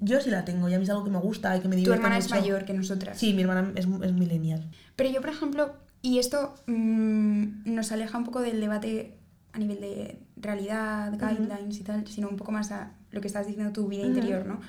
Yo 0.00 0.20
sí 0.20 0.28
la 0.30 0.44
tengo 0.44 0.68
y 0.68 0.74
a 0.74 0.78
mí 0.78 0.84
es 0.84 0.90
algo 0.90 1.04
que 1.04 1.10
me 1.10 1.18
gusta 1.18 1.56
y 1.56 1.60
que 1.60 1.68
me 1.68 1.76
Tu 1.76 1.80
divierte 1.80 1.96
hermana 1.96 2.18
es 2.18 2.30
mayor 2.30 2.64
que 2.66 2.74
nosotras. 2.74 3.18
Sí, 3.18 3.32
mi 3.32 3.42
hermana 3.42 3.72
es, 3.76 3.86
es 4.02 4.12
millennial. 4.12 4.68
Pero 4.94 5.10
yo, 5.10 5.20
por 5.22 5.30
ejemplo, 5.30 5.72
y 6.02 6.18
esto 6.18 6.54
mm, 6.66 7.72
nos 7.74 7.92
aleja 7.92 8.18
un 8.18 8.24
poco 8.24 8.40
del 8.40 8.60
debate 8.60 9.16
a 9.52 9.58
nivel 9.58 9.80
de 9.80 10.20
realidad, 10.36 11.12
guidelines 11.12 11.80
y 11.80 11.82
tal, 11.82 12.06
sino 12.06 12.28
un 12.28 12.36
poco 12.36 12.52
más 12.52 12.70
a 12.72 12.92
lo 13.10 13.20
que 13.20 13.26
estás 13.26 13.46
diciendo 13.46 13.72
tu 13.72 13.88
vida 13.88 14.04
interior, 14.04 14.46
¿no? 14.46 14.60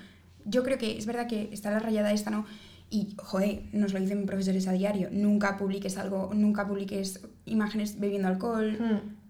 Yo 0.46 0.64
creo 0.64 0.78
que 0.78 0.98
es 0.98 1.06
verdad 1.06 1.28
que 1.28 1.50
está 1.52 1.72
la 1.72 1.80
rayada 1.80 2.12
esta, 2.12 2.32
¿no? 2.32 2.46
Y, 2.90 3.16
joder, 3.18 3.64
nos 3.72 3.94
lo 3.94 4.00
dicen 4.00 4.26
profesores 4.26 4.68
a 4.68 4.74
diario, 4.74 5.08
nunca 5.12 5.58
publiques 5.58 5.98
algo, 5.98 6.32
nunca 6.34 6.68
publiques 6.68 7.22
imágenes 7.46 8.00
bebiendo 8.00 8.28
alcohol, 8.28 8.78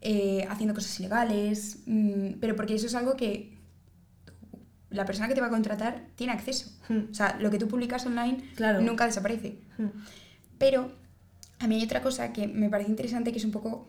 eh, 0.02 0.48
haciendo 0.50 0.74
cosas 0.74 1.00
ilegales, 1.00 1.84
mm, 1.86 2.40
pero 2.40 2.56
porque 2.56 2.74
eso 2.74 2.88
es 2.88 2.96
algo 2.96 3.16
que 3.16 3.62
la 4.90 5.06
persona 5.06 5.28
que 5.28 5.36
te 5.36 5.42
va 5.42 5.48
a 5.48 5.52
contratar 5.52 6.06
tiene 6.16 6.34
acceso. 6.34 6.72
Hmm. 6.90 7.12
O 7.12 7.14
sea, 7.14 7.38
lo 7.40 7.50
que 7.50 7.58
tú 7.58 7.68
publicas 7.68 8.06
online 8.06 8.44
Claro. 8.56 8.82
nunca 8.82 9.06
desaparece. 9.06 9.60
Hmm. 9.78 9.88
Pero 10.58 10.92
a 11.60 11.68
mí 11.68 11.76
hay 11.76 11.84
otra 11.84 12.02
cosa 12.02 12.34
que 12.34 12.48
me 12.48 12.70
parece 12.70 12.90
interesante 12.90 13.32
que 13.32 13.38
es 13.38 13.46
un 13.46 13.52
poco 13.52 13.88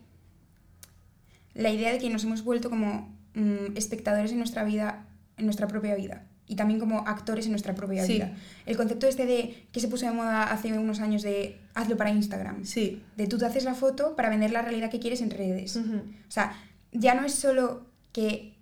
la 1.54 1.70
idea 1.70 1.92
de 1.92 1.98
que 1.98 2.08
nos 2.08 2.24
hemos 2.24 2.44
vuelto 2.44 2.70
como 2.70 3.14
mm, 3.34 3.76
espectadores 3.76 4.32
en 4.32 4.38
nuestra 4.38 4.64
vida, 4.64 5.06
en 5.42 5.46
nuestra 5.46 5.68
propia 5.68 5.94
vida. 5.94 6.26
Y 6.48 6.56
también 6.56 6.80
como 6.80 7.06
actores 7.06 7.46
en 7.46 7.52
nuestra 7.52 7.74
propia 7.74 8.04
Sí. 8.04 8.14
vida. 8.14 8.34
El 8.66 8.76
concepto 8.76 9.06
este 9.06 9.26
de 9.26 9.66
que 9.72 9.80
se 9.80 9.88
puso 9.88 10.06
de 10.06 10.12
moda 10.12 10.44
hace 10.52 10.72
unos 10.76 11.00
años 11.00 11.22
de 11.22 11.58
hazlo 11.74 11.96
para 11.96 12.10
Instagram. 12.10 12.64
Sí. 12.64 13.02
De 13.16 13.26
tú 13.26 13.38
te 13.38 13.46
haces 13.46 13.64
la 13.64 13.74
foto 13.74 14.16
para 14.16 14.28
vender 14.28 14.50
la 14.50 14.60
realidad 14.62 14.90
que 14.90 14.98
quieres 15.00 15.20
en 15.22 15.30
redes. 15.30 15.76
O 15.76 15.82
sea, 16.30 16.52
ya 16.90 17.14
no 17.14 17.24
es 17.24 17.34
solo 17.34 17.86
que 18.12 18.54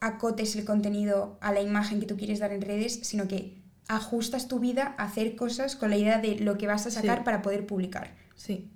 acotes 0.00 0.54
el 0.56 0.64
contenido 0.64 1.38
a 1.40 1.52
la 1.52 1.62
imagen 1.62 2.00
que 2.00 2.06
tú 2.06 2.16
quieres 2.16 2.38
dar 2.38 2.52
en 2.52 2.60
redes, 2.60 3.00
sino 3.02 3.26
que 3.28 3.56
ajustas 3.88 4.46
tu 4.46 4.60
vida 4.60 4.94
a 4.98 5.04
hacer 5.04 5.36
cosas 5.36 5.74
con 5.76 5.90
la 5.90 5.96
idea 5.96 6.18
de 6.20 6.38
lo 6.40 6.58
que 6.58 6.66
vas 6.66 6.86
a 6.86 6.90
sacar 6.90 7.18
Sí. 7.18 7.24
para 7.24 7.40
poder 7.42 7.66
publicar. 7.66 8.14
Sí. 8.36 8.68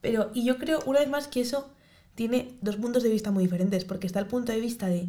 Pero, 0.00 0.30
y 0.34 0.44
yo 0.44 0.56
creo 0.58 0.80
una 0.86 1.00
vez 1.00 1.08
más 1.08 1.28
que 1.28 1.40
eso 1.40 1.70
tiene 2.14 2.56
dos 2.62 2.76
puntos 2.76 3.02
de 3.02 3.10
vista 3.10 3.30
muy 3.30 3.44
diferentes, 3.44 3.84
porque 3.84 4.06
está 4.06 4.18
el 4.20 4.26
punto 4.26 4.52
de 4.52 4.60
vista 4.60 4.86
de 4.86 5.08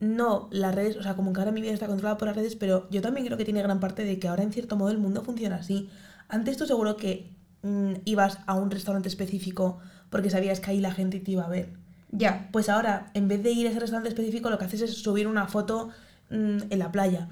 no 0.00 0.48
las 0.52 0.74
redes, 0.74 0.96
o 0.96 1.02
sea, 1.02 1.14
como 1.16 1.32
que 1.32 1.40
ahora 1.40 1.52
mi 1.52 1.60
vida 1.60 1.72
está 1.72 1.86
controlada 1.86 2.18
por 2.18 2.28
las 2.28 2.36
redes, 2.36 2.56
pero 2.56 2.88
yo 2.90 3.00
también 3.02 3.26
creo 3.26 3.36
que 3.38 3.44
tiene 3.44 3.62
gran 3.62 3.80
parte 3.80 4.04
de 4.04 4.18
que 4.18 4.28
ahora 4.28 4.42
en 4.44 4.52
cierto 4.52 4.76
modo 4.76 4.90
el 4.90 4.98
mundo 4.98 5.22
funciona 5.24 5.56
así. 5.56 5.88
Antes 6.28 6.56
tú 6.56 6.66
seguro 6.66 6.96
que 6.96 7.32
mm, 7.62 7.94
ibas 8.04 8.38
a 8.46 8.54
un 8.54 8.70
restaurante 8.70 9.08
específico 9.08 9.78
porque 10.10 10.30
sabías 10.30 10.60
que 10.60 10.70
ahí 10.70 10.80
la 10.80 10.92
gente 10.92 11.20
te 11.20 11.32
iba 11.32 11.44
a 11.44 11.48
ver. 11.48 11.72
Ya, 12.10 12.48
Pues 12.52 12.68
ahora, 12.68 13.10
en 13.14 13.28
vez 13.28 13.42
de 13.42 13.50
ir 13.50 13.66
a 13.66 13.70
ese 13.70 13.80
restaurante 13.80 14.08
específico, 14.08 14.48
lo 14.50 14.58
que 14.58 14.64
haces 14.64 14.80
es 14.82 14.94
subir 15.02 15.26
una 15.26 15.46
foto 15.46 15.90
mm, 16.30 16.58
en 16.70 16.78
la 16.78 16.90
playa. 16.92 17.28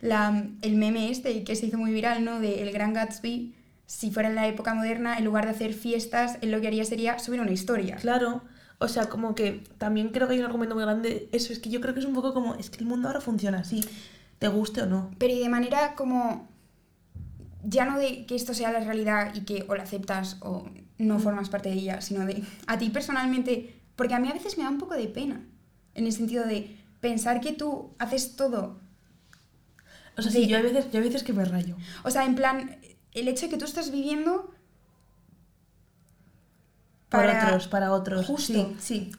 la, 0.00 0.46
el 0.62 0.76
meme 0.76 1.10
este 1.10 1.44
que 1.44 1.56
se 1.56 1.66
hizo 1.66 1.78
muy 1.78 1.92
viral, 1.92 2.24
¿no? 2.24 2.40
De 2.40 2.62
El 2.62 2.72
Gran 2.72 2.92
Gatsby, 2.94 3.54
si 3.86 4.10
fuera 4.10 4.28
en 4.28 4.34
la 4.34 4.46
época 4.46 4.74
moderna, 4.74 5.16
en 5.18 5.24
lugar 5.24 5.44
de 5.44 5.50
hacer 5.52 5.72
fiestas, 5.74 6.38
él 6.42 6.50
lo 6.50 6.60
que 6.60 6.68
haría 6.68 6.84
sería 6.84 7.18
subir 7.18 7.40
una 7.40 7.50
historia. 7.52 7.96
Claro, 7.96 8.42
o 8.78 8.88
sea, 8.88 9.08
como 9.08 9.34
que 9.34 9.64
también 9.78 10.10
creo 10.10 10.26
que 10.28 10.34
hay 10.34 10.40
un 10.40 10.46
argumento 10.46 10.74
muy 10.74 10.84
grande. 10.84 11.28
Eso 11.32 11.52
es 11.52 11.58
que 11.58 11.68
yo 11.70 11.80
creo 11.80 11.94
que 11.94 12.00
es 12.00 12.06
un 12.06 12.14
poco 12.14 12.32
como, 12.34 12.54
es 12.54 12.70
que 12.70 12.78
el 12.78 12.86
mundo 12.86 13.08
ahora 13.08 13.20
funciona 13.20 13.58
así, 13.58 13.84
te 14.38 14.48
guste 14.48 14.82
o 14.82 14.86
no. 14.86 15.10
Pero 15.18 15.34
y 15.34 15.40
de 15.40 15.48
manera 15.48 15.94
como, 15.96 16.48
ya 17.64 17.84
no 17.84 17.98
de 17.98 18.24
que 18.26 18.34
esto 18.36 18.54
sea 18.54 18.70
la 18.72 18.80
realidad 18.80 19.34
y 19.34 19.40
que 19.40 19.64
o 19.68 19.74
la 19.74 19.82
aceptas 19.82 20.36
o 20.40 20.64
no 20.98 21.18
formas 21.18 21.48
parte 21.48 21.68
de 21.70 21.76
ella, 21.76 22.00
sino 22.00 22.24
de 22.24 22.42
a 22.66 22.78
ti 22.78 22.90
personalmente, 22.90 23.80
porque 23.96 24.14
a 24.14 24.18
mí 24.20 24.28
a 24.28 24.32
veces 24.34 24.56
me 24.58 24.64
da 24.64 24.70
un 24.70 24.78
poco 24.78 24.94
de 24.94 25.08
pena, 25.08 25.40
en 25.94 26.06
el 26.06 26.12
sentido 26.12 26.44
de 26.46 26.76
pensar 27.00 27.40
que 27.40 27.52
tú 27.52 27.90
haces 27.98 28.36
todo, 28.36 28.78
O 30.16 30.22
sea, 30.22 30.32
Sí. 30.32 30.42
sí, 30.44 30.46
yo 30.48 30.56
hay 30.56 30.64
veces, 30.64 30.86
yo 30.90 30.98
hay 30.98 31.04
veces 31.04 31.22
que 31.22 31.32
me 31.32 31.44
rayo. 31.44 31.76
o 32.04 32.10
sea, 32.10 32.24
en 32.26 32.34
plan, 32.34 32.78
el 33.12 33.28
hecho 33.28 33.46
de 33.46 33.50
que 33.50 33.56
tú 33.56 33.64
estás 33.64 33.90
viviendo 33.92 34.52
Para 37.08 37.32
para- 37.32 37.46
otros, 37.48 37.68
para 37.68 37.92
otros. 37.92 38.26
Justo. 38.26 38.52
Sí, 38.52 38.76
sí. 38.78 39.12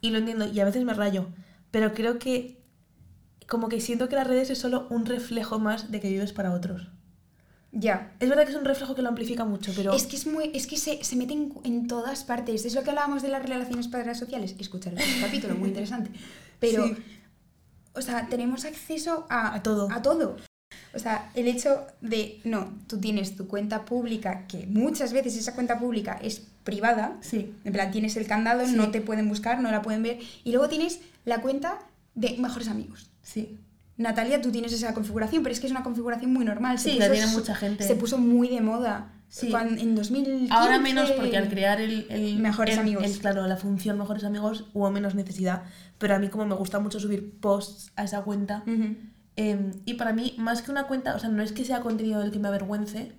Y 0.00 0.10
lo 0.10 0.18
entiendo, 0.18 0.46
y 0.46 0.60
a 0.60 0.64
veces 0.64 0.84
me 0.84 0.94
rayo. 0.94 1.28
Pero 1.70 1.92
creo 1.94 2.18
que, 2.18 2.60
como 3.48 3.68
que 3.68 3.80
siento 3.80 4.08
que 4.08 4.16
las 4.16 4.26
redes 4.26 4.50
es 4.50 4.58
solo 4.58 4.86
un 4.90 5.06
reflejo 5.06 5.58
más 5.58 5.90
de 5.90 6.00
que 6.00 6.08
vives 6.08 6.32
para 6.32 6.52
otros. 6.52 6.88
ya. 7.72 8.12
Es 8.18 8.28
verdad 8.28 8.44
que 8.44 8.50
es 8.50 8.56
un 8.58 8.64
reflejo 8.64 8.94
que 8.96 9.02
lo 9.02 9.08
amplifica 9.08 9.44
mucho, 9.44 9.72
pero... 9.76 9.92
Es 9.94 10.06
que 10.06 10.16
es 10.16 10.26
muy, 10.26 10.50
es 10.54 10.66
que 10.66 10.76
se, 10.76 11.04
se 11.04 11.14
mete 11.16 11.34
en, 11.34 11.52
en 11.64 11.86
todas 11.86 12.24
partes. 12.24 12.64
Es 12.64 12.74
lo 12.74 12.82
que 12.82 12.90
hablábamos 12.90 13.22
de 13.22 13.28
las 13.28 13.42
relaciones 13.42 13.88
sociales. 14.18 14.56
Escuchar 14.58 14.94
el 14.94 15.00
capítulo, 15.20 15.54
muy 15.54 15.68
interesante. 15.68 16.10
Pero, 16.58 16.86
Sí. 16.86 16.96
o 17.94 18.02
sea, 18.02 18.26
tenemos 18.28 18.64
acceso 18.64 19.26
a, 19.30 19.54
A 19.54 19.62
todo. 19.62 19.88
A 19.92 20.02
todo. 20.02 20.36
O 20.94 20.98
sea, 20.98 21.30
el 21.34 21.46
hecho 21.46 21.86
de, 22.00 22.40
no, 22.44 22.76
tú 22.88 22.98
tienes 22.98 23.36
tu 23.36 23.46
cuenta 23.46 23.84
pública, 23.84 24.46
que 24.48 24.66
muchas 24.66 25.12
veces 25.12 25.36
esa 25.36 25.54
cuenta 25.54 25.78
pública 25.78 26.18
es 26.20 26.42
privada. 26.70 27.16
Sí. 27.20 27.52
En 27.64 27.72
plan, 27.72 27.90
tienes 27.90 28.16
el 28.16 28.26
candado, 28.26 28.64
Sí. 28.66 28.74
no 28.76 28.90
te 28.90 29.00
pueden 29.00 29.28
buscar, 29.28 29.60
no 29.60 29.70
la 29.70 29.82
pueden 29.82 30.02
ver. 30.02 30.18
Y 30.44 30.52
luego 30.52 30.68
tienes 30.68 31.00
la 31.24 31.40
cuenta 31.40 31.78
de 32.14 32.36
mejores 32.38 32.68
amigos. 32.68 33.10
Sí. 33.22 33.58
Natalia, 33.96 34.40
tú 34.40 34.50
tienes 34.50 34.72
esa 34.72 34.94
configuración, 34.94 35.42
pero 35.42 35.52
es 35.52 35.60
que 35.60 35.66
es 35.66 35.72
una 35.72 35.82
configuración 35.82 36.32
muy 36.32 36.44
normal. 36.44 36.78
Se 36.78 36.92
Sí, 36.92 36.98
la 36.98 37.10
tiene 37.10 37.26
mucha 37.26 37.54
gente. 37.54 37.84
Se 37.86 37.94
puso 37.96 38.16
muy 38.16 38.48
de 38.48 38.60
moda 38.62 39.12
Sí. 39.28 39.50
cuan- 39.50 39.78
en 39.78 39.94
2015. 39.94 40.52
Ahora 40.52 40.78
menos 40.78 41.10
porque 41.12 41.36
al 41.36 41.48
crear 41.48 41.80
el, 41.80 42.06
el- 42.08 42.38
Mejores 42.38 42.74
el- 42.74 42.80
amigos. 42.80 43.04
el- 43.04 43.18
claro, 43.18 43.46
la 43.46 43.56
función 43.56 43.98
mejores 43.98 44.24
amigos 44.24 44.64
hubo 44.72 44.90
menos 44.90 45.14
necesidad. 45.14 45.62
Pero 45.98 46.14
a 46.14 46.18
mí 46.18 46.28
como 46.28 46.46
me 46.46 46.54
gusta 46.54 46.80
mucho 46.80 46.98
subir 46.98 47.38
posts 47.40 47.92
a 47.96 48.04
esa 48.04 48.22
cuenta. 48.22 48.62
Ujú. 48.66 48.96
eh, 49.36 49.70
y 49.86 49.94
para 49.94 50.12
mí, 50.12 50.34
más 50.38 50.60
que 50.60 50.70
una 50.70 50.84
cuenta, 50.84 51.14
o 51.14 51.18
sea, 51.18 51.28
no 51.30 51.42
es 51.42 51.52
que 51.52 51.64
sea 51.64 51.80
contenido 51.80 52.20
del 52.20 52.30
que 52.30 52.38
me 52.38 52.48
avergüence, 52.48 53.12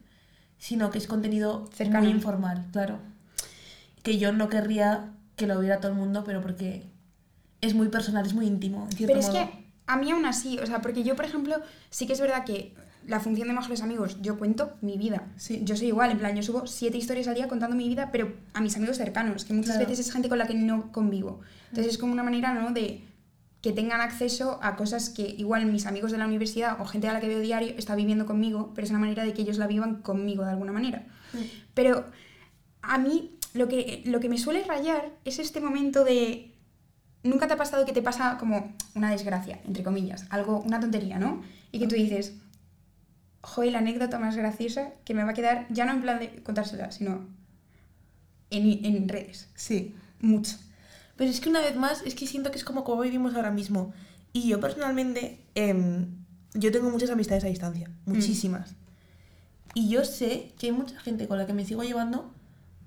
sino 0.60 0.92
que 0.92 0.98
es 1.00 1.08
contenido 1.08 1.68
Cercano. 1.74 2.04
muy 2.04 2.12
informal, 2.12 2.68
claro. 2.72 3.00
Que 4.04 4.18
yo 4.18 4.32
no 4.32 4.50
querría 4.50 5.12
que 5.36 5.48
lo 5.48 5.60
viera 5.60 5.80
todo 5.80 5.92
el 5.92 5.98
mundo, 5.98 6.24
pero 6.26 6.42
porque 6.42 6.88
es 7.62 7.74
muy 7.74 7.90
personal, 7.90 8.26
es 8.26 8.34
muy 8.34 8.48
íntimo, 8.48 8.86
en 8.90 8.92
cierto 8.98 9.14
Pero 9.14 9.20
es 9.20 9.28
modo. 9.34 9.38
que 9.50 9.66
a 9.88 9.98
mí 9.98 10.12
aún 10.12 10.26
así, 10.26 10.58
o 10.60 10.66
sea, 10.66 10.82
porque 10.82 11.04
yo, 11.04 11.16
por 11.16 11.26
ejemplo, 11.26 11.56
sí 11.90 12.08
que 12.08 12.14
es 12.14 12.22
verdad 12.22 12.44
que 12.46 12.74
la 13.08 13.20
función 13.20 13.48
de 13.48 13.54
mejores 13.56 13.82
amigos, 13.82 14.18
yo 14.22 14.38
cuento 14.38 14.74
mi 14.82 14.98
vida. 14.98 15.28
Sí. 15.36 15.62
Yo 15.64 15.76
soy 15.76 15.88
igual, 15.88 16.12
en 16.12 16.20
plan, 16.20 16.36
yo 16.36 16.44
subo 16.44 16.68
siete 16.68 16.98
historias 16.98 17.28
al 17.28 17.36
día 17.36 17.48
contando 17.48 17.76
mi 17.76 17.88
vida, 17.88 18.10
pero 18.12 18.34
a 18.54 18.62
mis 18.62 18.76
amigos 18.78 18.98
cercanos, 18.98 19.44
que 19.46 19.54
muchas 19.54 19.76
Claro. 19.78 19.90
veces 19.90 20.06
es 20.08 20.14
gente 20.14 20.30
con 20.30 20.38
la 20.38 20.46
que 20.48 20.54
no 20.54 20.92
convivo. 20.92 21.42
Entonces 21.70 21.94
es 21.94 21.98
como 22.00 22.14
una 22.14 22.24
manera, 22.24 22.54
¿no?, 22.54 22.72
de 22.72 23.04
que 23.62 23.72
tengan 23.72 24.02
acceso 24.02 24.60
a 24.64 24.76
cosas 24.76 25.10
que 25.10 25.22
igual 25.38 25.66
mis 25.68 25.86
amigos 25.86 26.12
de 26.12 26.18
la 26.18 26.26
universidad 26.26 26.80
o 26.82 26.86
gente 26.86 27.08
a 27.08 27.14
la 27.14 27.20
que 27.20 27.28
veo 27.28 27.40
diario 27.40 27.74
está 27.78 27.96
viviendo 27.96 28.26
conmigo, 28.26 28.72
pero 28.74 28.86
es 28.86 28.90
una 28.92 29.00
manera 29.00 29.24
de 29.24 29.34
que 29.34 29.44
ellos 29.44 29.58
la 29.60 29.68
vivan 29.68 30.02
conmigo 30.02 30.44
de 30.44 30.50
alguna 30.52 30.72
manera. 30.72 31.06
Pero 31.76 32.06
a 32.82 32.98
mí 32.98 33.36
lo 33.54 33.68
que, 33.68 34.04
lo 34.06 34.20
que 34.20 34.30
me 34.30 34.38
suele 34.38 34.64
rayar 34.64 35.12
es 35.26 35.40
este 35.40 35.62
momento 35.62 36.04
de... 36.04 36.56
Nunca 37.24 37.48
te 37.48 37.54
ha 37.54 37.58
pasado 37.58 37.86
que 37.86 37.94
te 37.94 38.02
pasa 38.02 38.38
como 38.40 38.76
una 38.96 39.12
desgracia, 39.12 39.60
entre 39.66 39.84
comillas, 39.84 40.26
algo, 40.30 40.60
una 40.62 40.80
tontería, 40.80 41.20
¿no? 41.20 41.44
Y 41.72 41.80
que 41.80 41.88
tú 41.88 41.96
dices, 41.96 42.34
joder, 43.42 43.74
la 43.74 43.80
anécdota 43.80 44.18
más 44.18 44.36
graciosa 44.36 44.94
que 45.06 45.14
me 45.14 45.24
va 45.24 45.32
a 45.32 45.34
quedar, 45.34 45.68
ya 45.70 45.86
no 45.86 45.92
en 45.92 46.02
plan 46.02 46.20
de 46.20 46.42
contársela, 46.42 46.92
sino 46.92 47.28
en, 48.50 48.86
en 48.86 49.08
redes. 49.08 49.50
Sí. 49.56 49.96
Mucho. 50.20 50.58
Pero 51.16 51.30
es 51.30 51.40
que 51.40 51.50
una 51.50 51.62
vez 51.62 51.76
más, 51.76 52.02
es 52.04 52.16
que 52.16 52.26
siento 52.26 52.50
que 52.50 52.58
es 52.58 52.64
como 52.64 52.84
como 52.84 53.02
vivimos 53.02 53.36
ahora 53.36 53.52
mismo. 53.52 53.94
Y 54.34 54.48
yo 54.48 54.60
personalmente, 54.60 55.40
em, 55.54 56.08
yo 56.54 56.72
tengo 56.72 56.90
muchas 56.90 57.12
amistades 57.12 57.44
a 57.44 57.48
distancia, 57.48 57.92
muchísimas. 58.06 58.76
Y 59.74 59.90
yo 59.90 60.04
sé 60.06 60.54
que 60.58 60.68
hay 60.68 60.72
mucha 60.72 61.00
gente 61.00 61.28
con 61.28 61.38
la 61.38 61.46
que 61.46 61.54
me 61.54 61.66
sigo 61.66 61.84
llevando 61.84 62.34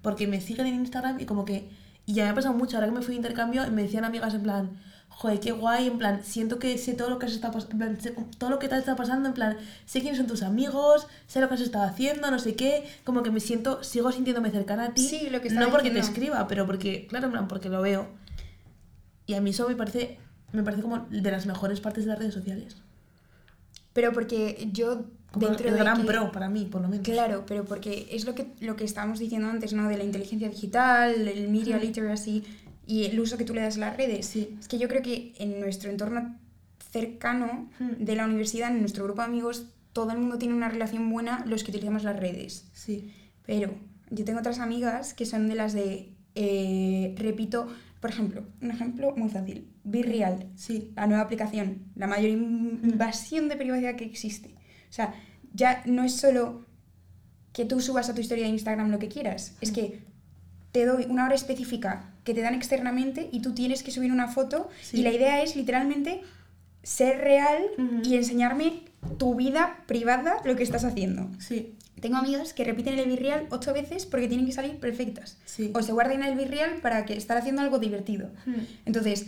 porque 0.05 0.29
me 0.29 0.41
siguen 0.41 0.67
en 0.69 0.77
Instagram 0.77 1.19
y 1.19 1.25
como 1.25 1.45
que... 1.45 1.69
Y 2.07 2.15
ya 2.15 2.25
me 2.25 2.31
ha 2.31 2.35
pasado 2.35 2.55
mucho, 2.55 2.77
ahora 2.77 2.87
que 2.89 2.93
me 2.95 3.01
fui 3.03 3.15
de 3.15 3.17
intercambio 3.17 3.69
me 3.73 3.83
decían 3.83 4.05
amigas 4.05 4.35
en 4.35 4.43
plan, 4.43 4.79
joder, 5.09 5.41
qué 5.41 5.53
guay, 5.53 5.87
en 5.87 5.97
plan, 5.99 6.21
siento 6.23 6.59
que 6.59 6.77
sé 6.77 6.93
todo 6.93 7.09
lo 7.09 7.19
que 7.19 7.25
has 7.27 7.33
estado 7.33 7.55
pas- 7.59 7.71
en 7.71 7.79
plan, 7.79 8.01
sé 8.01 8.15
todo 8.37 8.51
lo 8.51 8.59
que 8.59 8.69
te 8.69 8.77
está 8.77 8.95
pasando, 8.95 9.27
en 9.29 9.35
plan, 9.35 9.57
sé 9.87 10.01
quiénes 10.03 10.19
son 10.19 10.27
tus 10.27 10.43
amigos, 10.43 11.07
sé 11.27 11.41
lo 11.41 11.49
que 11.49 11.55
has 11.55 11.61
estado 11.63 11.85
haciendo, 11.85 12.31
no 12.31 12.39
sé 12.39 12.55
qué, 12.57 12.85
como 13.05 13.23
que 13.23 13.31
me 13.31 13.41
siento, 13.41 13.83
sigo 13.83 14.13
sintiéndome 14.13 14.51
cercana 14.51 14.85
a 14.85 14.93
ti, 14.95 15.03
Sí, 15.09 15.31
lo 15.31 15.41
que 15.41 15.49
no 15.51 15.71
porque 15.71 15.89
te 15.89 15.95
diciendo. 15.97 16.01
escriba, 16.11 16.47
pero 16.47 16.67
porque, 16.67 17.07
claro, 17.07 17.27
en 17.27 17.33
plan, 17.33 17.49
porque 17.49 17.71
lo 17.71 17.81
veo. 17.81 18.07
Y 19.27 19.33
a 19.35 19.41
mí 19.41 19.51
eso 19.51 19.67
me 19.67 19.75
parece, 19.77 20.19
me 20.53 20.63
parece 20.63 20.83
como 20.83 20.99
de 21.09 21.31
las 21.31 21.47
mejores 21.47 21.81
partes 21.81 22.05
de 22.05 22.11
las 22.11 22.19
redes 22.19 22.35
sociales. 22.35 22.77
Pero 23.95 24.13
porque 24.13 24.69
yo 24.73 25.05
dentro 25.41 25.69
el 25.69 25.75
de 25.75 25.81
gran 25.81 26.01
que- 26.01 26.07
pro 26.07 26.31
para 26.33 26.49
mí, 26.49 26.67
por 26.71 26.81
lo 26.83 26.89
menos. 26.89 27.05
Claro, 27.05 27.45
pero 27.47 27.65
porque 27.65 28.07
es 28.11 28.25
lo 28.25 28.35
que, 28.35 28.47
lo 28.61 28.77
que 28.77 28.85
estábamos 28.85 29.19
diciendo 29.19 29.49
antes, 29.49 29.73
¿no? 29.73 29.89
De 29.89 29.97
la 29.99 30.05
inteligencia 30.05 30.49
digital, 30.49 31.29
el 31.29 31.49
media 31.49 31.79
literacy 31.79 32.43
y 32.87 33.05
el 33.05 33.19
uso 33.21 33.37
que 33.39 33.45
tú 33.45 33.55
le 33.55 33.63
das 33.63 33.77
a 33.77 33.81
las 33.81 33.97
redes. 33.97 34.27
Sí. 34.27 34.57
Es 34.61 34.69
que 34.69 34.79
yo 34.79 34.89
creo 34.89 35.03
que 35.03 35.33
en 35.39 35.61
nuestro 35.61 35.91
entorno 35.91 36.37
cercano 36.91 37.69
Mm. 37.79 38.05
de 38.05 38.17
la 38.17 38.25
universidad, 38.27 38.71
en 38.71 38.81
nuestro 38.81 39.05
grupo 39.05 39.21
de 39.23 39.27
amigos, 39.29 39.67
todo 39.93 40.11
el 40.13 40.19
mundo 40.19 40.39
tiene 40.39 40.55
una 40.55 40.69
relación 40.69 41.09
buena 41.11 41.45
los 41.47 41.65
que 41.65 41.71
utilizamos 41.71 42.05
las 42.05 42.19
redes. 42.19 42.67
Sí. 42.73 43.13
Pero 43.47 43.73
yo 44.11 44.25
tengo 44.25 44.41
otras 44.41 44.59
amigas 44.59 45.15
que 45.15 45.25
son 45.27 45.49
de 45.49 45.55
las 45.55 45.73
de, 45.73 46.11
eh, 46.35 47.15
repito, 47.19 47.69
por 48.01 48.11
ejemplo, 48.11 48.45
un 48.61 48.71
ejemplo 48.71 49.15
muy 49.17 49.29
fácil, 49.31 49.69
Virreal, 49.85 50.47
Sí. 50.57 50.93
la 50.97 51.07
nueva 51.07 51.23
aplicación, 51.23 51.79
la 51.95 52.07
mayor 52.07 52.31
in- 52.31 52.81
invasión 52.85 53.49
de 53.49 53.57
privacidad 53.57 53.97
que 53.97 54.05
existe. 54.05 54.55
O 54.95 54.97
sea, 54.97 55.13
ya 55.53 55.83
no 55.87 56.05
es 56.05 56.15
solo 56.15 56.65
que 57.53 57.65
tú 57.65 57.81
subas 57.81 58.09
a 58.09 58.15
tu 58.15 58.21
historia 58.21 58.45
de 58.45 58.51
Instagram 58.51 58.93
lo 58.93 59.01
que 59.01 59.09
quieras, 59.09 59.57
es 59.61 59.73
que 59.73 60.05
te 60.71 60.87
doy 60.87 61.07
una 61.09 61.25
hora 61.25 61.35
específica 61.35 62.13
que 62.23 62.33
te 62.33 62.43
dan 62.43 62.55
externamente 62.55 63.29
y 63.33 63.41
tú 63.43 63.55
tienes 63.55 63.83
que 63.83 63.91
subir 63.91 64.13
una 64.13 64.29
foto 64.29 64.69
Sí. 64.83 65.01
y 65.01 65.03
la 65.03 65.11
idea 65.11 65.43
es 65.43 65.57
literalmente 65.57 66.21
ser 66.85 67.19
real 67.19 67.61
y 68.05 68.15
enseñarme 68.15 68.83
tu 69.19 69.35
vida 69.35 69.83
privada, 69.87 70.37
lo 70.45 70.55
que 70.55 70.63
estás 70.63 70.85
haciendo. 70.85 71.29
Sí. 71.41 71.75
Tengo 72.01 72.17
amigas 72.19 72.53
que 72.53 72.63
repiten 72.63 72.97
el 72.97 73.09
virreal 73.09 73.49
ocho 73.51 73.73
veces 73.73 74.07
porque 74.07 74.29
tienen 74.29 74.47
que 74.47 74.53
salir 74.53 74.79
perfectas. 74.79 75.39
Sí. 75.45 75.73
O 75.75 75.83
se 75.83 75.91
guardan 75.93 76.23
el 76.23 76.37
virreal 76.37 76.77
para 76.83 77.05
que 77.05 77.17
estar 77.17 77.37
haciendo 77.37 77.63
algo 77.63 77.81
divertido. 77.81 78.31
Entonces, 78.87 79.27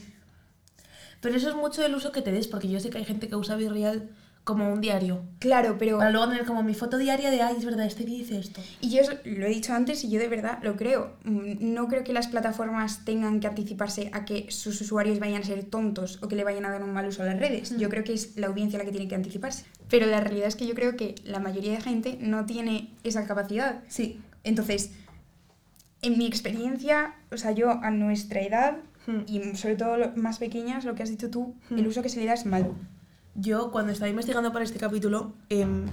Pero 1.20 1.34
eso 1.34 1.48
es 1.48 1.56
mucho 1.56 1.82
del 1.82 1.94
uso 1.96 2.12
que 2.12 2.22
te 2.22 2.30
des, 2.30 2.46
porque 2.46 2.68
yo 2.68 2.78
sé 2.78 2.90
que 2.90 2.98
hay 2.98 3.04
gente 3.04 3.26
que 3.26 3.34
usa 3.34 3.56
Virreal 3.56 4.10
como 4.46 4.72
un 4.72 4.80
diario. 4.80 5.24
claro, 5.40 5.74
pero... 5.76 5.98
Para 5.98 6.12
luego 6.12 6.28
tener 6.28 6.44
como 6.46 6.62
mi 6.62 6.72
foto 6.72 6.98
diaria 6.98 7.32
de, 7.32 7.42
ay, 7.42 7.56
es 7.58 7.64
verdad, 7.64 7.84
este 7.84 8.04
día 8.04 8.18
hice 8.18 8.38
esto. 8.38 8.60
Y 8.80 8.90
yo 8.90 9.02
lo 9.24 9.44
he 9.44 9.48
dicho 9.48 9.74
antes 9.74 10.04
y 10.04 10.08
yo 10.08 10.20
de 10.20 10.28
verdad 10.28 10.60
lo 10.62 10.76
creo. 10.76 11.16
Mm, 11.24 11.74
No 11.74 11.88
creo 11.88 12.04
que 12.04 12.12
las 12.12 12.28
plataformas 12.28 13.04
tengan 13.04 13.40
que 13.40 13.48
anticiparse 13.48 14.08
a 14.12 14.24
que 14.24 14.46
sus 14.50 14.80
usuarios 14.80 15.18
vayan 15.18 15.42
a 15.42 15.44
ser 15.44 15.64
tontos 15.64 16.22
o 16.22 16.28
que 16.28 16.36
le 16.36 16.44
vayan 16.44 16.64
a 16.64 16.70
dar 16.70 16.84
un 16.84 16.92
mal 16.92 17.06
uso 17.08 17.24
a 17.24 17.26
las 17.26 17.40
redes. 17.40 17.72
Mm. 17.72 17.78
Yo 17.78 17.88
creo 17.88 18.04
que 18.04 18.12
es 18.14 18.36
la 18.36 18.46
audiencia 18.46 18.78
la 18.78 18.84
que 18.84 18.92
tiene 18.92 19.08
que 19.08 19.16
anticiparse. 19.16 19.64
Pero 19.90 20.06
la 20.06 20.20
realidad 20.20 20.46
es 20.46 20.54
que 20.54 20.66
yo 20.68 20.74
creo 20.74 20.96
que 20.96 21.16
la 21.24 21.40
mayoría 21.40 21.72
de 21.72 21.80
gente 21.80 22.16
no 22.20 22.46
tiene 22.46 22.90
esa 23.02 23.26
capacidad. 23.26 23.80
Sí. 23.88 24.20
Entonces, 24.44 24.92
en 26.02 26.18
mi 26.18 26.26
experiencia, 26.26 27.14
o 27.32 27.36
sea, 27.36 27.50
yo 27.50 27.70
a 27.72 27.90
nuestra 27.90 28.40
edad 28.42 28.76
Hmm. 29.08 29.20
y 29.28 29.56
sobre 29.56 29.76
todo 29.76 29.96
más 30.16 30.38
pequeñas, 30.38 30.84
lo 30.84 30.94
que 30.96 31.02
has 31.04 31.10
dicho 31.10 31.30
tú, 31.30 31.54
el 31.70 31.86
uso 31.86 32.02
que 32.02 32.08
se 32.08 32.18
le 32.18 32.26
da 32.26 32.34
es 32.34 32.44
malo. 32.44 32.74
Yo, 33.38 33.70
cuando 33.70 33.92
estaba 33.92 34.08
investigando 34.08 34.52
para 34.52 34.64
este 34.64 34.78
capítulo, 34.78 35.34
em, 35.50 35.86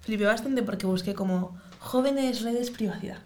flipé 0.00 0.24
bastante 0.24 0.62
porque 0.62 0.86
busqué 0.86 1.12
como 1.12 1.56
jóvenes 1.80 2.42
redes 2.42 2.70
privacidad. 2.70 3.18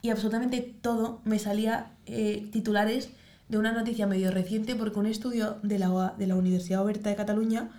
Y 0.00 0.10
absolutamente 0.10 0.60
todo 0.80 1.20
me 1.24 1.38
salía 1.40 1.90
eh, 2.06 2.48
titulares 2.52 3.10
de 3.48 3.58
una 3.58 3.72
noticia 3.72 4.06
medio 4.06 4.30
reciente 4.30 4.76
porque 4.76 5.00
un 5.00 5.06
estudio 5.06 5.58
de 5.64 5.78
la, 5.78 6.14
de 6.16 6.26
la 6.28 6.36
Universidad 6.36 6.82
Oberta 6.82 7.10
de 7.10 7.16
Cataluña 7.16 7.70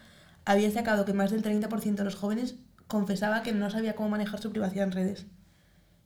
había 0.44 0.70
sacado 0.70 1.06
que 1.06 1.13
más 1.13 1.32
del 1.32 1.44
30% 1.44 1.96
de 1.96 2.04
los 2.04 2.15
jóvenes 2.15 2.56
confesaba 2.88 3.41
que 3.41 3.54
no 3.54 3.70
sabía 3.70 3.96
cómo 3.96 4.10
manejar 4.10 4.41
su 4.41 4.52
privacidad 4.52 4.84
en 4.84 4.91
redes. 4.91 5.26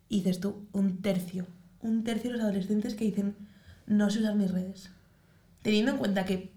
Y 0.08 0.18
dices 0.18 0.40
tú, 0.40 0.68
un 0.72 1.02
tercio, 1.02 1.48
un 1.82 2.04
tercio 2.04 2.30
de 2.30 2.38
los 2.38 2.44
adolescentes 2.44 2.94
que 2.94 3.06
dicen, 3.06 3.36
no 3.88 4.12
sé 4.12 4.20
usar 4.20 4.36
mis 4.36 4.52
redes. 4.52 4.92
Teniendo 5.64 5.92
en 5.92 5.98
cuenta 5.98 6.26
que, 6.26 6.52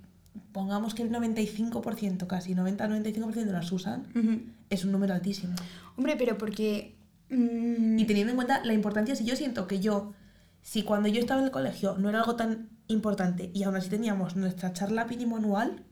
pongamos 0.52 0.94
que 0.94 1.02
el 1.02 1.10
95%, 1.10 2.26
casi 2.26 2.54
90-95% 2.54 3.44
las 3.50 3.70
usan, 3.72 4.06
Ujú. 4.14 4.40
es 4.70 4.84
un 4.84 4.92
número 4.92 5.14
altísimo. 5.14 5.54
Hombre, 5.96 6.16
pero 6.16 6.38
porque... 6.38 6.94
mm, 7.30 7.98
Y 7.98 8.04
teniendo 8.06 8.30
en 8.30 8.36
cuenta 8.36 8.64
la 8.64 8.72
importancia, 8.74 9.14
si 9.16 9.24
yo 9.24 9.36
siento 9.36 9.66
que 9.66 9.80
yo, 9.80 10.12
si 10.62 10.82
cuando 10.82 11.08
yo 11.08 11.20
estaba 11.20 11.40
en 11.40 11.46
el 11.46 11.52
colegio 11.52 11.96
no 11.98 12.08
era 12.08 12.20
algo 12.20 12.36
tan 12.36 12.68
importante 12.88 13.50
y 13.54 13.62
aún 13.64 13.76
así 13.76 13.88
teníamos 13.90 14.34
nuestra 14.36 14.72
charla 14.72 15.04
mínimo 15.04 15.36
anual, 15.36 15.82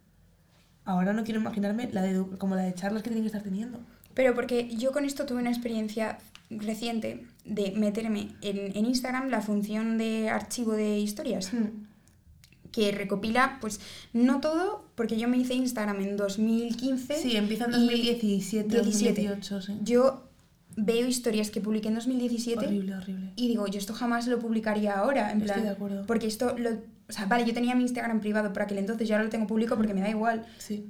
ahora 0.85 1.13
no 1.13 1.25
quiero 1.25 1.41
imaginarme 1.41 1.89
la 1.93 2.03
de, 2.03 2.25
como 2.39 2.55
la 2.55 2.63
de 2.63 2.75
charlas 2.75 3.03
que 3.03 3.11
tienen 3.11 3.23
que 3.25 3.29
estar 3.29 3.43
teniendo. 3.43 3.81
Pero 4.15 4.35
porque 4.35 4.75
yo 4.77 4.93
con 4.93 5.05
esto 5.05 5.27
tuve 5.27 5.41
una 5.41 5.51
experiencia 5.51 6.19
reciente 6.49 7.27
de 7.45 7.73
meterme 7.73 8.29
en, 8.41 8.75
en 8.77 8.87
Instagram 8.87 9.29
la 9.29 9.43
función 9.43 9.99
de 9.99 10.31
archivo 10.31 10.73
de 10.73 10.99
historias, 10.99 11.51
que 12.77 12.93
recopila, 12.93 13.57
pues, 13.62 13.81
no 14.12 14.41
todo, 14.43 14.85
porque 14.97 15.17
yo 15.17 15.29
me 15.29 15.39
hice 15.39 15.55
Instagram 15.55 15.99
en 16.03 16.19
2015. 16.19 17.17
Sí, 17.17 17.35
empieza 17.35 17.65
en 17.65 17.71
y 17.71 17.75
2017, 17.75 18.77
2018, 18.77 19.62
sí. 19.62 19.79
Yo 19.83 20.29
veo 20.77 21.07
historias 21.07 21.51
que 21.51 21.62
publiqué 21.62 21.89
en 21.89 21.95
2017 21.95 22.67
Horrible, 22.67 22.95
horrible. 22.97 23.33
y 23.35 23.49
digo, 23.49 23.67
yo 23.67 23.79
esto 23.79 23.95
jamás 23.95 24.27
lo 24.27 24.39
publicaría 24.39 24.99
ahora, 24.99 25.33
en 25.33 25.41
Estoy 25.41 25.55
plan, 25.55 25.62
de 25.62 25.71
acuerdo. 25.71 26.05
porque 26.07 26.27
esto 26.27 26.55
lo... 26.59 26.69
O 27.09 27.12
sea, 27.12 27.25
vale, 27.25 27.47
yo 27.47 27.55
tenía 27.55 27.75
mi 27.75 27.83
Instagram 27.83 28.21
privado 28.21 28.53
por 28.53 28.61
aquel 28.61 28.77
entonces, 28.77 29.09
yo 29.09 29.15
ahora 29.15 29.25
lo 29.25 29.31
tengo 29.31 29.47
público 29.47 29.75
porque 29.77 29.95
me 29.95 30.03
da 30.03 30.11
igual. 30.11 30.45
Sí. 30.59 30.85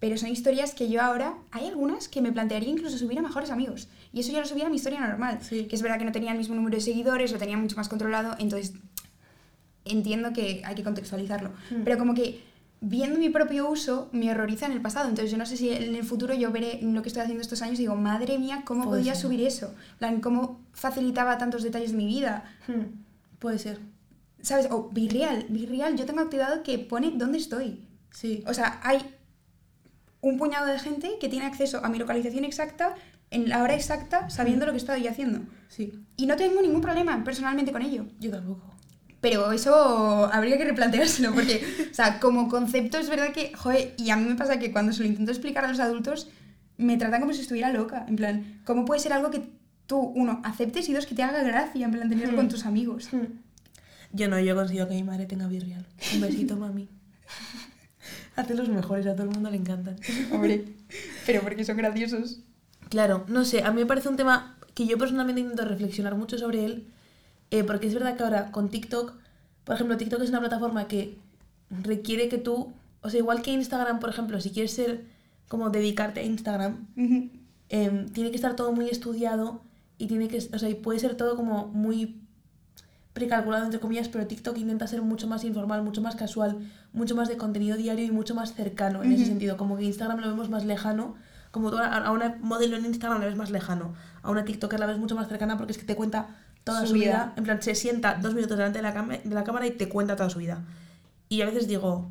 Pero 0.00 0.16
son 0.16 0.30
historias 0.30 0.74
que 0.74 0.88
yo 0.88 1.00
ahora, 1.00 1.36
hay 1.52 1.66
algunas 1.68 2.08
que 2.08 2.22
me 2.22 2.32
plantearía 2.32 2.70
incluso 2.70 2.98
subir 2.98 3.20
a 3.20 3.22
mejores 3.22 3.50
amigos. 3.50 3.88
Y 4.12 4.20
eso 4.20 4.32
ya 4.32 4.40
lo 4.40 4.46
subía 4.46 4.66
a 4.66 4.68
mi 4.68 4.76
historia 4.76 4.98
normal. 5.00 5.38
Sí. 5.42 5.66
Que 5.66 5.76
es 5.76 5.82
verdad 5.82 5.98
que 5.98 6.04
no 6.04 6.12
tenía 6.12 6.32
el 6.32 6.38
mismo 6.38 6.56
número 6.56 6.76
de 6.76 6.80
seguidores, 6.82 7.30
lo 7.30 7.38
tenía 7.38 7.56
mucho 7.56 7.76
más 7.76 7.88
controlado, 7.88 8.34
entonces 8.40 8.74
entiendo 9.90 10.32
que 10.32 10.62
hay 10.64 10.74
que 10.74 10.82
contextualizarlo. 10.84 11.50
Mm. 11.70 11.82
Pero 11.84 11.98
como 11.98 12.14
que 12.14 12.42
viendo 12.80 13.18
mi 13.18 13.28
propio 13.28 13.68
uso 13.68 14.08
me 14.12 14.30
horroriza 14.30 14.66
en 14.66 14.72
el 14.72 14.80
pasado. 14.80 15.08
Entonces 15.08 15.30
yo 15.30 15.36
no 15.38 15.46
sé 15.46 15.56
si 15.56 15.70
en 15.70 15.94
el 15.94 16.04
futuro 16.04 16.34
yo 16.34 16.50
veré 16.52 16.78
lo 16.82 17.02
que 17.02 17.08
estoy 17.08 17.22
haciendo 17.22 17.42
estos 17.42 17.62
años 17.62 17.78
y 17.78 17.82
digo, 17.82 17.96
madre 17.96 18.38
mía, 18.38 18.62
¿cómo 18.64 18.84
Puede 18.84 19.00
podía 19.00 19.14
ser. 19.14 19.22
subir 19.22 19.40
eso? 19.46 19.74
Plan, 19.98 20.20
¿Cómo 20.20 20.60
facilitaba 20.72 21.38
tantos 21.38 21.62
detalles 21.62 21.90
de 21.92 21.96
mi 21.96 22.06
vida? 22.06 22.44
Hmm, 22.66 23.02
Puede 23.38 23.58
ser. 23.58 23.80
¿Sabes? 24.40 24.68
O 24.70 24.88
Virreal. 24.90 25.46
Virreal, 25.48 25.96
yo 25.96 26.06
tengo 26.06 26.20
activado 26.20 26.62
que 26.62 26.78
pone 26.78 27.12
dónde 27.14 27.38
estoy. 27.38 27.84
Sí. 28.10 28.44
O 28.46 28.54
sea, 28.54 28.80
hay 28.82 28.98
un 30.20 30.38
puñado 30.38 30.66
de 30.66 30.78
gente 30.78 31.12
que 31.20 31.28
tiene 31.28 31.46
acceso 31.46 31.84
a 31.84 31.88
mi 31.88 31.98
localización 31.98 32.44
exacta 32.44 32.94
en 33.30 33.48
la 33.48 33.62
hora 33.62 33.74
exacta 33.74 34.30
sabiendo 34.30 34.66
lo 34.66 34.72
que 34.72 34.78
estoy 34.78 35.06
haciendo. 35.06 35.40
Sí. 35.68 35.92
Y 36.16 36.26
no 36.26 36.36
tengo 36.36 36.60
ningún 36.62 36.80
problema 36.80 37.22
personalmente 37.24 37.72
con 37.72 37.82
ello. 37.82 38.06
Yo 38.18 38.30
tampoco. 38.30 38.62
Pero 39.20 39.50
eso 39.52 40.30
habría 40.32 40.56
que 40.58 40.64
replanteárselo 40.64 41.34
porque, 41.34 41.64
o 41.90 41.94
sea, 41.94 42.20
como 42.20 42.48
concepto 42.48 42.98
es 42.98 43.08
verdad 43.10 43.32
que, 43.32 43.52
joder, 43.54 43.94
y 43.98 44.10
a 44.10 44.16
mí 44.16 44.28
me 44.28 44.36
pasa 44.36 44.58
que 44.60 44.70
cuando 44.70 44.92
se 44.92 45.02
lo 45.02 45.08
intento 45.08 45.32
explicar 45.32 45.64
a 45.64 45.68
los 45.68 45.80
adultos, 45.80 46.28
me 46.76 46.96
tratan 46.96 47.20
como 47.20 47.32
si 47.32 47.40
estuviera 47.40 47.72
loca. 47.72 48.04
En 48.08 48.14
plan, 48.16 48.60
¿cómo 48.64 48.84
puede 48.84 49.00
ser 49.00 49.12
algo 49.12 49.30
que 49.30 49.42
tú, 49.86 49.98
uno, 49.98 50.40
aceptes 50.44 50.88
y 50.88 50.92
dos, 50.94 51.06
que 51.06 51.16
te 51.16 51.24
haga 51.24 51.42
gracia, 51.42 51.84
en 51.84 51.90
plan, 51.90 52.08
tenerlo 52.08 52.36
con 52.36 52.46
Hmm. 52.46 52.50
tus 52.50 52.64
amigos? 52.66 53.08
Hmm. 53.12 53.24
Yo 54.12 54.28
no, 54.28 54.38
yo 54.38 54.54
consigo 54.54 54.86
que 54.86 54.94
mi 54.94 55.02
madre 55.02 55.26
tenga 55.26 55.48
Virreal. 55.48 55.84
Un 56.14 56.20
besito, 56.20 56.56
mami. 56.58 56.88
Hace 58.36 58.54
los 58.54 58.68
mejores, 58.68 59.06
a 59.06 59.14
todo 59.14 59.24
el 59.24 59.30
mundo 59.30 59.50
le 59.50 59.56
encantan. 59.56 59.96
Hombre, 60.32 60.64
pero 61.26 61.40
porque 61.42 61.64
son 61.64 61.76
graciosos. 61.76 62.38
Claro, 62.88 63.24
no 63.28 63.44
sé, 63.44 63.64
a 63.64 63.72
mí 63.72 63.80
me 63.80 63.86
parece 63.86 64.08
un 64.08 64.16
tema 64.16 64.56
que 64.74 64.86
yo 64.86 64.96
personalmente 64.96 65.40
intento 65.40 65.64
reflexionar 65.64 66.14
mucho 66.14 66.38
sobre 66.38 66.64
él, 66.64 66.86
eh, 67.50 67.64
porque 67.64 67.86
es 67.86 67.94
verdad 67.94 68.16
que 68.16 68.22
ahora 68.22 68.50
con 68.50 68.68
TikTok, 68.68 69.14
por 69.64 69.74
ejemplo, 69.74 69.96
TikTok 69.96 70.22
es 70.22 70.30
una 70.30 70.40
plataforma 70.40 70.88
que 70.88 71.18
requiere 71.70 72.28
que 72.28 72.38
tú, 72.38 72.72
o 73.02 73.10
sea, 73.10 73.18
igual 73.18 73.42
que 73.42 73.52
Instagram, 73.52 74.00
por 74.00 74.10
ejemplo, 74.10 74.40
si 74.40 74.50
quieres 74.50 74.72
ser 74.72 75.04
como 75.48 75.70
dedicarte 75.70 76.20
a 76.20 76.22
Instagram, 76.24 76.86
em, 77.68 78.08
tiene 78.10 78.30
que 78.30 78.36
estar 78.36 78.54
todo 78.56 78.72
muy 78.72 78.88
estudiado 78.88 79.62
y 79.96 80.06
tiene 80.06 80.28
que, 80.28 80.38
o 80.38 80.58
sea, 80.58 80.68
y 80.68 80.74
puede 80.74 80.98
ser 80.98 81.16
todo 81.16 81.36
como 81.36 81.66
muy 81.68 82.20
precalculado 83.14 83.64
entre 83.64 83.80
comillas, 83.80 84.08
pero 84.08 84.26
TikTok 84.26 84.56
intenta 84.58 84.86
ser 84.86 85.02
mucho 85.02 85.26
más 85.26 85.42
informal, 85.42 85.82
mucho 85.82 86.00
más 86.00 86.14
casual, 86.14 86.58
mucho 86.92 87.16
más 87.16 87.28
de 87.28 87.36
contenido 87.36 87.76
diario 87.76 88.04
y 88.04 88.10
mucho 88.10 88.34
más 88.34 88.54
cercano 88.54 89.02
en 89.02 89.12
ese 89.12 89.26
sentido, 89.26 89.56
como 89.56 89.76
que 89.76 89.84
Instagram 89.84 90.20
lo 90.20 90.28
vemos 90.28 90.50
más 90.50 90.64
lejano, 90.64 91.16
como 91.50 91.70
tú 91.70 91.78
a 91.78 91.96
a 91.96 92.12
una 92.12 92.36
modelo 92.40 92.76
en 92.76 92.84
Instagram 92.86 93.20
la 93.20 93.26
ves 93.26 93.36
más 93.36 93.50
lejano, 93.50 93.94
a 94.22 94.30
una 94.30 94.44
TikToker 94.44 94.78
la 94.78 94.86
ves 94.86 94.98
mucho 94.98 95.16
más 95.16 95.28
cercana 95.28 95.56
porque 95.56 95.72
es 95.72 95.78
que 95.78 95.84
te 95.84 95.96
cuenta 95.96 96.28
toda 96.68 96.80
Su 96.82 96.88
su, 96.88 96.94
vida. 96.94 97.04
vida. 97.04 97.32
en 97.36 97.44
plan 97.44 97.62
se 97.62 97.74
sienta 97.74 98.14
dos 98.14 98.34
minutos 98.34 98.56
delante 98.56 98.78
de 98.78 98.82
la, 98.82 98.92
de 99.24 99.34
la 99.34 99.44
cámara 99.44 99.66
y 99.66 99.72
te 99.72 99.88
cuenta 99.88 100.14
toda 100.16 100.30
su 100.30 100.38
vida. 100.38 100.64
Y 101.28 101.40
a 101.42 101.46
veces 101.46 101.66
digo, 101.68 102.10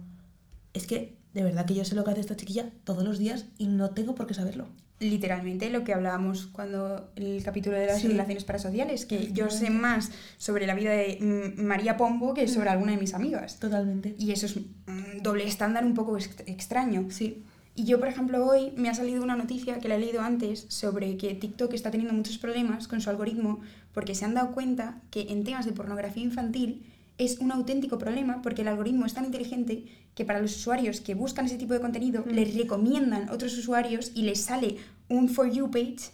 es 0.73 0.85
que 0.87 1.15
de 1.33 1.43
verdad 1.43 1.65
que 1.65 1.75
yo 1.75 1.85
sé 1.85 1.95
lo 1.95 2.03
que 2.03 2.11
hace 2.11 2.21
esta 2.21 2.35
chiquilla 2.35 2.69
todos 2.83 3.03
los 3.03 3.17
días 3.19 3.45
y 3.57 3.67
no 3.67 3.91
tengo 3.91 4.15
por 4.15 4.27
qué 4.27 4.33
saberlo. 4.33 4.67
literalmente 4.99 5.69
lo 5.69 5.83
que 5.83 5.93
hablábamos 5.93 6.47
cuando 6.47 7.11
el 7.15 7.43
capítulo 7.43 7.77
de 7.77 7.85
las 7.85 8.01
Sí. 8.01 8.07
relaciones 8.07 8.43
parasociales, 8.45 9.05
que 9.05 9.31
yo 9.31 9.51
sé 9.51 9.69
más 9.69 10.09
sobre 10.39 10.65
la 10.65 10.73
vida 10.73 10.89
de 10.91 11.19
mm, 11.21 11.61
María 11.61 11.97
Pombo 11.97 12.33
que 12.33 12.47
sobre 12.47 12.69
alguna 12.71 12.93
de 12.93 12.97
mis 12.97 13.13
amigas. 13.13 13.59
Totalmente. 13.59 14.15
Y 14.17 14.31
eso 14.31 14.47
es 14.47 14.55
un 14.55 14.73
doble 15.21 15.45
estándar 15.47 15.85
un 15.85 15.93
poco 15.93 16.17
ex- 16.17 16.41
extraño. 16.47 17.05
Sí. 17.11 17.43
Y 17.79 17.83
yo, 17.85 17.99
por 17.99 18.07
ejemplo, 18.07 18.43
hoy 18.43 18.73
me 18.75 18.89
ha 18.89 18.95
salido 18.95 19.23
una 19.23 19.35
noticia 19.35 19.77
que 19.79 19.87
la 19.87 19.95
he 19.95 19.99
leído 19.99 20.21
antes 20.21 20.65
sobre 20.67 21.15
que 21.15 21.35
TikTok 21.35 21.73
está 21.73 21.91
teniendo 21.91 22.13
muchos 22.15 22.39
problemas 22.39 22.87
con 22.87 23.01
su 23.01 23.09
algoritmo 23.11 23.61
porque 23.93 24.15
se 24.15 24.25
han 24.25 24.33
dado 24.33 24.51
cuenta 24.51 24.99
que 25.11 25.27
en 25.29 25.43
temas 25.43 25.65
de 25.67 25.73
pornografía 25.73 26.23
infantil 26.23 26.87
es 27.19 27.37
un 27.37 27.51
auténtico 27.51 27.99
problema 27.99 28.41
porque 28.41 28.63
el 28.63 28.67
algoritmo 28.67 29.05
es 29.05 29.13
tan 29.13 29.25
inteligente 29.25 29.85
que 30.15 30.25
para 30.25 30.39
los 30.41 30.55
usuarios 30.55 31.01
que 31.01 31.13
buscan 31.13 31.45
ese 31.45 31.57
tipo 31.57 31.73
de 31.75 31.79
contenido 31.79 32.23
Mm. 32.25 32.31
les 32.31 32.55
recomiendan 32.55 33.29
otros 33.29 33.55
usuarios 33.55 34.11
y 34.15 34.23
les 34.23 34.41
sale 34.41 34.77
un 35.07 35.29
For 35.29 35.51
You 35.51 35.69
page 35.69 36.09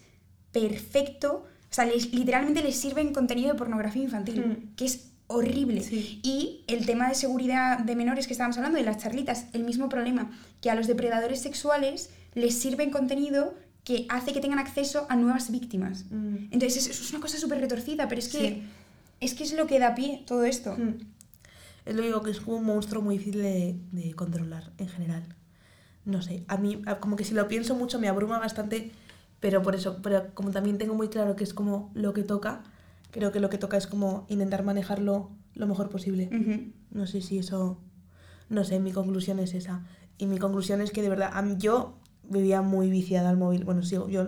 perfecto. 0.51 1.45
O 1.72 1.74
sea, 1.74 1.86
les- 1.86 2.14
literalmente 2.14 2.61
les 2.61 2.76
sirven 2.76 3.14
contenido 3.14 3.53
de 3.53 3.57
pornografía 3.57 4.03
infantil, 4.03 4.41
Mm. 4.45 4.76
que 4.76 4.86
es 4.86 5.12
horrible. 5.34 5.81
Sí. 5.81 6.19
Y 6.23 6.63
el 6.67 6.86
tema 6.86 7.09
de 7.09 7.15
seguridad 7.15 7.79
de 7.79 7.95
menores 7.95 8.27
que 8.27 8.34
estábamos 8.34 8.57
hablando, 8.57 8.77
de 8.77 8.84
las 8.84 8.97
charlitas, 8.97 9.45
el 9.53 9.63
mismo 9.63 9.89
problema, 9.89 10.31
que 10.61 10.69
a 10.69 10.75
los 10.75 10.88
depredadores 10.88 11.41
sexuales 11.41 12.09
les 12.34 12.55
sirven 12.59 12.89
contenido 12.91 13.53
que 13.84 14.05
hace 14.09 14.31
que 14.34 14.39
tengan 14.39 14.59
acceso 14.59 15.05
a 15.09 15.15
nuevas 15.15 15.51
víctimas. 15.51 16.05
Mm. 16.09 16.36
Entonces, 16.51 16.88
eso 16.88 17.03
es 17.03 17.11
una 17.11 17.19
cosa 17.19 17.38
súper 17.38 17.59
retorcida, 17.59 18.07
pero 18.07 18.19
es 18.19 18.29
que, 18.29 18.38
Sí. 18.39 18.63
es 19.19 19.34
que 19.34 19.43
es 19.43 19.53
lo 19.53 19.67
que 19.67 19.79
da 19.79 19.93
pie 19.93 20.23
todo 20.25 20.45
esto. 20.45 20.75
Mm. 20.77 20.99
Es 21.86 21.95
lo 21.95 22.01
digo 22.01 22.21
que 22.23 22.31
es 22.31 22.39
un 22.45 22.63
monstruo 22.63 23.01
muy 23.01 23.17
difícil 23.17 23.41
de, 23.41 23.75
de 23.91 24.13
controlar 24.13 24.71
en 24.77 24.88
general. 24.88 25.23
No 26.05 26.21
sé, 26.21 26.43
a 26.47 26.57
mí 26.57 26.81
como 27.01 27.15
que 27.15 27.23
si 27.25 27.34
lo 27.34 27.47
pienso 27.47 27.75
mucho 27.75 27.99
me 27.99 28.07
abruma 28.07 28.39
bastante, 28.39 28.91
pero 29.39 29.61
por 29.61 29.75
eso, 29.75 29.99
pero 30.01 30.34
como 30.34 30.51
también 30.51 30.77
tengo 30.77 30.93
muy 30.95 31.09
claro 31.09 31.36
que 31.36 31.43
es 31.43 31.53
como 31.53 31.91
lo 31.93 32.13
que 32.13 32.23
toca, 32.23 32.63
creo 33.14 33.32
que 33.32 33.39
lo 33.39 33.49
que 33.49 33.57
toca 33.57 33.78
es 33.78 33.88
como 33.88 34.26
intentar 34.28 34.64
manejarlo 34.64 35.30
lo 35.53 35.68
mejor 35.68 35.89
posible. 35.89 36.30
Ujú. 36.34 36.72
No 36.91 37.07
sé 37.07 37.22
si 37.22 37.38
eso, 37.38 37.80
no 38.49 38.64
sé, 38.66 38.80
mi 38.80 38.91
conclusión 38.91 39.39
es 39.39 39.53
esa. 39.53 39.86
Y 40.18 40.26
mi 40.26 40.39
conclusión 40.39 40.82
es 40.82 40.91
que 40.91 41.01
de 41.01 41.09
verdad, 41.09 41.32
mí, 41.43 41.55
yo 41.57 41.99
vivía 42.28 42.61
muy 42.61 42.89
viciada 42.89 43.30
al 43.30 43.38
móvil. 43.38 43.64
Bueno, 43.64 43.84
sigo, 43.84 44.09
yo 44.09 44.28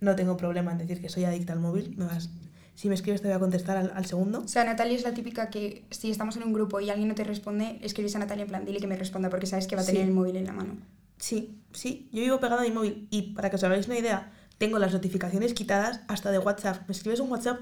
no 0.00 0.14
tengo 0.16 0.36
problema 0.36 0.70
en 0.72 0.78
decir 0.78 1.00
que 1.00 1.08
soy 1.08 1.24
adicta 1.24 1.54
al 1.54 1.60
móvil. 1.60 1.94
Me 1.96 2.04
vas, 2.04 2.28
si 2.74 2.88
me 2.88 2.94
escribes 2.94 3.22
te 3.22 3.28
voy 3.28 3.36
a 3.36 3.40
contestar 3.40 3.76
al, 3.78 3.90
al 3.94 4.04
segundo. 4.06 4.40
O 4.44 4.48
sea, 4.48 4.64
Natalia 4.64 4.96
es 4.96 5.02
la 5.02 5.14
típica 5.14 5.48
que 5.50 5.84
si 5.90 6.10
estamos 6.10 6.36
en 6.36 6.42
un 6.42 6.52
grupo 6.52 6.80
y 6.80 6.90
alguien 6.90 7.08
no 7.08 7.14
te 7.14 7.24
responde, 7.24 7.78
escribes 7.82 8.14
a 8.16 8.18
Natalia 8.18 8.42
en 8.44 8.48
plan, 8.48 8.64
dile 8.66 8.80
que 8.80 8.86
me 8.86 8.96
responda 8.96 9.30
porque 9.30 9.46
sabes 9.46 9.66
que 9.66 9.76
va 9.76 9.82
a 9.82 9.84
tener 9.86 10.02
Sí. 10.02 10.08
el 10.08 10.14
móvil 10.14 10.36
en 10.36 10.44
la 10.46 10.52
mano. 10.52 10.74
Sí, 11.18 11.58
sí, 11.72 12.08
yo 12.12 12.22
vivo 12.22 12.38
pegada 12.40 12.62
a 12.62 12.64
mi 12.64 12.70
móvil 12.70 13.06
y 13.10 13.32
para 13.34 13.50
que 13.50 13.56
os 13.56 13.64
hagáis 13.64 13.86
una 13.86 13.98
idea, 13.98 14.32
tengo 14.58 14.78
las 14.78 14.92
notificaciones 14.92 15.52
quitadas 15.54 16.00
hasta 16.08 16.30
de 16.30 16.38
WhatsApp. 16.38 16.86
Me 16.88 16.92
escribes 16.92 17.20
un 17.20 17.30
WhatsApp, 17.30 17.60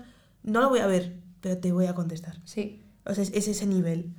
no 0.49 0.61
lo 0.61 0.69
voy 0.69 0.81
a 0.81 0.87
ver, 0.87 1.17
pero 1.41 1.59
te 1.59 1.73
voy 1.73 1.87
a 1.87 1.95
contestar. 1.95 2.41
Sí. 2.45 2.83
O 3.05 3.15
sea, 3.15 3.23
es, 3.23 3.33
es 3.33 3.49
ese 3.49 3.67
nivel. 3.67 4.15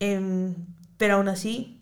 Em, 0.00 0.54
pero 0.96 1.14
aún 1.14 1.28
así, 1.28 1.80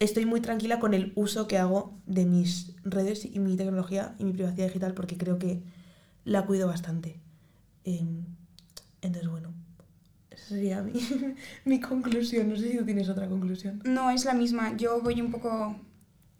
estoy 0.00 0.24
muy 0.24 0.40
tranquila 0.40 0.78
con 0.80 0.94
el 0.94 1.12
uso 1.14 1.46
que 1.48 1.58
hago 1.58 1.98
de 2.06 2.24
mis 2.24 2.74
redes 2.84 3.24
y 3.24 3.38
mi 3.38 3.56
tecnología 3.56 4.14
y 4.18 4.24
mi 4.24 4.32
privacidad 4.32 4.66
digital 4.66 4.94
porque 4.94 5.16
creo 5.16 5.38
que 5.38 5.62
la 6.24 6.46
cuido 6.46 6.66
bastante. 6.66 7.20
Em, 7.84 8.24
entonces, 9.00 9.30
bueno, 9.30 9.52
esa 10.30 10.48
sería 10.48 10.82
mi, 10.82 10.92
mi 11.64 11.80
conclusión. 11.80 12.48
No 12.48 12.56
sé 12.56 12.70
si 12.70 12.78
tú 12.78 12.84
tienes 12.84 13.08
otra 13.08 13.28
conclusión. 13.28 13.82
No, 13.84 14.10
es 14.10 14.24
la 14.24 14.34
misma. 14.34 14.76
Yo 14.76 15.00
voy 15.00 15.20
un 15.20 15.30
poco 15.30 15.76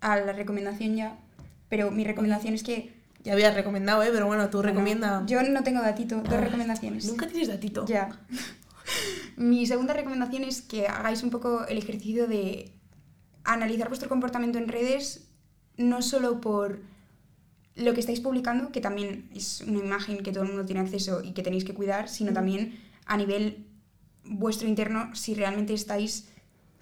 a 0.00 0.16
la 0.16 0.32
recomendación 0.32 0.96
ya, 0.96 1.18
pero 1.68 1.90
mi 1.90 2.04
recomendación 2.04 2.54
es 2.54 2.62
que... 2.62 2.97
Ya 3.24 3.32
habías 3.32 3.54
recomendado, 3.54 4.02
¿eh? 4.02 4.10
Pero 4.12 4.26
bueno, 4.26 4.48
tú 4.48 4.62
recomienda. 4.62 5.24
Yo 5.26 5.42
no 5.42 5.62
tengo 5.62 5.82
datito, 5.82 6.16
dos 6.16 6.32
Ah, 6.32 6.40
recomendaciones. 6.40 7.06
Nunca 7.06 7.26
tienes 7.26 7.48
datito. 7.48 7.84
Ya. 7.86 8.18
Mi 9.36 9.66
segunda 9.66 9.92
recomendación 9.94 10.44
es 10.44 10.62
que 10.62 10.86
hagáis 10.88 11.22
un 11.22 11.30
poco 11.30 11.66
el 11.66 11.78
ejercicio 11.78 12.26
de 12.26 12.72
analizar 13.44 13.88
vuestro 13.88 14.08
comportamiento 14.08 14.58
en 14.58 14.68
redes, 14.68 15.28
no 15.76 16.02
solo 16.02 16.40
por 16.40 16.80
lo 17.76 17.94
que 17.94 18.00
estáis 18.00 18.20
publicando, 18.20 18.72
que 18.72 18.80
también 18.80 19.28
es 19.34 19.60
una 19.66 19.78
imagen 19.78 20.22
que 20.22 20.32
todo 20.32 20.42
el 20.42 20.48
mundo 20.48 20.64
tiene 20.66 20.80
acceso 20.80 21.22
y 21.22 21.32
que 21.32 21.42
tenéis 21.42 21.64
que 21.64 21.74
cuidar, 21.74 22.08
sino 22.08 22.32
también 22.32 22.80
a 23.06 23.16
nivel 23.16 23.66
vuestro 24.24 24.68
interno, 24.68 25.14
si 25.14 25.34
realmente 25.34 25.72
estáis 25.74 26.28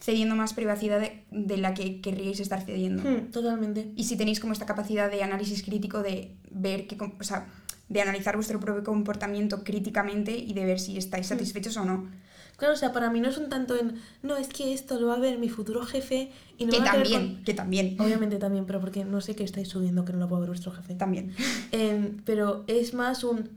cediendo 0.06 0.36
más 0.36 0.54
privacidad 0.54 1.00
de, 1.00 1.24
de 1.32 1.56
la 1.56 1.74
que 1.74 2.00
querríais 2.00 2.38
estar 2.38 2.62
cediendo. 2.64 3.02
Hmm, 3.02 3.32
totalmente. 3.32 3.90
Y 3.96 4.04
si 4.04 4.16
tenéis 4.16 4.38
como 4.38 4.52
esta 4.52 4.64
capacidad 4.64 5.10
de 5.10 5.20
análisis 5.24 5.64
crítico 5.64 6.00
de 6.00 6.30
ver 6.52 6.86
que, 6.86 6.96
o 6.96 7.24
sea, 7.24 7.48
de 7.88 8.00
analizar 8.00 8.36
vuestro 8.36 8.60
propio 8.60 8.84
comportamiento 8.84 9.64
críticamente 9.64 10.36
y 10.38 10.54
de 10.54 10.64
ver 10.64 10.78
si 10.78 10.96
estáis 10.96 11.26
satisfechos 11.26 11.76
o 11.76 11.84
no. 11.84 12.08
Claro, 12.56 12.74
o 12.74 12.76
sea, 12.76 12.92
para 12.92 13.10
mí 13.10 13.18
no 13.20 13.28
es 13.28 13.36
un 13.36 13.48
tanto 13.48 13.76
en, 13.78 13.96
no, 14.22 14.36
es 14.36 14.46
que 14.46 14.72
esto 14.72 14.98
lo 15.00 15.08
va 15.08 15.14
a 15.14 15.18
ver 15.18 15.38
mi 15.38 15.48
futuro 15.48 15.84
jefe 15.84 16.30
y 16.56 16.66
no 16.66 16.70
Que 16.70 16.78
va 16.78 16.84
a 16.84 16.92
también, 16.92 17.34
con-". 17.34 17.44
que 17.44 17.52
también. 17.54 17.96
Obviamente 18.00 18.36
también, 18.38 18.64
pero 18.64 18.80
porque 18.80 19.04
no 19.04 19.20
sé 19.20 19.34
qué 19.34 19.42
estáis 19.42 19.66
subiendo 19.68 20.04
que 20.04 20.12
no 20.12 20.20
lo 20.20 20.28
puede 20.28 20.42
ver 20.42 20.50
vuestro 20.50 20.70
jefe. 20.70 20.94
También. 20.94 21.32
Em, 21.72 22.18
pero 22.24 22.64
es 22.68 22.94
más 22.94 23.24
un, 23.24 23.50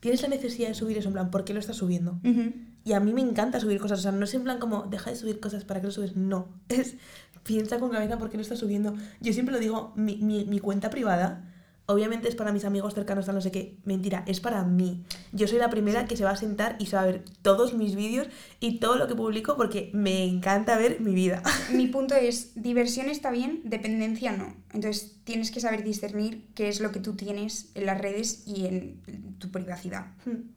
tienes 0.00 0.20
la 0.20 0.28
necesidad 0.28 0.68
de 0.68 0.74
subir 0.74 0.98
eso, 0.98 1.08
en 1.08 1.14
plan, 1.14 1.30
¿por 1.30 1.44
qué 1.44 1.54
lo 1.54 1.60
estás 1.60 1.76
subiendo? 1.76 2.20
Ujú. 2.22 2.52
Y 2.88 2.94
a 2.94 3.00
mí 3.00 3.12
me 3.12 3.20
encanta 3.20 3.60
subir 3.60 3.78
cosas, 3.78 3.98
o 3.98 4.02
sea, 4.02 4.12
no 4.12 4.24
es 4.24 4.32
en 4.32 4.44
plan 4.44 4.58
como, 4.58 4.84
deja 4.84 5.10
de 5.10 5.16
subir 5.16 5.40
cosas 5.40 5.62
para 5.62 5.78
que 5.82 5.88
lo 5.88 5.92
subes, 5.92 6.16
no. 6.16 6.48
Es, 6.70 6.94
piensa 7.42 7.78
con 7.78 7.90
cabeza 7.90 8.16
por 8.16 8.30
qué 8.30 8.38
lo 8.38 8.42
estás 8.42 8.60
subiendo. 8.60 8.94
Yo 9.20 9.34
siempre 9.34 9.52
lo 9.52 9.60
digo, 9.60 9.92
mi, 9.94 10.16
mi, 10.16 10.46
mi 10.46 10.58
cuenta 10.58 10.88
privada, 10.88 11.44
obviamente 11.84 12.30
es 12.30 12.34
para 12.34 12.50
mis 12.50 12.64
amigos 12.64 12.94
cercanos, 12.94 13.26
tal 13.26 13.34
no 13.34 13.42
sé 13.42 13.50
qué. 13.50 13.76
Mentira, 13.84 14.24
es 14.26 14.40
para 14.40 14.64
mí. 14.64 15.04
Yo 15.32 15.46
soy 15.48 15.58
la 15.58 15.68
primera 15.68 16.06
que 16.06 16.16
se 16.16 16.24
va 16.24 16.30
a 16.30 16.36
sentar 16.36 16.76
y 16.78 16.86
se 16.86 16.96
va 16.96 17.02
a 17.02 17.04
ver 17.04 17.24
todos 17.42 17.74
mis 17.74 17.94
vídeos 17.94 18.26
y 18.58 18.78
todo 18.78 18.96
lo 18.96 19.06
que 19.06 19.14
publico 19.14 19.58
porque 19.58 19.90
me 19.92 20.24
encanta 20.24 20.78
ver 20.78 20.98
mi 21.02 21.12
vida. 21.12 21.42
Mi 21.70 21.88
punto 21.88 22.14
es, 22.14 22.52
diversión 22.54 23.10
está 23.10 23.30
bien, 23.30 23.60
dependencia 23.64 24.32
no. 24.32 24.56
Entonces 24.72 25.16
tienes 25.24 25.50
que 25.50 25.60
saber 25.60 25.84
discernir 25.84 26.46
qué 26.54 26.70
es 26.70 26.80
lo 26.80 26.90
que 26.90 27.00
tú 27.00 27.16
tienes 27.16 27.70
en 27.74 27.84
las 27.84 28.00
redes 28.00 28.44
y 28.46 28.64
en 28.64 29.36
tu 29.38 29.50
privacidad. 29.50 30.06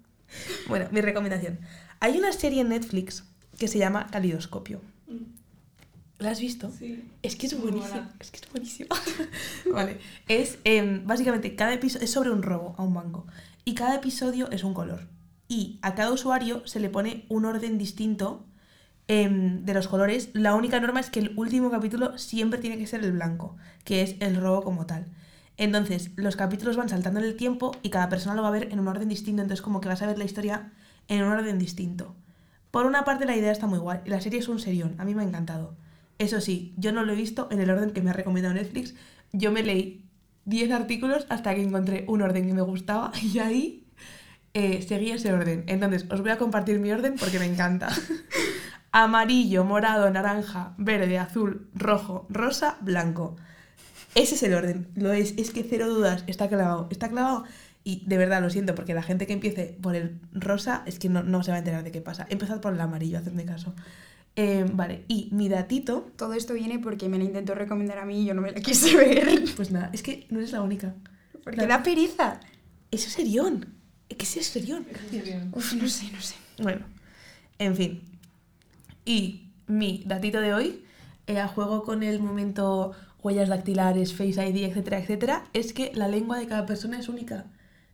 Bueno, 0.70 0.88
mi 0.92 1.02
recomendación. 1.02 1.60
Hay 2.04 2.18
una 2.18 2.32
serie 2.32 2.62
en 2.62 2.70
Netflix 2.70 3.24
que 3.60 3.68
se 3.68 3.78
llama 3.78 4.08
Calidoscopio. 4.08 4.82
¿La 6.18 6.32
has 6.32 6.42
visto? 6.42 6.72
Sí. 6.72 7.08
Es 7.22 7.36
que 7.36 7.46
es 7.46 7.60
buena. 7.60 8.12
Es 8.20 8.32
que 8.32 8.38
es 8.38 8.52
buenísimo. 8.52 8.90
vale. 9.72 10.00
Es 10.28 10.58
em, 10.64 11.06
básicamente 11.06 11.56
cada 11.56 11.76
episodio 11.76 12.04
es 12.04 12.12
sobre 12.12 12.32
un 12.32 12.42
robo 12.42 12.74
a 12.80 12.84
un 12.84 12.96
banco. 12.96 13.28
Y 13.66 13.76
cada 13.76 13.96
episodio 13.96 14.50
es 14.50 14.64
un 14.64 14.74
color. 14.74 15.08
Y 15.48 15.78
a 15.84 15.94
cada 15.94 16.12
usuario 16.12 16.66
se 16.66 16.80
le 16.80 16.90
pone 16.90 17.26
un 17.30 17.46
orden 17.46 17.78
distinto 17.78 18.48
em, 19.08 19.64
de 19.64 19.74
los 19.76 19.88
colores. 19.88 20.32
La 20.34 20.56
única 20.56 20.80
norma 20.80 21.02
es 21.02 21.12
que 21.12 21.20
el 21.20 21.34
último 21.38 21.70
capítulo 21.70 22.18
siempre 22.18 22.60
tiene 22.60 22.80
que 22.80 22.88
ser 22.88 23.04
el 23.04 23.12
blanco, 23.12 23.58
que 23.84 24.02
es 24.02 24.16
el 24.22 24.38
robo 24.38 24.64
como 24.64 24.88
tal. 24.88 25.06
Entonces, 25.58 26.10
los 26.16 26.36
capítulos 26.36 26.78
van 26.78 26.90
saltando 26.90 27.20
en 27.20 27.28
el 27.28 27.36
tiempo 27.36 27.78
y 27.84 27.92
cada 27.92 28.10
persona 28.10 28.34
lo 28.34 28.42
va 28.42 28.48
a 28.48 28.52
ver 28.52 28.70
en 28.72 28.80
un 28.80 28.88
orden 28.88 29.08
distinto. 29.08 29.44
Entonces, 29.44 29.62
como 29.62 29.82
que 29.82 29.90
vas 29.90 30.02
a 30.02 30.08
ver 30.08 30.18
la 30.18 30.26
historia 30.26 30.72
en 31.08 31.24
un 31.24 31.32
orden 31.32 31.60
distinto. 31.60 32.16
Por 32.72 32.86
una 32.86 33.04
parte, 33.04 33.26
la 33.26 33.36
idea 33.36 33.52
está 33.52 33.68
muy 33.68 33.80
guay. 33.80 34.00
La 34.06 34.22
serie 34.22 34.40
es 34.40 34.48
un 34.48 34.60
serión. 34.60 34.96
A 34.98 35.06
mí 35.06 35.14
me 35.14 35.24
ha 35.24 35.26
encantado. 35.26 35.76
Eso 36.18 36.40
sí, 36.40 36.74
yo 36.78 36.92
no 36.92 37.04
lo 37.04 37.14
he 37.14 37.16
visto 37.16 37.48
en 37.52 37.60
el 37.60 37.70
orden 37.70 37.92
que 37.92 38.02
me 38.02 38.12
ha 38.12 38.14
recomendado 38.14 38.54
Netflix. 38.54 38.94
Yo 39.34 39.52
me 39.52 39.64
leí 39.64 40.06
10 40.46 40.72
artículos 40.72 41.26
hasta 41.30 41.54
que 41.56 41.64
encontré 41.64 42.06
un 42.08 42.22
orden 42.22 42.48
que 42.48 42.54
me 42.54 42.62
gustaba 42.62 43.12
y 43.22 43.40
ahí 43.40 43.88
eh, 44.54 44.82
seguí 44.88 45.12
ese 45.12 45.34
orden. 45.34 45.64
Entonces, 45.68 46.06
os 46.10 46.22
voy 46.22 46.32
a 46.32 46.38
compartir 46.38 46.80
mi 46.80 46.92
orden 46.92 47.16
porque 47.20 47.40
me 47.40 47.46
encanta. 47.46 47.90
Amarillo, 48.92 49.64
morado, 49.64 50.10
naranja, 50.10 50.74
verde, 50.78 51.18
azul, 51.18 51.70
rojo, 51.74 52.28
rosa, 52.30 52.78
blanco. 52.82 53.38
Ese 54.14 54.36
es 54.36 54.44
el 54.44 54.54
orden. 54.54 54.90
Lo 54.96 55.14
es. 55.14 55.34
Es 55.38 55.52
que 55.52 55.64
cero 55.64 55.88
dudas. 55.90 56.24
Está 56.28 56.50
clavado. 56.50 56.88
Está 56.92 57.10
clavado. 57.10 57.46
Y 57.84 58.04
de 58.06 58.18
verdad 58.18 58.42
lo 58.42 58.50
siento, 58.50 58.76
porque 58.76 58.94
la 58.94 59.02
gente 59.02 59.26
que 59.26 59.34
empiece 59.34 59.78
por 59.82 59.96
el 59.96 60.20
rosa 60.34 60.84
es 60.86 61.00
que 61.00 61.10
no, 61.10 61.24
no 61.24 61.44
se 61.44 61.52
va 61.52 61.56
a 61.56 61.60
enterar 61.60 61.84
de 61.84 61.92
qué 61.92 62.02
pasa. 62.02 62.28
Empezad 62.30 62.62
por 62.62 62.74
el 62.74 62.82
amarillo, 62.82 63.18
hacedme 63.18 63.46
caso. 63.46 63.74
Eh, 64.36 64.66
vale, 64.72 65.04
y 65.08 65.30
mi 65.32 65.50
datito, 65.50 66.10
Todo 66.16 66.34
esto 66.34 66.54
viene 66.54 66.80
porque 66.80 67.10
me 67.10 67.18
la 67.18 67.26
intentó 67.26 67.54
recomendar 67.54 67.98
a 67.98 68.06
mí 68.06 68.22
y 68.22 68.26
yo 68.26 68.34
no 68.34 68.42
me 68.42 68.52
la 68.52 68.62
quise 68.62 68.96
ver. 68.98 69.44
pues 69.56 69.72
nada, 69.72 69.90
es 69.94 70.04
que 70.04 70.28
no 70.30 70.40
eres 70.40 70.52
la 70.52 70.62
única. 70.62 70.96
Porque 71.44 71.66
da 71.68 71.84
pereza. 71.84 72.40
Eso 72.92 73.08
es 73.08 74.18
que 74.18 74.26
sí 74.26 74.40
es 74.40 74.48
serión. 74.48 74.86
Uf, 75.54 75.74
no 75.74 75.88
sé, 75.88 76.12
no 76.12 76.22
sé. 76.22 76.36
Bueno, 76.62 76.86
en 77.58 77.76
fin. 77.76 78.02
Y 79.06 79.52
mi 79.68 80.04
datito 80.06 80.40
de 80.40 80.54
hoy, 80.54 80.86
eh, 81.28 81.40
a 81.40 81.48
juego 81.48 81.84
con 81.84 82.04
el 82.04 82.20
momento 82.20 82.94
huellas 83.24 83.50
dactilares, 83.50 84.14
Face 84.14 84.48
ID, 84.48 84.64
etcétera, 84.66 85.00
etcétera, 85.00 85.44
es 85.54 85.74
que 85.74 85.92
la 85.94 86.08
lengua 86.08 86.40
de 86.40 86.48
cada 86.48 86.66
persona 86.66 87.00
es 87.00 87.08
única. 87.10 87.46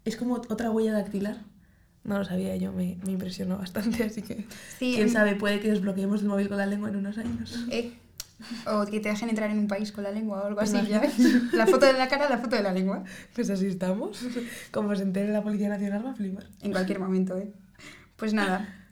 Es 0.08 0.16
como 0.16 0.36
otra 0.36 0.72
huella 0.72 0.94
dactilar. 0.94 1.38
No 2.04 2.18
lo 2.18 2.24
sabía 2.24 2.56
yo, 2.56 2.72
me, 2.72 2.98
me 3.06 3.12
impresionó 3.12 3.58
bastante, 3.58 4.06
así 4.06 4.22
que 4.22 4.46
Sí, 4.80 4.94
quién 4.96 5.10
sabe, 5.10 5.36
puede 5.36 5.60
que 5.60 5.70
desbloqueemos 5.70 6.22
el 6.22 6.30
móvil 6.30 6.48
con 6.48 6.58
la 6.58 6.66
lengua 6.66 6.88
en 6.90 6.96
unos 6.96 7.18
años. 7.18 7.66
Eh, 7.70 7.92
O 8.66 8.86
que 8.86 9.02
te 9.02 9.10
dejen 9.10 9.28
entrar 9.30 9.50
en 9.52 9.60
un 9.60 9.68
país 9.68 9.92
con 9.92 10.06
la 10.06 10.12
lengua 10.12 10.44
o 10.44 10.46
algo 10.46 10.62
así, 10.62 10.78
ya. 10.88 11.02
La 11.52 11.68
foto 11.68 11.86
de 11.86 11.94
la 11.94 12.08
cara, 12.08 12.30
la 12.30 12.38
foto 12.38 12.56
de 12.56 12.64
la 12.64 12.72
lengua. 12.72 13.04
Pues 13.36 13.50
así 13.50 13.66
estamos. 13.66 14.22
Como 14.72 14.96
se 14.96 15.04
entere 15.04 15.34
la 15.34 15.44
Policía 15.44 15.68
Nacional 15.68 16.06
va 16.06 16.12
a 16.12 16.16
flipar. 16.16 16.48
En 16.62 16.72
cualquier 16.72 17.00
momento, 17.00 17.36
¿eh? 17.38 17.52
Pues 18.16 18.34
nada, 18.34 18.88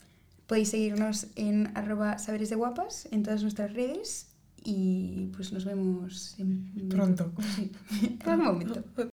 podéis 0.48 0.70
seguirnos 0.70 1.28
en 1.38 1.72
arroba 1.76 2.18
saberes 2.18 2.50
de 2.50 2.56
guapas 2.58 3.08
en 3.12 3.24
todas 3.24 3.42
nuestras 3.42 3.72
redes 3.74 4.28
y 4.64 5.32
pues 5.36 5.54
nos 5.54 5.64
vemos 5.64 6.36
en... 6.40 6.90
Pronto. 6.90 7.32
Sí, 7.56 7.72
en 8.20 8.30
algún 8.30 8.46
momento. 8.46 8.84